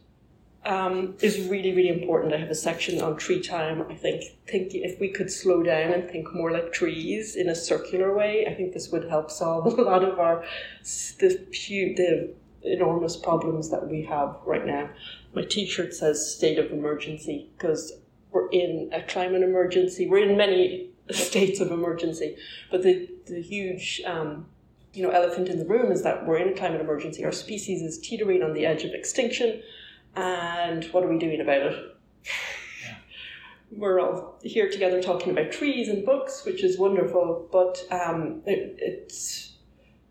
um, 0.66 1.16
is 1.20 1.50
really 1.50 1.74
really 1.74 1.90
important. 1.90 2.34
I 2.34 2.38
have 2.38 2.50
a 2.50 2.56
section 2.56 3.02
on 3.02 3.18
tree 3.18 3.42
time. 3.42 3.86
I 3.90 3.96
think 3.96 4.24
think 4.48 4.74
if 4.74 4.98
we 4.98 5.10
could 5.10 5.30
slow 5.30 5.62
down 5.62 5.92
and 5.92 6.10
think 6.10 6.34
more 6.34 6.52
like 6.52 6.72
trees 6.72 7.36
in 7.36 7.50
a 7.50 7.56
circular 7.56 8.16
way 8.16 8.46
i 8.46 8.54
think 8.54 8.74
this 8.74 8.90
would 8.90 9.10
help 9.10 9.32
solve 9.32 9.66
a 9.80 9.82
lot 9.82 10.04
of 10.04 10.20
our 10.20 10.46
the, 11.20 11.46
the 11.58 12.34
enormous 12.64 13.18
problems 13.18 13.70
that 13.70 13.88
we 13.88 14.04
have 14.04 14.38
right 14.46 14.66
now. 14.66 14.90
My 15.34 15.44
t-shirt 15.44 15.94
says 15.94 16.36
state 16.36 16.60
of 16.60 16.72
emergency 16.72 17.50
because 17.58 17.94
we're 18.32 18.50
in 18.50 18.90
a 18.94 19.02
climate 19.02 19.44
emergency. 19.44 20.08
We're 20.08 20.30
in 20.30 20.38
many 20.38 20.92
states 21.12 21.60
of 21.60 21.72
emergency. 21.72 22.38
But 22.72 22.84
the, 22.84 23.10
the 23.26 23.42
huge 23.42 24.02
um, 24.06 24.48
you 24.94 25.04
know, 25.04 25.10
elephant 25.10 25.50
in 25.50 25.58
the 25.58 25.66
room 25.66 25.92
is 25.92 26.04
that 26.04 26.26
we're 26.26 26.38
in 26.38 26.50
a 26.50 26.56
climate 26.56 26.82
emergency. 26.82 27.26
Our 27.26 27.32
species 27.32 27.82
is 27.82 28.00
teetering 28.00 28.44
on 28.44 28.54
the 28.54 28.66
edge 28.66 28.84
of 28.84 28.94
extinction. 28.94 29.62
And 30.16 30.86
what 30.86 31.04
are 31.04 31.10
we 31.10 31.18
doing 31.18 31.42
about 31.42 31.62
it? 31.62 31.98
We're 33.72 34.00
all 34.00 34.40
here 34.44 34.70
together 34.70 35.02
talking 35.02 35.32
about 35.32 35.52
trees 35.52 35.90
and 35.90 36.06
books, 36.06 36.46
which 36.46 36.64
is 36.64 36.78
wonderful, 36.78 37.50
but 37.52 37.84
um, 37.90 38.44
it, 38.46 38.76
it's 38.78 39.54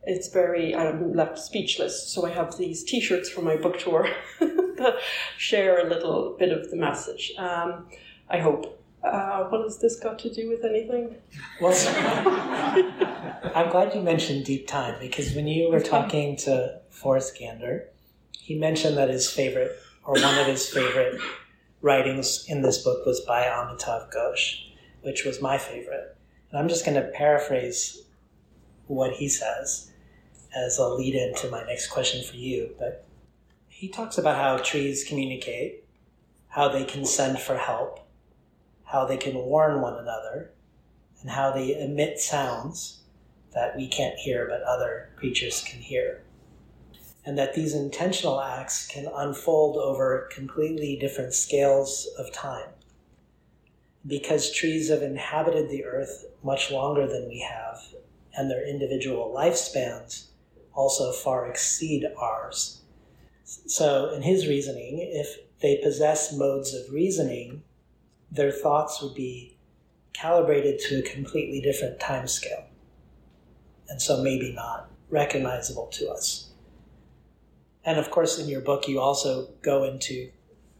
it's 0.04 0.26
very 0.26 0.74
I'm 0.74 1.12
left 1.12 1.38
speechless. 1.38 2.08
So 2.12 2.26
I 2.26 2.30
have 2.30 2.58
these 2.58 2.82
T-shirts 2.82 3.30
for 3.30 3.40
my 3.42 3.54
book 3.54 3.78
tour 3.78 4.08
that 4.40 4.96
share 5.38 5.86
a 5.86 5.88
little 5.88 6.34
bit 6.36 6.50
of 6.50 6.70
the 6.70 6.76
message. 6.76 7.32
Um, 7.38 7.86
I 8.28 8.38
hope. 8.38 8.81
Uh, 9.02 9.44
what 9.44 9.62
has 9.62 9.78
this 9.78 9.98
got 9.98 10.18
to 10.20 10.32
do 10.32 10.48
with 10.48 10.64
anything? 10.64 11.16
Well, 11.60 11.72
I'm 13.54 13.70
glad 13.70 13.94
you 13.94 14.00
mentioned 14.00 14.44
deep 14.44 14.68
time 14.68 14.96
because 15.00 15.34
when 15.34 15.48
you 15.48 15.70
were 15.70 15.80
talking 15.80 16.36
to 16.38 16.80
Forrest 16.90 17.36
Gander, 17.38 17.88
he 18.38 18.56
mentioned 18.56 18.96
that 18.96 19.08
his 19.08 19.30
favorite, 19.30 19.72
or 20.04 20.14
one 20.14 20.38
of 20.38 20.46
his 20.46 20.68
favorite 20.68 21.20
writings 21.80 22.44
in 22.48 22.62
this 22.62 22.78
book 22.78 23.04
was 23.04 23.20
by 23.20 23.42
Amitav 23.42 24.12
Ghosh, 24.12 24.70
which 25.02 25.24
was 25.24 25.42
my 25.42 25.58
favorite. 25.58 26.16
And 26.50 26.58
I'm 26.58 26.68
just 26.68 26.84
going 26.84 27.00
to 27.00 27.08
paraphrase 27.08 28.02
what 28.86 29.14
he 29.14 29.28
says 29.28 29.90
as 30.54 30.78
a 30.78 30.86
lead 30.86 31.14
in 31.14 31.34
to 31.36 31.50
my 31.50 31.64
next 31.64 31.88
question 31.88 32.22
for 32.22 32.36
you. 32.36 32.74
But 32.78 33.04
he 33.68 33.88
talks 33.88 34.16
about 34.18 34.36
how 34.36 34.58
trees 34.58 35.02
communicate, 35.02 35.84
how 36.48 36.68
they 36.68 36.84
can 36.84 37.04
send 37.04 37.40
for 37.40 37.56
help, 37.56 38.06
how 38.92 39.06
they 39.06 39.16
can 39.16 39.34
warn 39.34 39.80
one 39.80 39.94
another, 39.94 40.52
and 41.22 41.30
how 41.30 41.50
they 41.50 41.80
emit 41.80 42.20
sounds 42.20 43.00
that 43.54 43.76
we 43.76 43.88
can't 43.88 44.18
hear 44.18 44.46
but 44.48 44.62
other 44.62 45.10
creatures 45.16 45.64
can 45.66 45.80
hear. 45.80 46.22
And 47.24 47.38
that 47.38 47.54
these 47.54 47.74
intentional 47.74 48.40
acts 48.40 48.86
can 48.86 49.06
unfold 49.14 49.76
over 49.76 50.28
completely 50.32 50.96
different 50.96 51.34
scales 51.34 52.08
of 52.18 52.32
time. 52.32 52.68
because 54.06 54.50
trees 54.52 54.88
have 54.90 55.02
inhabited 55.02 55.68
the 55.70 55.84
earth 55.84 56.26
much 56.42 56.70
longer 56.70 57.06
than 57.06 57.28
we 57.28 57.40
have, 57.40 57.78
and 58.36 58.50
their 58.50 58.66
individual 58.66 59.32
lifespans 59.34 60.26
also 60.74 61.12
far 61.12 61.48
exceed 61.48 62.04
ours. 62.18 62.80
So, 63.44 64.12
in 64.14 64.22
his 64.22 64.46
reasoning, 64.48 64.98
if 64.98 65.38
they 65.60 65.76
possess 65.76 66.32
modes 66.32 66.74
of 66.74 66.92
reasoning, 66.92 67.62
their 68.32 68.50
thoughts 68.50 69.02
would 69.02 69.14
be 69.14 69.56
calibrated 70.12 70.80
to 70.80 70.98
a 70.98 71.02
completely 71.02 71.60
different 71.60 72.00
time 72.00 72.26
scale. 72.26 72.64
And 73.88 74.00
so, 74.00 74.22
maybe 74.22 74.52
not 74.52 74.90
recognizable 75.10 75.88
to 75.88 76.10
us. 76.10 76.50
And 77.84 77.98
of 77.98 78.10
course, 78.10 78.38
in 78.38 78.48
your 78.48 78.60
book, 78.60 78.88
you 78.88 79.00
also 79.00 79.48
go 79.60 79.84
into 79.84 80.30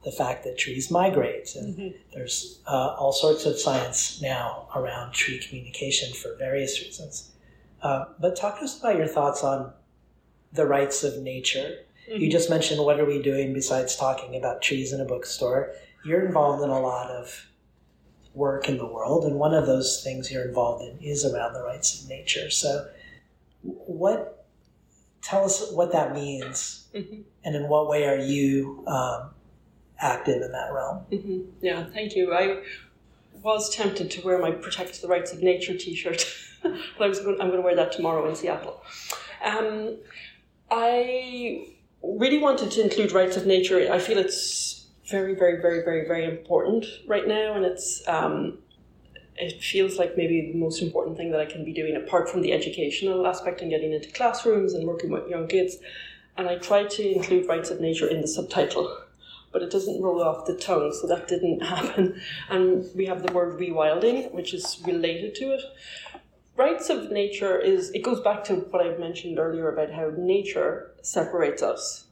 the 0.04 0.12
fact 0.12 0.44
that 0.44 0.58
trees 0.58 0.90
migrate, 0.90 1.54
and 1.54 1.76
mm-hmm. 1.76 1.96
there's 2.12 2.60
uh, 2.66 2.94
all 2.98 3.12
sorts 3.12 3.46
of 3.46 3.58
science 3.58 4.20
now 4.20 4.68
around 4.74 5.12
tree 5.12 5.38
communication 5.38 6.12
for 6.14 6.36
various 6.36 6.80
reasons. 6.80 7.30
Uh, 7.82 8.06
but 8.20 8.34
talk 8.36 8.58
to 8.58 8.64
us 8.64 8.78
about 8.78 8.96
your 8.96 9.06
thoughts 9.06 9.44
on 9.44 9.72
the 10.52 10.66
rights 10.66 11.04
of 11.04 11.22
nature. 11.22 11.78
Mm-hmm. 12.10 12.20
You 12.20 12.30
just 12.30 12.50
mentioned 12.50 12.80
what 12.84 12.98
are 12.98 13.04
we 13.04 13.22
doing 13.22 13.52
besides 13.52 13.96
talking 13.96 14.34
about 14.36 14.62
trees 14.62 14.92
in 14.92 15.00
a 15.00 15.04
bookstore. 15.04 15.72
You're 16.04 16.26
involved 16.26 16.62
in 16.62 16.70
a 16.70 16.80
lot 16.80 17.10
of 17.10 17.46
work 18.34 18.68
in 18.68 18.78
the 18.78 18.86
world, 18.86 19.24
and 19.24 19.38
one 19.38 19.54
of 19.54 19.66
those 19.66 20.02
things 20.02 20.30
you're 20.30 20.46
involved 20.46 20.84
in 20.84 20.98
is 21.00 21.24
around 21.24 21.52
the 21.52 21.62
rights 21.62 22.02
of 22.02 22.08
nature. 22.08 22.50
So, 22.50 22.88
what 23.62 24.46
tell 25.22 25.44
us 25.44 25.70
what 25.72 25.92
that 25.92 26.14
means, 26.14 26.88
mm-hmm. 26.94 27.22
and 27.44 27.56
in 27.56 27.68
what 27.68 27.88
way 27.88 28.06
are 28.06 28.16
you 28.18 28.84
um, 28.86 29.30
active 29.98 30.42
in 30.42 30.52
that 30.52 30.72
realm. 30.72 31.04
Mm-hmm. 31.10 31.40
Yeah, 31.60 31.84
thank 31.84 32.16
you. 32.16 32.34
I 32.34 32.62
was 33.42 33.74
tempted 33.74 34.10
to 34.10 34.22
wear 34.22 34.38
my 34.38 34.50
"Protect 34.50 35.00
the 35.00 35.08
Rights 35.08 35.32
of 35.32 35.42
Nature" 35.42 35.76
T-shirt, 35.76 36.26
but 36.62 36.72
I 37.00 37.06
was 37.06 37.20
going, 37.20 37.40
I'm 37.40 37.48
going 37.48 37.60
to 37.60 37.64
wear 37.64 37.76
that 37.76 37.92
tomorrow 37.92 38.28
in 38.28 38.34
Seattle. 38.34 38.82
Um, 39.44 39.96
I 40.70 41.68
really 42.02 42.38
wanted 42.38 42.70
to 42.72 42.82
include 42.82 43.12
rights 43.12 43.36
of 43.36 43.46
nature. 43.46 43.92
I 43.92 43.98
feel 43.98 44.18
it's 44.18 44.81
very, 45.12 45.36
very, 45.36 45.62
very, 45.62 45.84
very, 45.84 46.08
very 46.08 46.24
important 46.24 46.84
right 47.06 47.28
now, 47.28 47.54
and 47.54 47.64
it's 47.64 48.02
um, 48.08 48.58
it 49.36 49.62
feels 49.62 49.96
like 49.98 50.16
maybe 50.16 50.50
the 50.52 50.58
most 50.58 50.82
important 50.82 51.16
thing 51.16 51.30
that 51.30 51.40
I 51.40 51.46
can 51.46 51.64
be 51.64 51.72
doing 51.72 51.94
apart 51.96 52.28
from 52.28 52.42
the 52.42 52.52
educational 52.52 53.26
aspect 53.26 53.60
and 53.60 53.70
getting 53.70 53.92
into 53.92 54.10
classrooms 54.10 54.74
and 54.74 54.86
working 54.86 55.10
with 55.10 55.28
young 55.28 55.46
kids. 55.46 55.76
And 56.36 56.48
I 56.48 56.56
tried 56.56 56.90
to 56.90 57.02
include 57.16 57.46
rights 57.46 57.70
of 57.70 57.80
nature 57.80 58.08
in 58.08 58.20
the 58.22 58.28
subtitle 58.28 58.98
but 59.52 59.62
it 59.62 59.70
doesn't 59.70 60.02
roll 60.02 60.22
off 60.22 60.46
the 60.46 60.54
tongue, 60.54 60.92
so 60.92 61.06
that 61.06 61.28
didn't 61.28 61.60
happen. 61.74 62.20
And 62.48 62.86
we 62.96 63.06
have 63.06 63.22
the 63.22 63.32
word 63.32 63.60
rewilding, 63.60 64.32
which 64.32 64.54
is 64.54 64.80
related 64.84 65.34
to 65.36 65.52
it. 65.52 65.62
Rights 66.56 66.90
of 66.90 67.10
nature 67.10 67.58
is, 67.58 67.90
it 67.90 68.02
goes 68.02 68.20
back 68.20 68.44
to 68.44 68.54
what 68.54 68.84
I've 68.84 68.98
mentioned 68.98 69.38
earlier 69.38 69.72
about 69.72 69.90
how 69.90 70.10
nature 70.16 70.92
separates 71.02 71.62
us. 71.62 72.06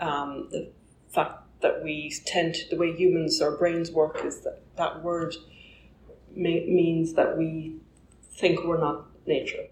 Um, 0.00 0.48
the 0.50 0.70
fact 1.08 1.45
that 1.60 1.82
we 1.82 2.12
tend 2.24 2.54
to, 2.54 2.68
the 2.70 2.76
way 2.76 2.94
humans, 2.94 3.40
our 3.40 3.56
brains 3.56 3.90
work, 3.90 4.24
is 4.24 4.40
that 4.40 4.60
that 4.76 5.02
word 5.02 5.34
may, 6.34 6.66
means 6.66 7.14
that 7.14 7.36
we 7.36 7.76
think 8.34 8.64
we're 8.64 8.78
not 8.78 9.06
nature. 9.26 9.66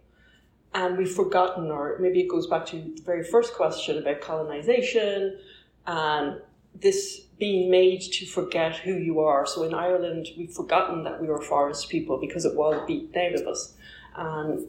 And 0.72 0.98
we've 0.98 1.14
forgotten, 1.14 1.70
or 1.70 1.98
maybe 2.00 2.20
it 2.20 2.28
goes 2.28 2.46
back 2.46 2.66
to 2.66 2.76
the 2.76 3.02
very 3.04 3.22
first 3.22 3.54
question 3.54 3.98
about 3.98 4.20
colonization 4.20 5.38
and 5.86 6.40
this 6.74 7.20
being 7.38 7.70
made 7.70 8.00
to 8.00 8.26
forget 8.26 8.76
who 8.76 8.94
you 8.94 9.20
are. 9.20 9.46
So 9.46 9.62
in 9.62 9.74
Ireland, 9.74 10.28
we've 10.36 10.50
forgotten 10.50 11.04
that 11.04 11.20
we 11.20 11.28
were 11.28 11.40
forest 11.40 11.88
people 11.88 12.18
because 12.18 12.44
it 12.44 12.56
was 12.56 12.84
beaten 12.86 13.16
out 13.16 13.40
of 13.40 13.46
us. 13.46 13.74
And 14.16 14.66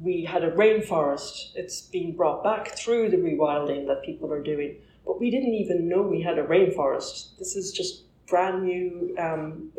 we 0.00 0.24
had 0.24 0.44
a 0.44 0.52
rainforest. 0.52 1.56
It's 1.56 1.80
been 1.80 2.14
brought 2.14 2.44
back 2.44 2.76
through 2.76 3.08
the 3.10 3.16
rewilding 3.16 3.88
that 3.88 4.04
people 4.04 4.32
are 4.32 4.42
doing. 4.42 4.76
But 5.08 5.18
we 5.18 5.30
didn't 5.30 5.54
even 5.54 5.88
know 5.88 6.02
we 6.02 6.20
had 6.20 6.38
a 6.38 6.44
rainforest. 6.44 7.38
This 7.38 7.56
is 7.56 7.72
just 7.72 8.04
brand 8.26 8.62
new. 8.62 9.16
Um, 9.18 9.72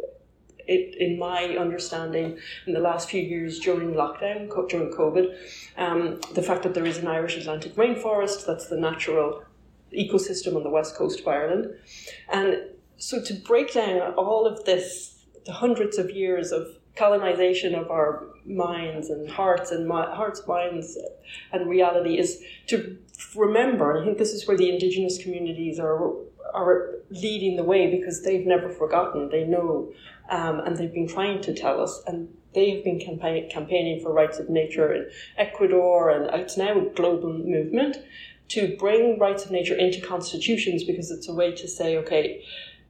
it, 0.68 0.96
in 1.00 1.18
my 1.18 1.56
understanding, 1.58 2.38
in 2.68 2.74
the 2.74 2.80
last 2.80 3.10
few 3.10 3.22
years 3.22 3.60
during 3.60 3.94
lockdown, 3.94 4.50
during 4.70 4.92
COVID, 4.92 5.36
um, 5.78 6.20
the 6.34 6.44
fact 6.44 6.64
that 6.64 6.74
there 6.74 6.86
is 6.86 6.98
an 6.98 7.08
Irish 7.08 7.38
Atlantic 7.38 7.76
rainforest, 7.76 8.46
that's 8.46 8.68
the 8.70 8.78
natural 8.78 9.44
ecosystem 9.94 10.56
on 10.56 10.64
the 10.64 10.70
west 10.70 10.96
coast 10.96 11.20
of 11.20 11.28
Ireland. 11.28 11.76
And 12.32 12.62
so 12.98 13.22
to 13.24 13.34
break 13.34 13.74
down 13.74 14.14
all 14.14 14.46
of 14.46 14.66
this, 14.66 15.26
the 15.46 15.54
hundreds 15.54 15.98
of 15.98 16.12
years 16.12 16.52
of 16.52 16.68
colonization 17.00 17.74
of 17.74 17.90
our 17.90 18.28
minds 18.46 19.10
and 19.10 19.30
hearts 19.30 19.72
and 19.72 19.88
mi- 19.88 20.12
hearts, 20.22 20.42
minds, 20.48 20.98
and 21.54 21.70
reality 21.70 22.20
is 22.20 22.44
to 22.68 22.98
remember. 23.36 23.92
And 23.92 24.02
I 24.02 24.06
think 24.06 24.18
this 24.18 24.34
is 24.34 24.48
where 24.48 24.58
the 24.58 24.70
indigenous 24.70 25.18
communities 25.24 25.80
are 25.80 25.98
are 26.54 26.96
leading 27.12 27.56
the 27.56 27.64
way 27.64 27.82
because 27.96 28.24
they've 28.24 28.46
never 28.46 28.70
forgotten. 28.70 29.30
They 29.30 29.46
know, 29.46 29.94
um, 30.30 30.60
and 30.62 30.76
they've 30.76 30.94
been 30.94 31.08
trying 31.08 31.42
to 31.42 31.54
tell 31.54 31.80
us. 31.82 32.02
And 32.08 32.18
they 32.56 32.72
have 32.72 32.84
been 32.84 33.00
campaign- 33.00 33.50
campaigning 33.50 34.00
for 34.02 34.12
rights 34.12 34.40
of 34.40 34.50
nature 34.50 34.94
in 34.94 35.10
Ecuador, 35.38 36.10
and 36.10 36.24
it's 36.42 36.58
now 36.58 36.80
a 36.80 36.86
global 37.02 37.32
movement 37.34 37.98
to 38.50 38.76
bring 38.78 39.20
rights 39.20 39.46
of 39.46 39.52
nature 39.52 39.76
into 39.76 40.02
constitutions 40.02 40.84
because 40.84 41.12
it's 41.12 41.30
a 41.30 41.34
way 41.34 41.52
to 41.52 41.68
say, 41.68 41.98
okay, 41.98 42.44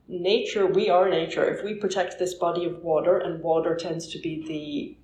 nature, 0.10 0.66
we 0.66 0.90
are 0.90 1.08
nature. 1.08 1.46
If 1.46 1.64
we 1.64 1.76
protect 1.76 2.20
this 2.20 2.34
body 2.34 2.66
of 2.66 2.84
water, 2.84 3.18
and 3.18 3.42
water 3.42 3.76
tends 3.76 4.08
to 4.08 4.20
be 4.20 4.44
the 4.48 4.96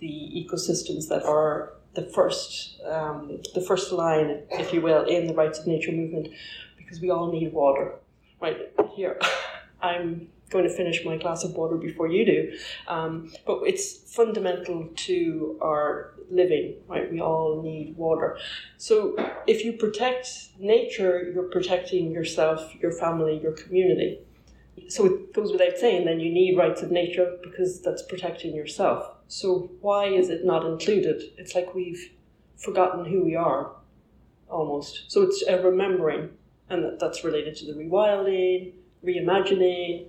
the 0.00 0.46
ecosystems 0.46 1.08
that 1.08 1.24
are 1.24 1.72
the 1.94 2.02
first 2.02 2.80
um, 2.84 3.40
the 3.54 3.60
first 3.60 3.92
line, 3.92 4.44
if 4.52 4.72
you 4.72 4.80
will, 4.80 5.04
in 5.04 5.26
the 5.26 5.34
rights 5.34 5.58
of 5.58 5.66
nature 5.66 5.92
movement, 5.92 6.28
because 6.76 7.00
we 7.00 7.10
all 7.10 7.32
need 7.32 7.52
water. 7.52 7.94
Right 8.40 8.72
here, 8.94 9.18
I'm 9.82 10.28
going 10.50 10.64
to 10.64 10.70
finish 10.70 11.04
my 11.04 11.16
glass 11.16 11.44
of 11.44 11.52
water 11.52 11.76
before 11.76 12.08
you 12.08 12.24
do. 12.24 12.58
Um, 12.86 13.30
but 13.46 13.60
it's 13.66 14.14
fundamental 14.14 14.88
to 14.94 15.58
our 15.60 16.14
living, 16.30 16.76
right? 16.86 17.10
We 17.10 17.20
all 17.20 17.62
need 17.62 17.96
water. 17.96 18.38
So 18.76 19.16
if 19.46 19.64
you 19.64 19.72
protect 19.74 20.28
nature, 20.58 21.30
you're 21.34 21.50
protecting 21.50 22.12
yourself, 22.12 22.74
your 22.80 22.92
family, 22.92 23.40
your 23.42 23.52
community. 23.52 24.20
So 24.88 25.06
it 25.06 25.34
goes 25.34 25.52
without 25.52 25.76
saying, 25.76 26.06
then 26.06 26.20
you 26.20 26.32
need 26.32 26.56
rights 26.56 26.82
of 26.82 26.90
nature 26.90 27.38
because 27.42 27.80
that's 27.82 28.02
protecting 28.02 28.54
yourself. 28.54 29.16
So 29.28 29.70
why 29.80 30.06
is 30.06 30.30
it 30.30 30.44
not 30.44 30.64
included? 30.64 31.22
It's 31.36 31.54
like 31.54 31.74
we've 31.74 32.12
forgotten 32.56 33.04
who 33.04 33.24
we 33.24 33.34
are, 33.34 33.72
almost. 34.48 35.10
So 35.10 35.22
it's 35.22 35.42
a 35.46 35.60
remembering, 35.60 36.30
and 36.70 36.98
that's 36.98 37.24
related 37.24 37.56
to 37.56 37.66
the 37.66 37.78
rewilding, 37.78 38.72
reimagining, 39.04 40.08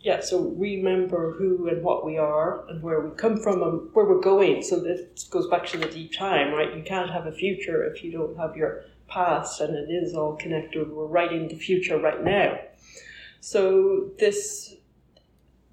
yeah, 0.00 0.20
so 0.20 0.54
remember 0.56 1.34
who 1.34 1.68
and 1.68 1.82
what 1.82 2.04
we 2.04 2.18
are 2.18 2.64
and 2.68 2.82
where 2.82 3.00
we 3.00 3.10
come 3.16 3.36
from 3.36 3.62
and 3.62 3.88
where 3.92 4.06
we're 4.06 4.20
going. 4.20 4.62
So 4.62 4.78
this 4.78 5.24
goes 5.24 5.48
back 5.48 5.66
to 5.66 5.78
the 5.78 5.86
deep 5.86 6.16
time, 6.16 6.54
right? 6.54 6.76
You 6.76 6.84
can't 6.84 7.10
have 7.10 7.26
a 7.26 7.32
future 7.32 7.84
if 7.84 8.04
you 8.04 8.12
don't 8.12 8.36
have 8.36 8.56
your 8.56 8.84
past, 9.08 9.60
and 9.60 9.74
it 9.74 9.90
is 9.92 10.14
all 10.14 10.36
connected. 10.36 10.90
We're 10.90 11.06
writing 11.06 11.48
the 11.48 11.56
future 11.56 11.98
right 11.98 12.22
now. 12.22 12.58
So 13.40 14.10
this 14.18 14.74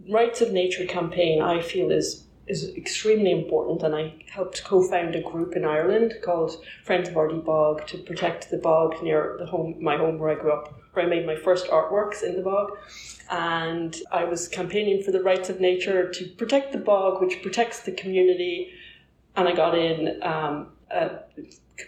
rights 0.09 0.41
of 0.41 0.51
nature 0.51 0.85
campaign, 0.85 1.41
I 1.41 1.61
feel, 1.61 1.91
is 1.91 2.25
is 2.47 2.75
extremely 2.75 3.31
important, 3.31 3.81
and 3.81 3.95
I 3.95 4.13
helped 4.29 4.63
co-found 4.63 5.15
a 5.15 5.21
group 5.21 5.55
in 5.55 5.65
Ireland 5.65 6.13
called 6.23 6.63
Friends 6.83 7.09
of 7.09 7.15
Ardee 7.15 7.43
Bog 7.43 7.87
to 7.87 7.97
protect 7.97 8.51
the 8.51 8.57
bog 8.57 9.01
near 9.01 9.35
the 9.39 9.47
home, 9.47 9.77
my 9.81 9.97
home 9.97 10.19
where 10.19 10.29
I 10.29 10.39
grew 10.39 10.51
up, 10.51 10.79
where 10.93 11.05
I 11.05 11.09
made 11.09 11.25
my 11.25 11.35
first 11.35 11.67
artworks 11.67 12.21
in 12.21 12.35
the 12.35 12.43
bog 12.43 12.77
and 13.31 13.95
I 14.11 14.25
was 14.25 14.47
campaigning 14.47 15.01
for 15.01 15.11
the 15.11 15.23
rights 15.23 15.49
of 15.49 15.59
nature 15.59 16.09
to 16.09 16.27
protect 16.37 16.71
the 16.71 16.77
bog, 16.77 17.21
which 17.21 17.41
protects 17.41 17.81
the 17.81 17.91
community. 17.91 18.71
And 19.35 19.47
I 19.47 19.55
got 19.55 19.75
in 19.75 20.21
um, 20.21 20.67
a 20.91 21.19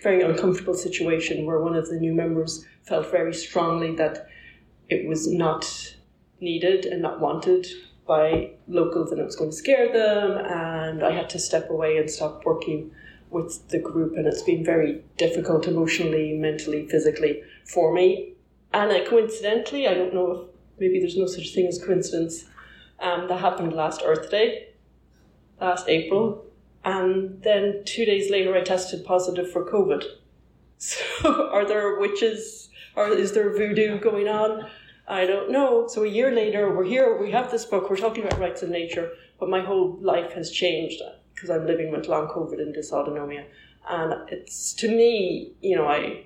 very 0.01 0.21
uncomfortable 0.23 0.73
situation 0.73 1.45
where 1.45 1.61
one 1.61 1.75
of 1.75 1.88
the 1.88 1.99
new 1.99 2.13
members 2.13 2.65
felt 2.84 3.11
very 3.11 3.34
strongly 3.34 3.95
that 3.95 4.28
it 4.90 5.08
was 5.08 5.28
not 5.28 5.96
needed 6.40 6.86
and 6.86 7.02
not 7.02 7.20
wanted 7.20 7.68
by 8.06 8.52
locals 8.68 9.12
and 9.12 9.20
it 9.20 9.26
was 9.26 9.36
going 9.36 9.50
to 9.52 9.56
scare 9.56 9.92
them. 9.92 10.38
And 10.46 11.04
I 11.04 11.12
had 11.12 11.30
to 11.32 11.40
step 11.40 11.70
away 11.70 11.98
and 11.98 12.10
stop 12.10 12.46
working 12.46 12.92
with 13.30 13.68
the 13.70 13.80
group. 13.80 14.16
And 14.16 14.26
it's 14.26 14.42
been 14.42 14.64
very 14.64 15.04
difficult 15.18 15.68
emotionally, 15.68 16.34
mentally, 16.34 16.88
physically 16.88 17.42
for 17.66 17.94
me. 17.94 18.34
And 18.74 18.92
coincidentally, 19.08 19.88
I 19.88 19.94
don't 19.94 20.14
know 20.14 20.32
if 20.32 20.48
maybe 20.80 21.00
there's 21.00 21.18
no 21.18 21.28
such 21.28 21.54
thing 21.54 21.68
as 21.68 21.82
coincidence. 21.84 22.46
Um, 23.00 23.28
that 23.28 23.40
happened 23.40 23.74
last 23.74 24.02
Earth 24.04 24.32
Day, 24.32 24.70
last 25.62 25.88
April, 25.88 26.46
and 26.84 27.42
then 27.44 27.84
two 27.86 28.06
days 28.06 28.32
later 28.32 28.56
I 28.56 28.62
tested 28.62 29.06
positive 29.06 29.52
for 29.52 29.70
COVID. 29.70 30.04
So, 30.80 31.50
are 31.50 31.68
there 31.68 32.00
witches? 32.00 32.66
Or 32.98 33.10
is 33.10 33.32
there 33.34 33.56
voodoo 33.56 34.00
going 34.00 34.28
on? 34.28 34.68
I 35.08 35.28
don't 35.28 35.52
know. 35.52 35.88
So 35.88 36.04
a 36.04 36.08
year 36.08 36.32
later, 36.32 36.76
we're 36.76 36.84
here, 36.84 37.16
we 37.22 37.30
have 37.32 37.52
this 37.52 37.64
book, 37.64 37.91
we're 37.91 37.95
talking 37.95 38.26
about 38.26 38.39
rights 38.39 38.64
of 38.64 38.70
nature, 38.70 39.12
but 39.39 39.50
my 39.50 39.62
whole 39.62 40.00
life 40.02 40.34
has 40.34 40.50
changed 40.50 41.00
because 41.34 41.52
I'm 41.52 41.68
living 41.68 41.91
with 41.91 42.08
long 42.08 42.28
COVID 42.28 42.60
and 42.60 42.76
dysautonomia. 42.76 43.45
And 43.88 44.28
it's, 44.32 44.74
to 44.74 44.88
me, 44.89 45.54
you 45.62 45.76
know, 45.76 45.88
I, 45.88 46.26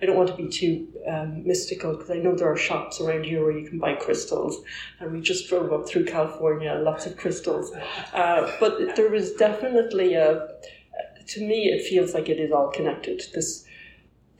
I 0.00 0.06
don't 0.06 0.16
want 0.16 0.28
to 0.28 0.36
be 0.36 0.48
too 0.48 0.86
um, 1.08 1.44
mystical 1.44 1.94
because 1.94 2.10
I 2.12 2.18
know 2.18 2.36
there 2.36 2.50
are 2.50 2.56
shops 2.56 3.00
around 3.00 3.24
here 3.24 3.42
where 3.42 3.58
you 3.58 3.68
can 3.68 3.80
buy 3.80 3.94
crystals, 3.94 4.62
and 5.00 5.12
we 5.12 5.20
just 5.20 5.48
drove 5.48 5.72
up 5.72 5.88
through 5.88 6.04
California, 6.04 6.72
lots 6.74 7.04
of 7.04 7.16
crystals. 7.16 7.72
Uh, 8.14 8.50
but 8.60 8.94
there 8.94 9.10
was 9.10 9.32
definitely 9.32 10.14
a, 10.14 10.48
to 11.26 11.40
me, 11.40 11.64
it 11.64 11.84
feels 11.84 12.14
like 12.14 12.28
it 12.28 12.38
is 12.38 12.52
all 12.52 12.70
connected. 12.70 13.22
This 13.34 13.64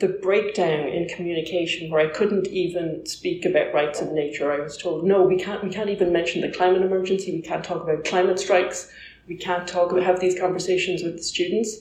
the 0.03 0.09
breakdown 0.09 0.89
in 0.89 1.07
communication 1.07 1.89
where 1.89 2.01
I 2.01 2.11
couldn't 2.11 2.49
even 2.49 3.07
speak 3.07 3.45
about 3.45 3.73
rights 3.73 4.01
of 4.01 4.11
nature. 4.11 4.51
I 4.53 4.59
was 4.59 4.77
told, 4.77 5.05
no, 5.05 5.23
we 5.23 5.37
can't 5.37 5.63
we 5.63 5.71
can't 5.71 5.91
even 5.91 6.13
mention 6.13 6.41
the 6.41 6.51
climate 6.51 6.83
emergency, 6.83 7.31
we 7.31 7.41
can't 7.41 7.63
talk 7.63 7.85
about 7.85 8.05
climate 8.05 8.41
strikes, 8.41 8.91
we 9.29 9.37
can't 9.37 9.67
talk 9.67 9.93
about 9.93 10.03
have 10.03 10.19
these 10.19 10.39
conversations 10.39 11.05
with 11.05 11.19
the 11.19 11.23
students. 11.23 11.77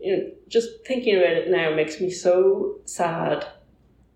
You 0.00 0.16
know, 0.16 0.30
just 0.48 0.70
thinking 0.86 1.16
about 1.16 1.34
it 1.34 1.50
now 1.50 1.74
makes 1.74 2.00
me 2.00 2.08
so 2.08 2.78
sad. 2.86 3.46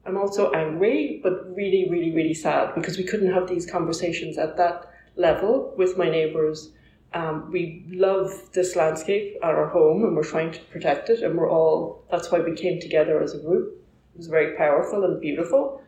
I'm 0.06 0.16
also 0.16 0.50
angry, 0.52 1.20
but 1.22 1.54
really, 1.54 1.86
really, 1.90 2.12
really 2.12 2.34
sad 2.34 2.74
because 2.74 2.96
we 2.96 3.04
couldn't 3.04 3.32
have 3.32 3.46
these 3.46 3.70
conversations 3.70 4.38
at 4.38 4.56
that 4.56 4.90
level 5.16 5.74
with 5.76 5.98
my 5.98 6.08
neighbours 6.08 6.70
um, 7.14 7.50
we 7.52 7.84
love 7.88 8.30
this 8.52 8.74
landscape 8.74 9.36
at 9.42 9.50
our 9.50 9.68
home 9.68 10.02
and 10.02 10.16
we're 10.16 10.24
trying 10.24 10.50
to 10.50 10.60
protect 10.64 11.08
it 11.10 11.22
and 11.22 11.36
we're 11.36 11.50
all 11.50 12.04
that's 12.10 12.30
why 12.30 12.40
we 12.40 12.54
came 12.56 12.80
together 12.80 13.22
as 13.22 13.34
a 13.34 13.38
group. 13.38 13.80
It 14.14 14.18
was 14.18 14.26
very 14.26 14.56
powerful 14.56 15.04
and 15.04 15.20
beautiful. 15.20 15.80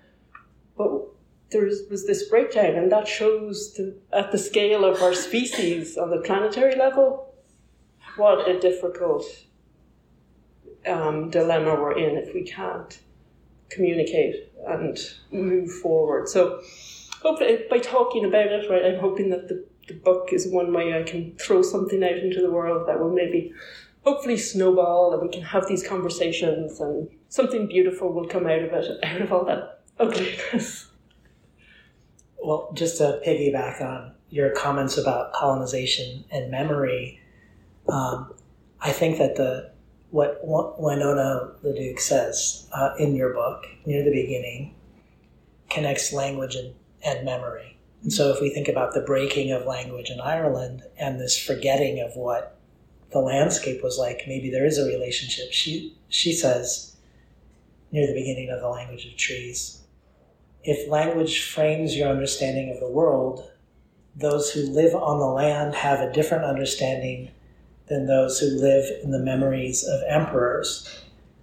But 0.79 1.03
there 1.51 1.63
was 1.63 2.07
this 2.07 2.29
breakdown 2.29 2.77
and 2.77 2.93
that 2.93 3.09
shows 3.09 3.75
the, 3.75 3.97
at 4.13 4.31
the 4.31 4.39
scale 4.39 4.85
of 4.85 5.03
our 5.03 5.15
species 5.15 5.99
on 5.99 6.11
the 6.11 6.19
planetary 6.19 6.77
level 6.77 7.35
what 8.17 8.49
a 8.49 8.59
difficult 8.59 9.25
um, 10.87 11.31
dilemma 11.31 11.75
we're 11.75 11.99
in 11.99 12.17
if 12.17 12.33
we 12.33 12.45
can't 12.45 13.01
communicate 13.69 14.53
and 14.67 14.99
move 15.33 15.71
forward. 15.71 16.29
So 16.29 16.63
hopefully 17.23 17.65
by 17.69 17.79
talking 17.79 18.25
about 18.25 18.47
it 18.47 18.71
right 18.71 18.85
i'm 18.85 19.01
hoping 19.01 19.31
that 19.31 19.49
the 19.49 19.65
the 19.87 19.95
book 19.95 20.31
is 20.33 20.49
one 20.49 20.73
way 20.73 20.99
I 20.99 21.03
can 21.03 21.37
throw 21.37 21.63
something 21.63 22.03
out 22.03 22.19
into 22.19 22.41
the 22.41 22.51
world 22.51 22.89
that 22.89 22.99
will 22.99 23.13
maybe 23.13 23.53
hopefully 24.05 24.37
snowball 24.37 25.13
and 25.13 25.23
we 25.23 25.29
can 25.29 25.43
have 25.43 25.67
these 25.67 25.87
conversations 25.87 26.81
and 26.81 27.09
something 27.29 27.67
beautiful 27.67 28.13
will 28.13 28.27
come 28.27 28.47
out 28.47 28.63
of 28.63 28.73
it, 28.73 29.05
out 29.05 29.21
of 29.21 29.33
all 29.33 29.45
that 29.45 29.83
ugliness. 29.99 30.89
Well, 32.43 32.71
just 32.75 32.99
to 32.99 33.21
piggyback 33.27 33.81
on 33.81 34.13
your 34.31 34.51
comments 34.51 34.99
about 34.99 35.33
colonization 35.33 36.25
and 36.31 36.51
memory, 36.51 37.21
um, 37.89 38.33
I 38.81 38.93
think 38.93 39.19
that 39.19 39.37
the 39.37 39.73
what 40.11 40.39
Winona 40.47 41.53
LaDuke 41.65 41.99
says 41.99 42.69
uh, 42.73 42.95
in 42.99 43.17
your 43.17 43.35
book 43.35 43.65
near 43.85 44.05
the 44.05 44.13
beginning 44.13 44.75
connects 45.69 46.13
language 46.13 46.55
and, 46.55 46.73
and 47.05 47.25
memory 47.25 47.76
and 48.07 48.13
so, 48.13 48.31
if 48.31 48.41
we 48.41 48.51
think 48.51 48.69
about 48.69 48.95
the 48.95 49.01
breaking 49.01 49.51
of 49.51 49.67
language 49.67 50.11
in 50.11 50.21
Ireland 50.21 50.85
and 50.97 51.19
this 51.19 51.37
forgetting 51.37 51.99
of 51.99 52.15
what 52.15 52.57
the 53.11 53.19
landscape 53.19 53.83
was 53.83 53.99
like, 53.99 54.23
maybe 54.29 54.49
there 54.49 54.65
is 54.65 54.79
a 54.79 54.87
relationship. 54.87 55.53
She 55.53 55.99
she 56.09 56.33
says 56.33 56.95
near 57.91 58.07
the 58.07 58.15
beginning 58.15 58.49
of 58.49 58.61
the 58.61 58.69
language 58.69 59.07
of 59.07 59.17
trees, 59.17 59.81
if 60.63 60.89
language 60.89 61.43
frames 61.43 61.97
your 61.97 62.09
understanding 62.09 62.71
of 62.71 62.79
the 62.79 62.89
world, 62.89 63.51
those 64.15 64.53
who 64.53 64.61
live 64.61 64.95
on 64.95 65.19
the 65.19 65.27
land 65.27 65.75
have 65.75 65.99
a 65.99 66.13
different 66.13 66.45
understanding 66.45 67.33
than 67.89 68.07
those 68.07 68.39
who 68.39 68.47
live 68.47 68.85
in 69.03 69.11
the 69.11 69.19
memories 69.19 69.83
of 69.83 70.01
emperors. 70.07 71.03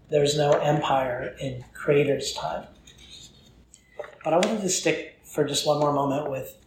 There's 0.10 0.38
no 0.38 0.54
empire 0.54 1.36
in 1.42 1.66
Crater's 1.74 2.32
time. 2.32 2.68
But 4.24 4.32
I 4.32 4.38
wanted 4.38 4.62
to 4.62 4.70
stick 4.70 5.13
for 5.34 5.44
just 5.44 5.66
one 5.66 5.80
more 5.80 5.92
moment 5.92 6.30
with 6.30 6.58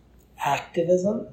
activism. 0.44 1.28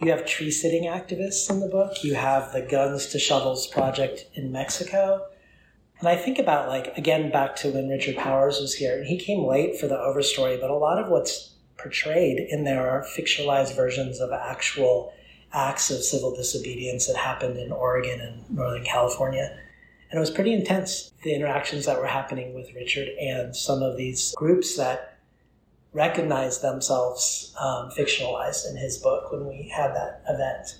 You 0.00 0.10
have 0.12 0.24
tree 0.24 0.52
sitting 0.52 0.84
activists 0.84 1.50
in 1.50 1.60
the 1.60 1.66
book. 1.66 2.04
You 2.04 2.14
have 2.14 2.52
the 2.52 2.62
Guns 2.62 3.06
to 3.08 3.18
Shovels 3.18 3.66
project 3.66 4.26
in 4.34 4.52
Mexico. 4.52 5.26
And 5.98 6.08
I 6.08 6.16
think 6.16 6.38
about, 6.38 6.68
like, 6.68 6.96
again, 6.96 7.30
back 7.30 7.56
to 7.56 7.70
when 7.70 7.88
Richard 7.88 8.16
Powers 8.16 8.60
was 8.60 8.74
here, 8.74 8.96
and 8.96 9.06
he 9.06 9.18
came 9.18 9.44
late 9.44 9.78
for 9.78 9.86
the 9.86 9.96
overstory, 9.96 10.60
but 10.60 10.70
a 10.70 10.74
lot 10.74 10.98
of 10.98 11.08
what's 11.08 11.50
portrayed 11.76 12.38
in 12.50 12.64
there 12.64 12.88
are 12.88 13.04
fictionalized 13.16 13.76
versions 13.76 14.20
of 14.20 14.30
actual 14.32 15.12
acts 15.52 15.90
of 15.90 16.02
civil 16.02 16.34
disobedience 16.34 17.06
that 17.06 17.16
happened 17.16 17.56
in 17.56 17.70
Oregon 17.70 18.20
and 18.20 18.48
Northern 18.50 18.84
California. 18.84 19.56
And 20.10 20.18
it 20.18 20.20
was 20.20 20.30
pretty 20.30 20.52
intense, 20.52 21.12
the 21.22 21.34
interactions 21.34 21.86
that 21.86 21.98
were 21.98 22.06
happening 22.06 22.54
with 22.54 22.74
Richard 22.74 23.08
and 23.20 23.54
some 23.54 23.82
of 23.82 23.96
these 23.96 24.34
groups 24.36 24.76
that 24.76 25.11
recognized 25.92 26.62
themselves 26.62 27.54
um, 27.60 27.90
fictionalized 27.90 28.68
in 28.68 28.76
his 28.76 28.98
book 28.98 29.30
when 29.30 29.46
we 29.46 29.68
had 29.68 29.94
that 29.94 30.22
event. 30.28 30.78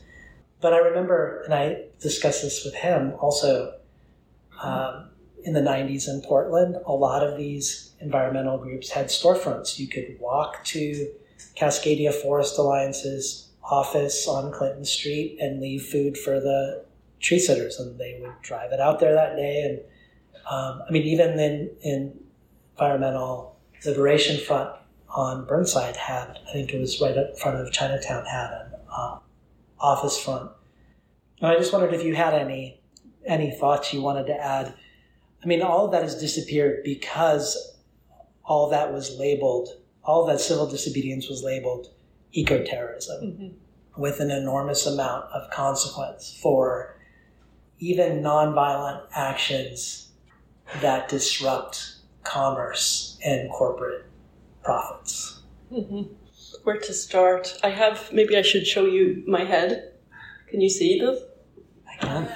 But 0.61 0.73
I 0.73 0.79
remember, 0.79 1.43
and 1.45 1.53
I 1.53 1.85
discussed 2.01 2.43
this 2.43 2.65
with 2.65 2.75
him 2.75 3.15
also 3.21 3.75
um, 4.63 5.11
in 5.45 5.53
the 5.55 5.61
90s 5.61 6.09
in 6.09 6.23
Portland, 6.23 6.77
a 6.87 6.93
lot 6.93 7.27
of 7.27 7.37
these 7.37 7.93
environmental 8.01 8.59
groups 8.59 8.91
had 8.91 9.07
storefronts. 9.07 9.79
You 9.79 9.89
could 9.89 10.17
walk 10.21 10.65
to 10.67 11.11
Cascadia 11.57 12.13
Forest 12.15 12.59
Alliance's 12.59 13.49
office 13.65 14.27
on 14.29 14.53
Clinton 14.53 14.85
Street 14.85 15.39
and 15.41 15.61
leave 15.61 15.83
food 15.83 16.17
for 16.17 16.41
the 16.41 16.85
tree 17.21 17.39
sitters, 17.39 17.79
and 17.79 17.99
they 17.99 18.19
would 18.21 18.41
drive 18.43 18.73
it 18.73 18.81
out 18.81 19.01
there 19.01 19.15
that 19.15 19.37
day. 19.37 19.63
And 19.63 19.81
um, 20.51 20.83
I 20.89 20.91
mean, 20.91 21.03
even 21.03 21.39
in, 21.39 21.71
in 21.83 22.21
Environmental 22.77 23.57
Liberation 23.85 24.39
Front 24.39 24.71
on 25.15 25.45
Burnside 25.45 25.97
had, 25.97 26.39
I 26.49 26.53
think 26.53 26.73
it 26.73 26.81
was 26.81 27.01
right 27.01 27.17
up 27.17 27.39
front 27.39 27.59
of 27.59 27.73
Chinatown, 27.73 28.25
had 28.25 28.51
an 28.51 28.73
uh, 28.91 29.19
office 29.79 30.19
front. 30.19 30.51
And 31.41 31.49
I 31.49 31.57
just 31.57 31.73
wondered 31.73 31.95
if 31.95 32.05
you 32.05 32.15
had 32.15 32.35
any 32.35 32.81
any 33.25 33.53
thoughts 33.53 33.93
you 33.93 34.01
wanted 34.03 34.27
to 34.27 34.35
add. 34.35 34.75
I 35.43 35.47
mean, 35.47 35.63
all 35.63 35.87
of 35.87 35.93
that 35.93 36.03
has 36.03 36.19
disappeared 36.19 36.83
because 36.83 37.79
all 38.45 38.71
that 38.71 38.93
was 38.93 39.17
labeled, 39.17 39.69
all 40.03 40.27
that 40.27 40.41
civil 40.41 40.67
disobedience 40.67 41.29
was 41.29 41.45
labeled 41.45 41.89
eco-terrorism 42.33 43.25
mm-hmm. 43.25 44.01
with 44.01 44.19
an 44.19 44.31
enormous 44.31 44.87
amount 44.87 45.27
of 45.33 45.49
consequence 45.51 46.37
for 46.43 46.97
even 47.79 48.23
nonviolent 48.23 49.03
actions 49.15 50.09
that 50.81 51.09
disrupt 51.09 51.97
commerce 52.25 53.19
and 53.25 53.51
corporate 53.51 54.07
profits. 54.63 55.43
Mm-hmm. 55.73 56.13
Where 56.65 56.79
to 56.79 56.93
start? 56.93 57.59
I 57.63 57.71
have, 57.71 58.13
maybe 58.13 58.37
I 58.37 58.43
should 58.43 58.67
show 58.67 58.87
you 58.87 59.25
my 59.27 59.45
head. 59.45 59.93
Can 60.49 60.61
you 60.61 60.71
see 60.71 61.01
this? 61.01 61.23
I 61.89 61.97
can. 61.97 62.29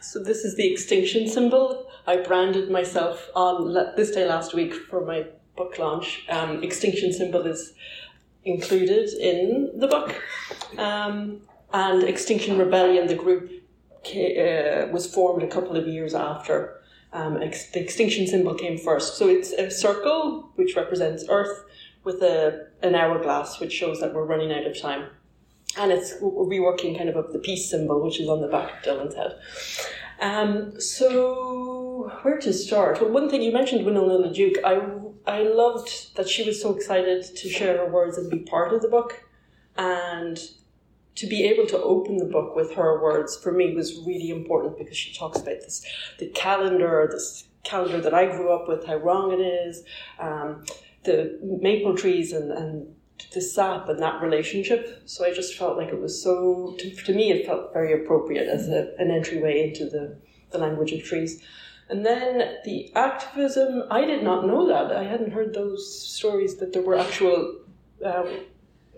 So, 0.00 0.22
this 0.22 0.44
is 0.44 0.56
the 0.56 0.70
extinction 0.70 1.28
symbol. 1.28 1.88
I 2.06 2.16
branded 2.16 2.70
myself 2.70 3.28
on 3.34 3.72
this 3.96 4.10
day 4.10 4.26
last 4.26 4.54
week 4.54 4.74
for 4.74 5.04
my 5.04 5.26
book 5.56 5.78
launch. 5.78 6.26
Um, 6.28 6.62
extinction 6.62 7.12
symbol 7.12 7.46
is 7.46 7.72
included 8.44 9.10
in 9.14 9.70
the 9.76 9.86
book. 9.86 10.20
Um, 10.76 11.42
and 11.72 12.02
Extinction 12.02 12.58
Rebellion, 12.58 13.06
the 13.06 13.14
group, 13.14 13.50
uh, 14.04 14.88
was 14.92 15.06
formed 15.06 15.42
a 15.42 15.46
couple 15.46 15.76
of 15.76 15.86
years 15.86 16.14
after 16.14 16.81
um, 17.12 17.42
ex- 17.42 17.70
the 17.70 17.80
extinction 17.80 18.26
symbol 18.26 18.54
came 18.54 18.78
first. 18.78 19.16
So 19.16 19.28
it's 19.28 19.52
a 19.52 19.70
circle 19.70 20.50
which 20.56 20.76
represents 20.76 21.24
Earth 21.28 21.64
with 22.04 22.22
a 22.22 22.68
an 22.82 22.94
hourglass 22.94 23.60
which 23.60 23.72
shows 23.72 24.00
that 24.00 24.14
we're 24.14 24.24
running 24.24 24.52
out 24.52 24.66
of 24.66 24.80
time. 24.80 25.06
And 25.78 25.90
it's 25.90 26.14
reworking 26.20 26.96
kind 26.98 27.08
of 27.08 27.16
of 27.16 27.32
the 27.32 27.38
peace 27.38 27.70
symbol 27.70 28.02
which 28.02 28.20
is 28.20 28.28
on 28.28 28.40
the 28.40 28.48
back 28.48 28.78
of 28.78 28.82
Dylan's 28.82 29.14
head. 29.14 29.38
Um, 30.20 30.80
so 30.80 32.12
where 32.22 32.38
to 32.38 32.52
start? 32.52 33.00
Well, 33.00 33.10
one 33.10 33.28
thing 33.28 33.42
you 33.42 33.52
mentioned, 33.52 33.84
Winona 33.84 34.28
LaDuke, 34.28 34.58
I 34.64 34.80
I 35.26 35.42
loved 35.42 36.16
that 36.16 36.28
she 36.28 36.44
was 36.44 36.60
so 36.60 36.74
excited 36.74 37.22
to 37.24 37.48
share 37.48 37.78
her 37.78 37.90
words 37.90 38.18
and 38.18 38.30
be 38.30 38.40
part 38.40 38.72
of 38.72 38.82
the 38.82 38.88
book, 38.88 39.24
and 39.76 40.38
to 41.14 41.26
be 41.26 41.44
able 41.44 41.66
to 41.66 41.78
open 41.82 42.16
the 42.16 42.24
book 42.24 42.56
with 42.56 42.74
her 42.74 43.02
words 43.02 43.36
for 43.36 43.52
me 43.52 43.74
was 43.74 43.96
really 44.06 44.30
important 44.30 44.78
because 44.78 44.96
she 44.96 45.12
talks 45.14 45.38
about 45.38 45.60
this 45.60 45.84
the 46.18 46.26
calendar, 46.28 47.08
this 47.10 47.44
calendar 47.64 48.00
that 48.00 48.14
I 48.14 48.26
grew 48.26 48.52
up 48.52 48.68
with, 48.68 48.86
how 48.86 48.96
wrong 48.96 49.32
it 49.32 49.40
is, 49.40 49.84
um, 50.18 50.64
the 51.04 51.38
maple 51.42 51.96
trees 51.96 52.32
and, 52.32 52.50
and 52.50 52.94
the 53.32 53.40
sap 53.40 53.88
and 53.88 54.00
that 54.00 54.22
relationship. 54.22 55.02
So 55.06 55.24
I 55.24 55.32
just 55.32 55.56
felt 55.56 55.76
like 55.76 55.88
it 55.88 56.00
was 56.00 56.22
so, 56.22 56.74
to, 56.78 56.90
to 56.90 57.14
me, 57.14 57.30
it 57.30 57.46
felt 57.46 57.72
very 57.72 57.92
appropriate 57.92 58.48
as 58.48 58.68
a, 58.68 58.94
an 58.98 59.10
entryway 59.10 59.68
into 59.68 59.84
the, 59.86 60.16
the 60.50 60.58
language 60.58 60.92
of 60.92 61.04
trees. 61.04 61.42
And 61.88 62.06
then 62.06 62.56
the 62.64 62.92
activism, 62.94 63.84
I 63.90 64.04
did 64.04 64.22
not 64.22 64.46
know 64.46 64.66
that. 64.68 64.96
I 64.96 65.04
hadn't 65.04 65.32
heard 65.32 65.54
those 65.54 66.00
stories 66.02 66.56
that 66.56 66.72
there 66.72 66.82
were 66.82 66.96
actual 66.96 67.60
um, 68.04 68.40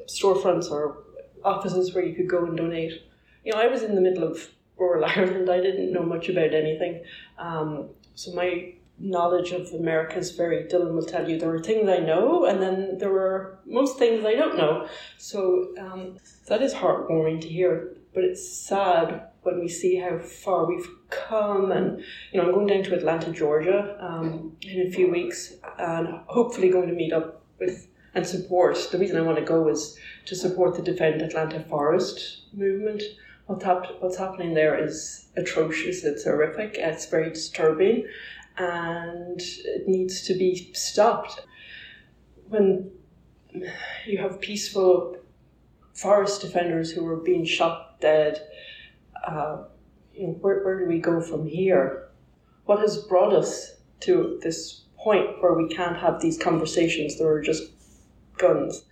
storefronts 0.06 0.70
or 0.70 1.03
offices 1.44 1.94
where 1.94 2.04
you 2.04 2.14
could 2.14 2.28
go 2.28 2.44
and 2.44 2.56
donate. 2.56 3.02
You 3.44 3.52
know, 3.52 3.60
I 3.60 3.66
was 3.66 3.82
in 3.82 3.94
the 3.94 4.00
middle 4.00 4.24
of 4.24 4.48
rural 4.78 5.04
Ireland. 5.16 5.50
I 5.50 5.60
didn't 5.60 5.92
know 5.92 6.02
much 6.02 6.28
about 6.28 6.54
anything. 6.54 7.02
Um, 7.38 7.90
so 8.14 8.32
my 8.32 8.74
knowledge 8.98 9.50
of 9.52 9.72
America 9.72 10.18
is 10.18 10.30
very, 10.30 10.64
Dylan 10.64 10.92
will 10.94 11.04
tell 11.04 11.28
you, 11.28 11.38
there 11.38 11.52
are 11.52 11.62
things 11.62 11.88
I 11.88 11.98
know, 11.98 12.44
and 12.44 12.62
then 12.62 12.98
there 12.98 13.12
are 13.12 13.58
most 13.66 13.98
things 13.98 14.24
I 14.24 14.34
don't 14.34 14.56
know. 14.56 14.88
So 15.18 15.74
um, 15.78 16.18
that 16.46 16.62
is 16.62 16.72
heartwarming 16.74 17.40
to 17.42 17.48
hear, 17.48 17.96
but 18.14 18.24
it's 18.24 18.48
sad 18.48 19.28
when 19.42 19.60
we 19.60 19.68
see 19.68 19.96
how 19.96 20.18
far 20.18 20.66
we've 20.66 20.88
come. 21.10 21.72
And, 21.72 22.02
you 22.32 22.40
know, 22.40 22.46
I'm 22.46 22.54
going 22.54 22.68
down 22.68 22.82
to 22.84 22.94
Atlanta, 22.94 23.30
Georgia 23.32 23.96
um, 24.00 24.56
in 24.62 24.86
a 24.86 24.90
few 24.90 25.10
weeks, 25.10 25.54
and 25.78 26.20
hopefully 26.26 26.70
going 26.70 26.88
to 26.88 26.94
meet 26.94 27.12
up 27.12 27.42
with 27.58 27.88
and 28.14 28.26
support. 28.26 28.78
The 28.90 28.98
reason 28.98 29.16
I 29.16 29.22
want 29.22 29.38
to 29.38 29.44
go 29.44 29.68
is 29.68 29.98
to 30.26 30.36
support 30.36 30.76
the 30.76 30.82
Defend 30.82 31.22
Atlanta 31.22 31.60
Forest 31.60 32.42
movement. 32.52 33.02
What's, 33.46 33.64
hap- 33.64 34.00
what's 34.00 34.16
happening 34.16 34.54
there 34.54 34.82
is 34.82 35.26
atrocious, 35.36 36.04
it's 36.04 36.24
horrific, 36.24 36.76
it's 36.78 37.06
very 37.06 37.30
disturbing 37.30 38.06
and 38.56 39.40
it 39.40 39.88
needs 39.88 40.22
to 40.22 40.34
be 40.34 40.72
stopped. 40.74 41.44
When 42.48 42.90
you 44.06 44.18
have 44.18 44.40
peaceful 44.40 45.18
forest 45.92 46.40
defenders 46.40 46.90
who 46.90 47.06
are 47.06 47.16
being 47.16 47.44
shot 47.44 48.00
dead, 48.00 48.40
uh, 49.26 49.64
you 50.14 50.28
know, 50.28 50.32
where, 50.34 50.64
where 50.64 50.78
do 50.78 50.86
we 50.86 50.98
go 50.98 51.20
from 51.20 51.46
here? 51.46 52.08
What 52.64 52.78
has 52.80 52.96
brought 52.96 53.32
us 53.34 53.74
to 54.00 54.38
this 54.42 54.82
point 54.96 55.42
where 55.42 55.54
we 55.54 55.68
can't 55.68 55.96
have 55.96 56.20
these 56.20 56.38
conversations? 56.38 57.18
There 57.18 57.28
are 57.28 57.42
just 57.42 57.73
guns 58.38 58.84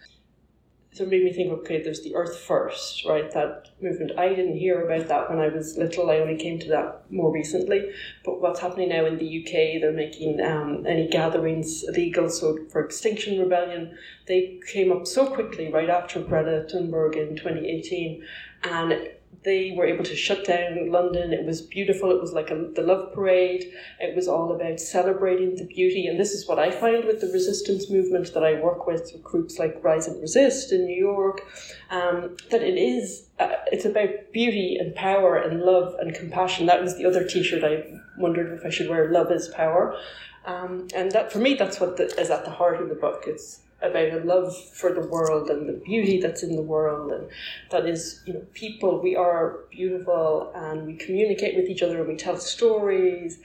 so 0.95 1.05
it 1.05 1.09
made 1.09 1.25
me 1.25 1.33
think, 1.33 1.51
okay, 1.51 1.83
there's 1.83 2.03
the 2.03 2.15
Earth 2.15 2.39
First, 2.39 3.07
right? 3.07 3.31
That 3.33 3.69
movement. 3.81 4.19
I 4.19 4.29
didn't 4.29 4.59
hear 4.59 4.85
about 4.85 5.09
that 5.09 5.31
when 5.31 5.39
I 5.39 5.49
was 5.49 5.79
little. 5.79 6.11
I 6.11 6.19
only 6.19 6.37
came 6.37 6.59
to 6.59 6.69
that 6.69 7.11
more 7.11 7.33
recently. 7.33 7.93
But 8.27 8.43
what's 8.43 8.61
happening 8.61 8.91
now 8.91 9.07
in 9.07 9.17
the 9.17 9.43
UK, 9.43 9.81
they're 9.81 9.91
making 9.91 10.43
um, 10.43 10.85
any 10.87 11.09
gatherings 11.09 11.83
illegal. 11.85 12.29
So 12.29 12.59
for 12.71 12.85
Extinction 12.85 13.41
Rebellion, 13.41 13.97
they 14.27 14.61
came 14.71 14.93
up 14.93 15.07
so 15.07 15.27
quickly 15.27 15.73
right 15.73 15.89
after 15.89 16.21
Greta 16.21 16.67
Thunberg 16.71 17.17
in 17.17 17.37
2018. 17.37 18.23
And 18.65 19.09
they 19.45 19.75
were 19.77 19.87
able 19.87 20.05
to 20.05 20.15
shut 20.15 20.45
down 20.45 20.91
London. 20.91 21.33
It 21.33 21.45
was 21.45 21.61
beautiful. 21.61 22.11
It 22.11 22.21
was 22.21 22.33
like 22.33 22.51
a, 22.51 22.69
the 22.75 22.83
love 22.83 23.13
parade. 23.13 23.73
It 23.99 24.15
was 24.15 24.29
all 24.29 24.53
about 24.53 24.79
celebrating 24.79 25.57
the 25.57 25.65
beauty. 25.65 26.07
And 26.07 26.19
this 26.19 26.33
is 26.33 26.47
what 26.47 26.59
I 26.59 26.71
find 26.71 27.05
with 27.05 27.21
the 27.21 27.27
resistance 27.29 27.91
movement 27.91 28.33
that 28.35 28.45
I 28.45 28.61
work 28.61 28.87
with, 28.87 29.11
with 29.13 29.23
groups 29.23 29.59
like 29.59 29.83
Rise 29.83 30.07
and 30.07 30.21
Resist 30.21 30.73
in 30.73 30.87
New 30.87 30.99
York, 30.99 31.45
um, 31.91 32.37
that 32.51 32.63
it 32.63 32.79
is, 32.79 33.27
uh, 33.41 33.57
it's 33.73 33.85
about 33.85 34.11
beauty 34.33 34.77
and 34.79 34.95
power 34.95 35.37
and 35.37 35.61
love 35.61 35.95
and 35.99 36.15
compassion. 36.15 36.67
That 36.67 36.83
was 36.83 36.97
the 36.97 37.07
other 37.07 37.27
t-shirt 37.27 37.65
I 37.65 37.85
wondered 38.19 38.57
if 38.57 38.65
I 38.65 38.71
should 38.71 38.89
wear, 38.89 39.11
love 39.11 39.33
is 39.33 39.49
power. 39.49 39.97
Um, 40.45 40.89
and 40.95 41.11
that 41.13 41.33
for 41.33 41.39
me, 41.39 41.55
that's 41.55 41.81
what 41.81 41.97
the, 41.97 42.05
is 42.21 42.31
at 42.31 42.45
the 42.45 42.51
heart 42.51 42.81
of 42.81 42.89
the 42.89 42.95
book. 42.95 43.25
It's 43.27 43.61
about 43.83 44.13
a 44.13 44.25
love 44.25 44.57
for 44.75 44.93
the 44.93 45.07
world 45.09 45.51
and 45.51 45.69
the 45.69 45.73
beauty 45.73 46.21
that's 46.21 46.43
in 46.43 46.55
the 46.55 46.63
world 46.63 47.11
and 47.13 47.29
that 47.71 47.87
is 47.87 48.23
you 48.27 48.33
know 48.33 48.45
people 48.55 49.01
we 49.01 49.17
are 49.17 49.61
beautiful 49.71 50.53
and 50.55 50.87
we 50.87 50.95
communicate 50.95 51.57
with 51.57 51.69
each 51.69 51.83
other 51.83 51.99
and 51.99 52.09
we 52.09 52.17
tell 52.17 52.37
stories. 52.37 53.39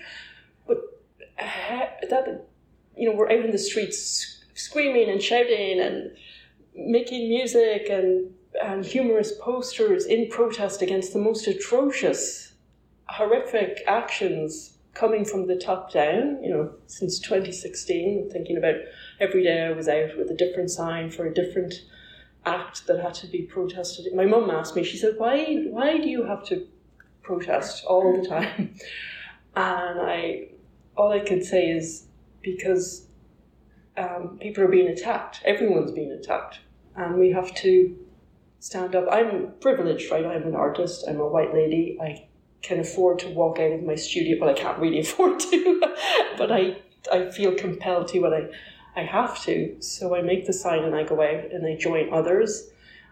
But 0.67 0.77
uh, 1.39 1.87
that 2.09 2.47
you 2.95 3.09
know 3.09 3.15
we're 3.15 3.31
out 3.31 3.45
in 3.45 3.51
the 3.51 3.57
streets 3.57 4.43
screaming 4.53 5.09
and 5.09 5.21
shouting 5.21 5.79
and 5.79 6.11
making 6.75 7.29
music 7.29 7.87
and 7.89 8.33
and 8.63 8.85
humorous 8.85 9.33
posters 9.39 10.05
in 10.05 10.29
protest 10.29 10.81
against 10.81 11.13
the 11.13 11.19
most 11.19 11.47
atrocious 11.47 12.53
horrific 13.09 13.83
actions 13.87 14.77
coming 14.93 15.23
from 15.23 15.45
the 15.47 15.55
top 15.55 15.91
down, 15.93 16.43
you 16.43 16.49
know, 16.49 16.71
since 16.87 17.19
2016, 17.19 18.29
thinking 18.31 18.57
about 18.57 18.75
every 19.19 19.43
day 19.43 19.65
I 19.65 19.71
was 19.71 19.87
out 19.87 20.17
with 20.17 20.29
a 20.29 20.35
different 20.35 20.71
sign 20.71 21.09
for 21.09 21.25
a 21.25 21.33
different 21.33 21.73
act 22.45 22.87
that 22.87 22.99
had 22.99 23.13
to 23.15 23.27
be 23.27 23.43
protested. 23.43 24.13
My 24.13 24.25
mum 24.25 24.49
asked 24.49 24.75
me, 24.75 24.83
she 24.83 24.97
said, 24.97 25.15
why, 25.17 25.65
why 25.69 25.97
do 25.97 26.09
you 26.09 26.23
have 26.23 26.45
to 26.45 26.67
protest 27.23 27.83
all 27.85 28.19
the 28.19 28.27
time? 28.27 28.75
And 29.55 29.99
I, 30.01 30.49
all 30.95 31.11
I 31.11 31.19
could 31.19 31.43
say 31.43 31.71
is 31.71 32.05
because 32.43 33.07
um, 33.97 34.37
people 34.39 34.63
are 34.63 34.67
being 34.67 34.87
attacked. 34.87 35.41
Everyone's 35.43 35.91
being 35.91 36.11
attacked. 36.11 36.59
And 36.95 37.17
we 37.17 37.31
have 37.31 37.55
to 37.55 37.97
stand 38.59 38.95
up. 38.95 39.07
I'm 39.11 39.53
privileged, 39.59 40.11
right? 40.11 40.25
I'm 40.25 40.43
an 40.43 40.55
artist. 40.55 41.05
I'm 41.07 41.19
a 41.19 41.27
white 41.27 41.55
lady. 41.55 41.97
I 41.99 42.27
can 42.61 42.79
afford 42.79 43.19
to 43.19 43.29
walk 43.29 43.59
out 43.59 43.71
of 43.71 43.83
my 43.83 43.95
studio. 43.95 44.37
Well, 44.39 44.49
I 44.49 44.53
can't 44.53 44.77
really 44.79 44.99
afford 45.05 45.39
to, 45.39 45.81
but 46.37 46.51
I 46.51 46.77
I 47.11 47.31
feel 47.31 47.55
compelled 47.55 48.09
to, 48.09 48.25
and 48.25 48.35
I 48.35 48.41
I 48.97 49.03
have 49.03 49.41
to. 49.43 49.77
So 49.79 50.15
I 50.15 50.21
make 50.21 50.47
the 50.47 50.53
sign 50.53 50.83
and 50.83 50.95
I 50.95 51.03
go 51.03 51.21
out 51.21 51.51
and 51.51 51.65
I 51.65 51.75
join 51.75 52.11
others, 52.11 52.69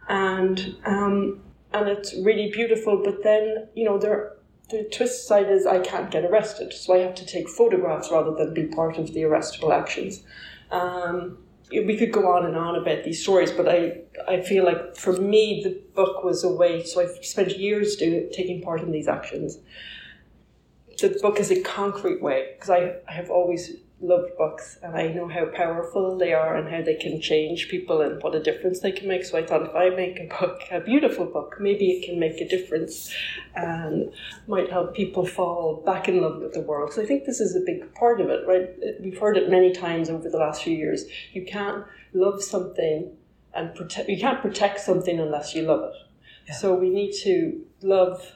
and 0.10 0.76
um, 0.84 1.42
and 1.74 1.88
it's 1.88 2.14
really 2.16 2.52
beautiful. 2.52 3.02
But 3.04 3.24
then 3.24 3.70
you 3.76 3.86
know 3.86 3.98
there. 3.98 4.34
The 4.72 4.90
twist 4.92 5.28
side 5.28 5.52
is 5.52 5.68
I 5.68 5.78
can't 5.78 6.10
get 6.10 6.26
arrested, 6.26 6.74
so 6.74 6.96
I 6.96 6.98
have 6.98 7.14
to 7.16 7.26
take 7.26 7.48
photographs 7.48 8.10
rather 8.12 8.34
than 8.34 8.52
be 8.52 8.66
part 8.66 8.98
of 8.98 9.14
the 9.14 9.22
arrestable 9.22 9.72
actions. 9.72 10.24
Um, 10.72 11.38
we 11.70 11.96
could 11.96 12.12
go 12.12 12.32
on 12.34 12.48
and 12.48 12.56
on 12.58 12.76
about 12.76 13.04
these 13.04 13.22
stories, 13.22 13.52
but 13.52 13.70
I, 13.70 14.02
I 14.28 14.42
feel 14.42 14.66
like 14.66 14.96
for 14.98 15.14
me 15.14 15.62
the 15.64 15.80
book 15.94 16.24
was 16.24 16.44
a 16.44 16.52
way. 16.52 16.84
So 16.84 17.00
I've 17.00 17.24
spent 17.24 17.60
years 17.60 17.96
doing 17.96 18.28
taking 18.34 18.64
part 18.64 18.82
in 18.82 18.92
these 18.92 19.08
actions. 19.08 19.60
The 21.00 21.10
book 21.22 21.40
is 21.40 21.52
a 21.52 21.62
concrete 21.62 22.24
way 22.24 22.54
because 22.56 22.72
I, 22.72 22.96
I 23.08 23.12
have 23.12 23.30
always 23.30 23.72
loved 24.08 24.38
books 24.38 24.78
and 24.82 24.96
I 24.96 25.08
know 25.08 25.28
how 25.28 25.46
powerful 25.48 26.18
they 26.18 26.34
are 26.34 26.56
and 26.56 26.70
how 26.70 26.82
they 26.82 26.96
can 26.96 27.20
change 27.22 27.70
people 27.70 28.02
and 28.02 28.22
what 28.22 28.36
a 28.36 28.42
difference 28.42 28.80
they 28.80 28.92
can 28.92 29.08
make. 29.08 29.26
So 29.26 29.38
I 29.38 29.46
thought 29.46 29.64
if 29.64 29.76
I 29.76 29.90
make 29.90 30.20
a 30.20 30.28
book, 30.28 30.62
a 30.72 30.80
beautiful 30.80 31.26
book, 31.26 31.56
maybe 31.60 31.92
it 31.92 32.06
can 32.06 32.20
make 32.20 32.40
a 32.42 32.48
difference 32.48 33.14
and 33.56 34.12
might 34.48 34.70
help 34.70 34.96
people 34.96 35.26
fall 35.26 35.84
back 35.86 36.08
in 36.08 36.22
love 36.22 36.42
with 36.42 36.54
the 36.54 36.62
world. 36.62 36.94
So 36.94 37.02
I 37.02 37.06
think 37.06 37.26
this 37.26 37.40
is 37.40 37.56
a 37.56 37.62
big 37.66 37.94
part 37.96 38.22
of 38.22 38.30
it, 38.30 38.48
right? 38.48 38.70
We've 39.02 39.18
heard 39.18 39.38
it 39.38 39.50
many 39.50 39.74
times 39.74 40.10
over 40.10 40.30
the 40.30 40.38
last 40.38 40.64
few 40.64 40.76
years. 40.76 41.06
You 41.34 41.46
can't 41.46 41.86
love 42.14 42.44
something 42.44 43.12
and 43.54 43.74
protect, 43.74 44.10
you 44.10 44.20
can't 44.20 44.42
protect 44.42 44.80
something 44.82 45.20
unless 45.20 45.56
you 45.56 45.64
love 45.64 45.84
it. 45.84 45.96
Yeah. 46.48 46.56
So 46.56 46.76
we 46.76 46.90
need 46.90 47.14
to 47.24 47.66
love 47.82 48.36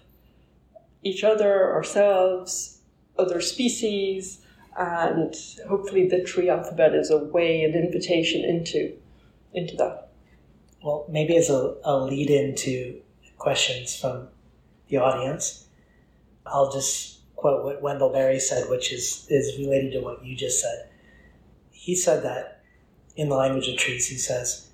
each 1.04 1.24
other, 1.24 1.72
ourselves, 1.72 2.82
other 3.18 3.42
species, 3.42 4.39
and 4.80 5.36
hopefully 5.68 6.08
the 6.08 6.24
tree 6.24 6.50
alphabet 6.50 6.96
is 6.96 7.12
a 7.12 7.18
way, 7.18 7.64
an 7.64 7.74
invitation 7.74 8.46
into 8.46 8.96
into 9.54 9.76
that. 9.76 10.12
Well, 10.82 11.06
maybe 11.10 11.36
as 11.36 11.50
a, 11.50 11.76
a 11.84 11.98
lead 11.98 12.30
into 12.30 13.02
questions 13.38 14.00
from 14.00 14.30
the 14.88 14.98
audience, 14.98 15.68
I'll 16.46 16.72
just 16.72 17.20
quote 17.36 17.66
what 17.66 17.82
Wendell 17.82 18.14
Berry 18.14 18.40
said, 18.40 18.70
which 18.70 18.94
is 18.94 19.28
is 19.30 19.58
related 19.58 19.92
to 19.94 20.00
what 20.00 20.24
you 20.24 20.36
just 20.36 20.62
said. 20.62 20.90
He 21.72 21.94
said 21.94 22.24
that 22.24 22.62
in 23.18 23.28
the 23.28 23.36
language 23.36 23.68
of 23.68 23.76
trees, 23.76 24.08
he 24.08 24.16
says, 24.16 24.70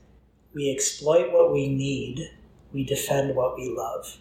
"We 0.53 0.69
exploit 0.69 1.31
what 1.31 1.51
we 1.51 1.67
need, 1.67 2.29
we 2.71 2.83
defend 2.83 3.35
what 3.35 3.55
we 3.57 3.69
love, 3.75 4.19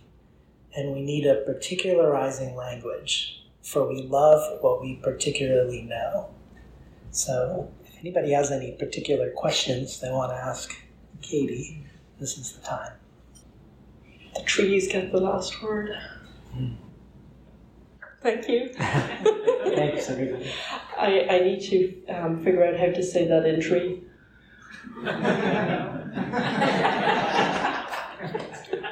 and 0.75 0.95
we 0.95 1.03
need 1.03 1.27
a 1.27 1.45
particularizing 1.45 2.57
language." 2.57 3.44
For 3.65 3.89
we 3.89 4.03
love 4.03 4.61
what 4.61 4.83
we 4.83 4.97
particularly 4.97 5.83
know. 5.83 6.29
So, 7.11 7.73
if 7.87 7.99
anybody 7.99 8.33
has 8.33 8.51
any 8.51 8.73
particular 8.73 9.31
questions 9.31 10.01
they 10.01 10.11
want 10.11 10.33
to 10.33 10.37
ask 10.37 10.77
Katie, 11.23 11.83
this 12.21 12.37
is 12.37 12.53
the 12.53 12.61
time. 12.65 12.93
The 14.35 14.43
trees 14.43 14.87
get 14.89 15.11
the 15.11 15.21
last 15.21 15.63
word. 15.63 15.97
Mm. 16.55 16.77
Thank 18.21 18.49
you. 18.49 18.69
Thanks, 18.75 20.11
everybody. 20.11 20.51
I, 20.99 21.27
I 21.31 21.41
need 21.41 21.61
to 21.71 22.07
um, 22.09 22.45
figure 22.45 22.65
out 22.65 22.77
how 22.77 22.87
to 22.87 23.03
say 23.03 23.27
that 23.27 23.47
in 23.47 23.61
tree. 23.61 24.03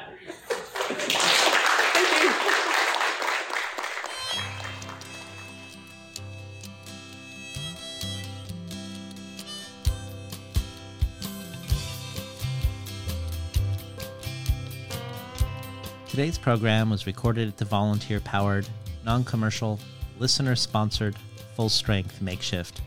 Today's 16.13 16.37
program 16.37 16.91
was 16.91 17.07
recorded 17.07 17.47
at 17.47 17.57
the 17.57 17.65
volunteer 17.65 18.19
powered, 18.19 18.69
non 19.03 19.23
commercial, 19.23 19.79
listener 20.19 20.55
sponsored, 20.55 21.15
full 21.55 21.69
strength 21.69 22.21
makeshift 22.21 22.81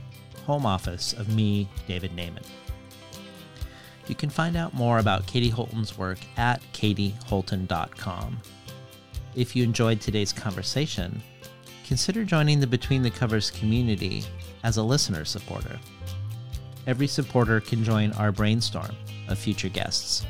home 0.44 0.64
office 0.64 1.12
of 1.12 1.34
me, 1.34 1.68
David 1.88 2.14
Naimon. 2.14 2.46
You 4.06 4.14
can 4.14 4.30
find 4.30 4.56
out 4.56 4.74
more 4.74 5.00
about 5.00 5.26
Katie 5.26 5.50
Holten's 5.50 5.98
work 5.98 6.18
at 6.36 6.62
katieholten.com. 6.72 8.40
If 9.34 9.56
you 9.56 9.64
enjoyed 9.64 10.00
today's 10.00 10.32
conversation, 10.32 11.20
consider 11.84 12.22
joining 12.22 12.60
the 12.60 12.66
Between 12.68 13.02
the 13.02 13.10
Covers 13.10 13.50
community 13.50 14.22
as 14.62 14.76
a 14.76 14.84
listener 14.84 15.24
supporter. 15.24 15.80
Every 16.86 17.08
supporter 17.08 17.60
can 17.60 17.82
join 17.82 18.12
our 18.12 18.30
brainstorm 18.30 18.94
of 19.26 19.36
future 19.36 19.68
guests, 19.68 20.24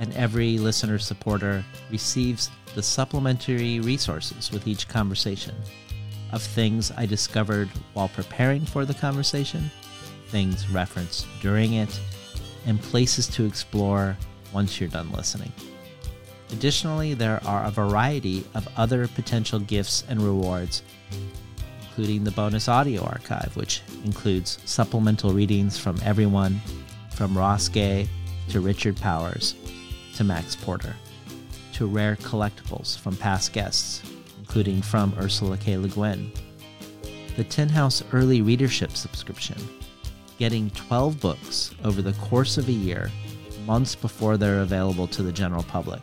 and 0.00 0.14
every 0.14 0.58
listener 0.58 0.98
supporter 0.98 1.64
receives 1.90 2.50
the 2.74 2.82
supplementary 2.82 3.80
resources 3.80 4.50
with 4.50 4.66
each 4.66 4.88
conversation 4.88 5.54
of 6.32 6.42
things 6.42 6.92
I 6.96 7.06
discovered 7.06 7.68
while 7.94 8.08
preparing 8.08 8.64
for 8.64 8.84
the 8.84 8.94
conversation, 8.94 9.70
things 10.28 10.68
referenced 10.70 11.26
during 11.40 11.74
it, 11.74 11.98
and 12.66 12.80
places 12.80 13.26
to 13.28 13.46
explore 13.46 14.16
once 14.52 14.78
you're 14.78 14.90
done 14.90 15.10
listening. 15.12 15.52
Additionally, 16.50 17.14
there 17.14 17.40
are 17.44 17.64
a 17.64 17.70
variety 17.70 18.44
of 18.54 18.68
other 18.76 19.08
potential 19.08 19.58
gifts 19.58 20.04
and 20.08 20.20
rewards, 20.20 20.82
including 21.82 22.24
the 22.24 22.30
bonus 22.30 22.68
audio 22.68 23.02
archive, 23.02 23.54
which 23.56 23.82
includes 24.04 24.58
supplemental 24.64 25.32
readings 25.32 25.78
from 25.78 25.98
everyone 26.04 26.60
from 27.10 27.36
Ross 27.36 27.68
Gay 27.68 28.08
to 28.50 28.60
Richard 28.60 28.96
Powers 28.96 29.54
to 30.18 30.24
Max 30.24 30.56
Porter, 30.56 30.96
to 31.72 31.86
rare 31.86 32.16
collectibles 32.16 32.98
from 32.98 33.14
past 33.16 33.52
guests, 33.52 34.02
including 34.40 34.82
from 34.82 35.14
Ursula 35.16 35.56
K. 35.56 35.78
Le 35.78 35.86
Guin. 35.86 36.32
The 37.36 37.44
Tin 37.44 37.68
House 37.68 38.02
Early 38.12 38.42
Readership 38.42 38.96
subscription, 38.96 39.56
getting 40.36 40.70
12 40.70 41.20
books 41.20 41.70
over 41.84 42.02
the 42.02 42.14
course 42.14 42.58
of 42.58 42.68
a 42.68 42.72
year, 42.72 43.12
months 43.64 43.94
before 43.94 44.36
they're 44.36 44.62
available 44.62 45.06
to 45.06 45.22
the 45.22 45.30
general 45.30 45.62
public, 45.62 46.00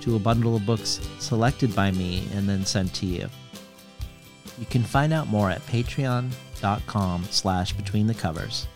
to 0.00 0.16
a 0.16 0.18
bundle 0.18 0.56
of 0.56 0.66
books 0.66 0.98
selected 1.20 1.76
by 1.76 1.92
me 1.92 2.26
and 2.34 2.48
then 2.48 2.66
sent 2.66 2.92
to 2.94 3.06
you. 3.06 3.28
You 4.58 4.66
can 4.66 4.82
find 4.82 5.12
out 5.12 5.28
more 5.28 5.48
at 5.48 5.64
patreon.com 5.68 7.24
slash 7.30 7.72
between 7.72 8.08
the 8.08 8.14
covers, 8.14 8.66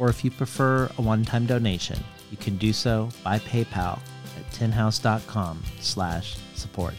or 0.00 0.08
if 0.08 0.24
you 0.24 0.32
prefer 0.32 0.90
a 0.98 1.02
one-time 1.02 1.46
donation, 1.46 2.02
you 2.32 2.38
can 2.38 2.56
do 2.56 2.72
so 2.72 3.10
by 3.22 3.38
PayPal 3.38 4.00
at 4.36 4.52
tinhouse.com 4.52 5.62
slash 5.78 6.36
support. 6.54 6.94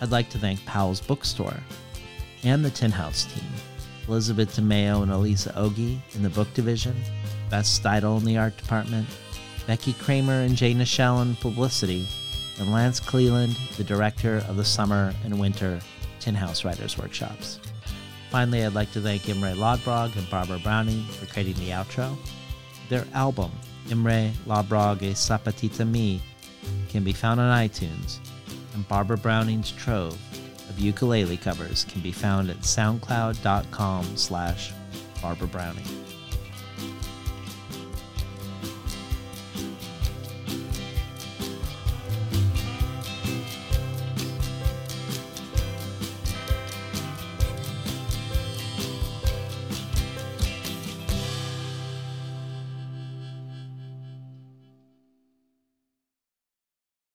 I'd 0.00 0.10
like 0.10 0.30
to 0.30 0.38
thank 0.38 0.64
Powell's 0.66 1.00
Bookstore 1.00 1.60
and 2.42 2.64
the 2.64 2.70
Tin 2.70 2.90
House 2.90 3.24
team, 3.32 3.48
Elizabeth 4.08 4.56
DeMeo 4.56 5.02
and 5.02 5.12
Alyssa 5.12 5.54
Ogi 5.54 5.98
in 6.14 6.22
the 6.22 6.30
book 6.30 6.52
division, 6.54 6.96
Beth 7.50 7.64
Steidle 7.64 8.18
in 8.18 8.24
the 8.24 8.38
art 8.38 8.56
department, 8.56 9.06
Becky 9.66 9.92
Kraemer 9.92 10.44
and 10.44 10.56
Jae 10.56 10.74
Nichelle 10.74 11.22
in 11.22 11.36
publicity, 11.36 12.08
and 12.58 12.72
Lance 12.72 13.00
Cleland, 13.00 13.56
the 13.76 13.84
director 13.84 14.38
of 14.48 14.56
the 14.56 14.64
summer 14.64 15.12
and 15.24 15.38
winter 15.38 15.80
Tin 16.20 16.34
House 16.34 16.64
Writers 16.64 16.96
Workshops. 16.96 17.60
Finally, 18.30 18.64
I'd 18.64 18.74
like 18.74 18.90
to 18.92 19.00
thank 19.00 19.28
Imre 19.28 19.54
Lodbrog 19.54 20.16
and 20.16 20.28
Barbara 20.30 20.58
Browning 20.58 21.04
for 21.04 21.26
creating 21.26 21.54
the 21.54 21.70
outro. 21.70 22.16
Their 22.88 23.04
album, 23.14 23.50
Imre 23.90 24.32
Lodbrog 24.46 25.02
e 25.02 25.12
Sapatita 25.12 25.86
Mi, 25.86 26.20
can 26.88 27.04
be 27.04 27.12
found 27.12 27.40
on 27.40 27.56
iTunes, 27.56 28.18
and 28.74 28.86
Barbara 28.88 29.18
Browning's 29.18 29.72
trove 29.72 30.18
of 30.68 30.78
ukulele 30.78 31.36
covers 31.36 31.84
can 31.84 32.00
be 32.00 32.12
found 32.12 32.50
at 32.50 32.58
soundcloud.com 32.60 34.16
slash 34.16 34.72
Barbara 35.20 35.48
Browning. 35.48 36.03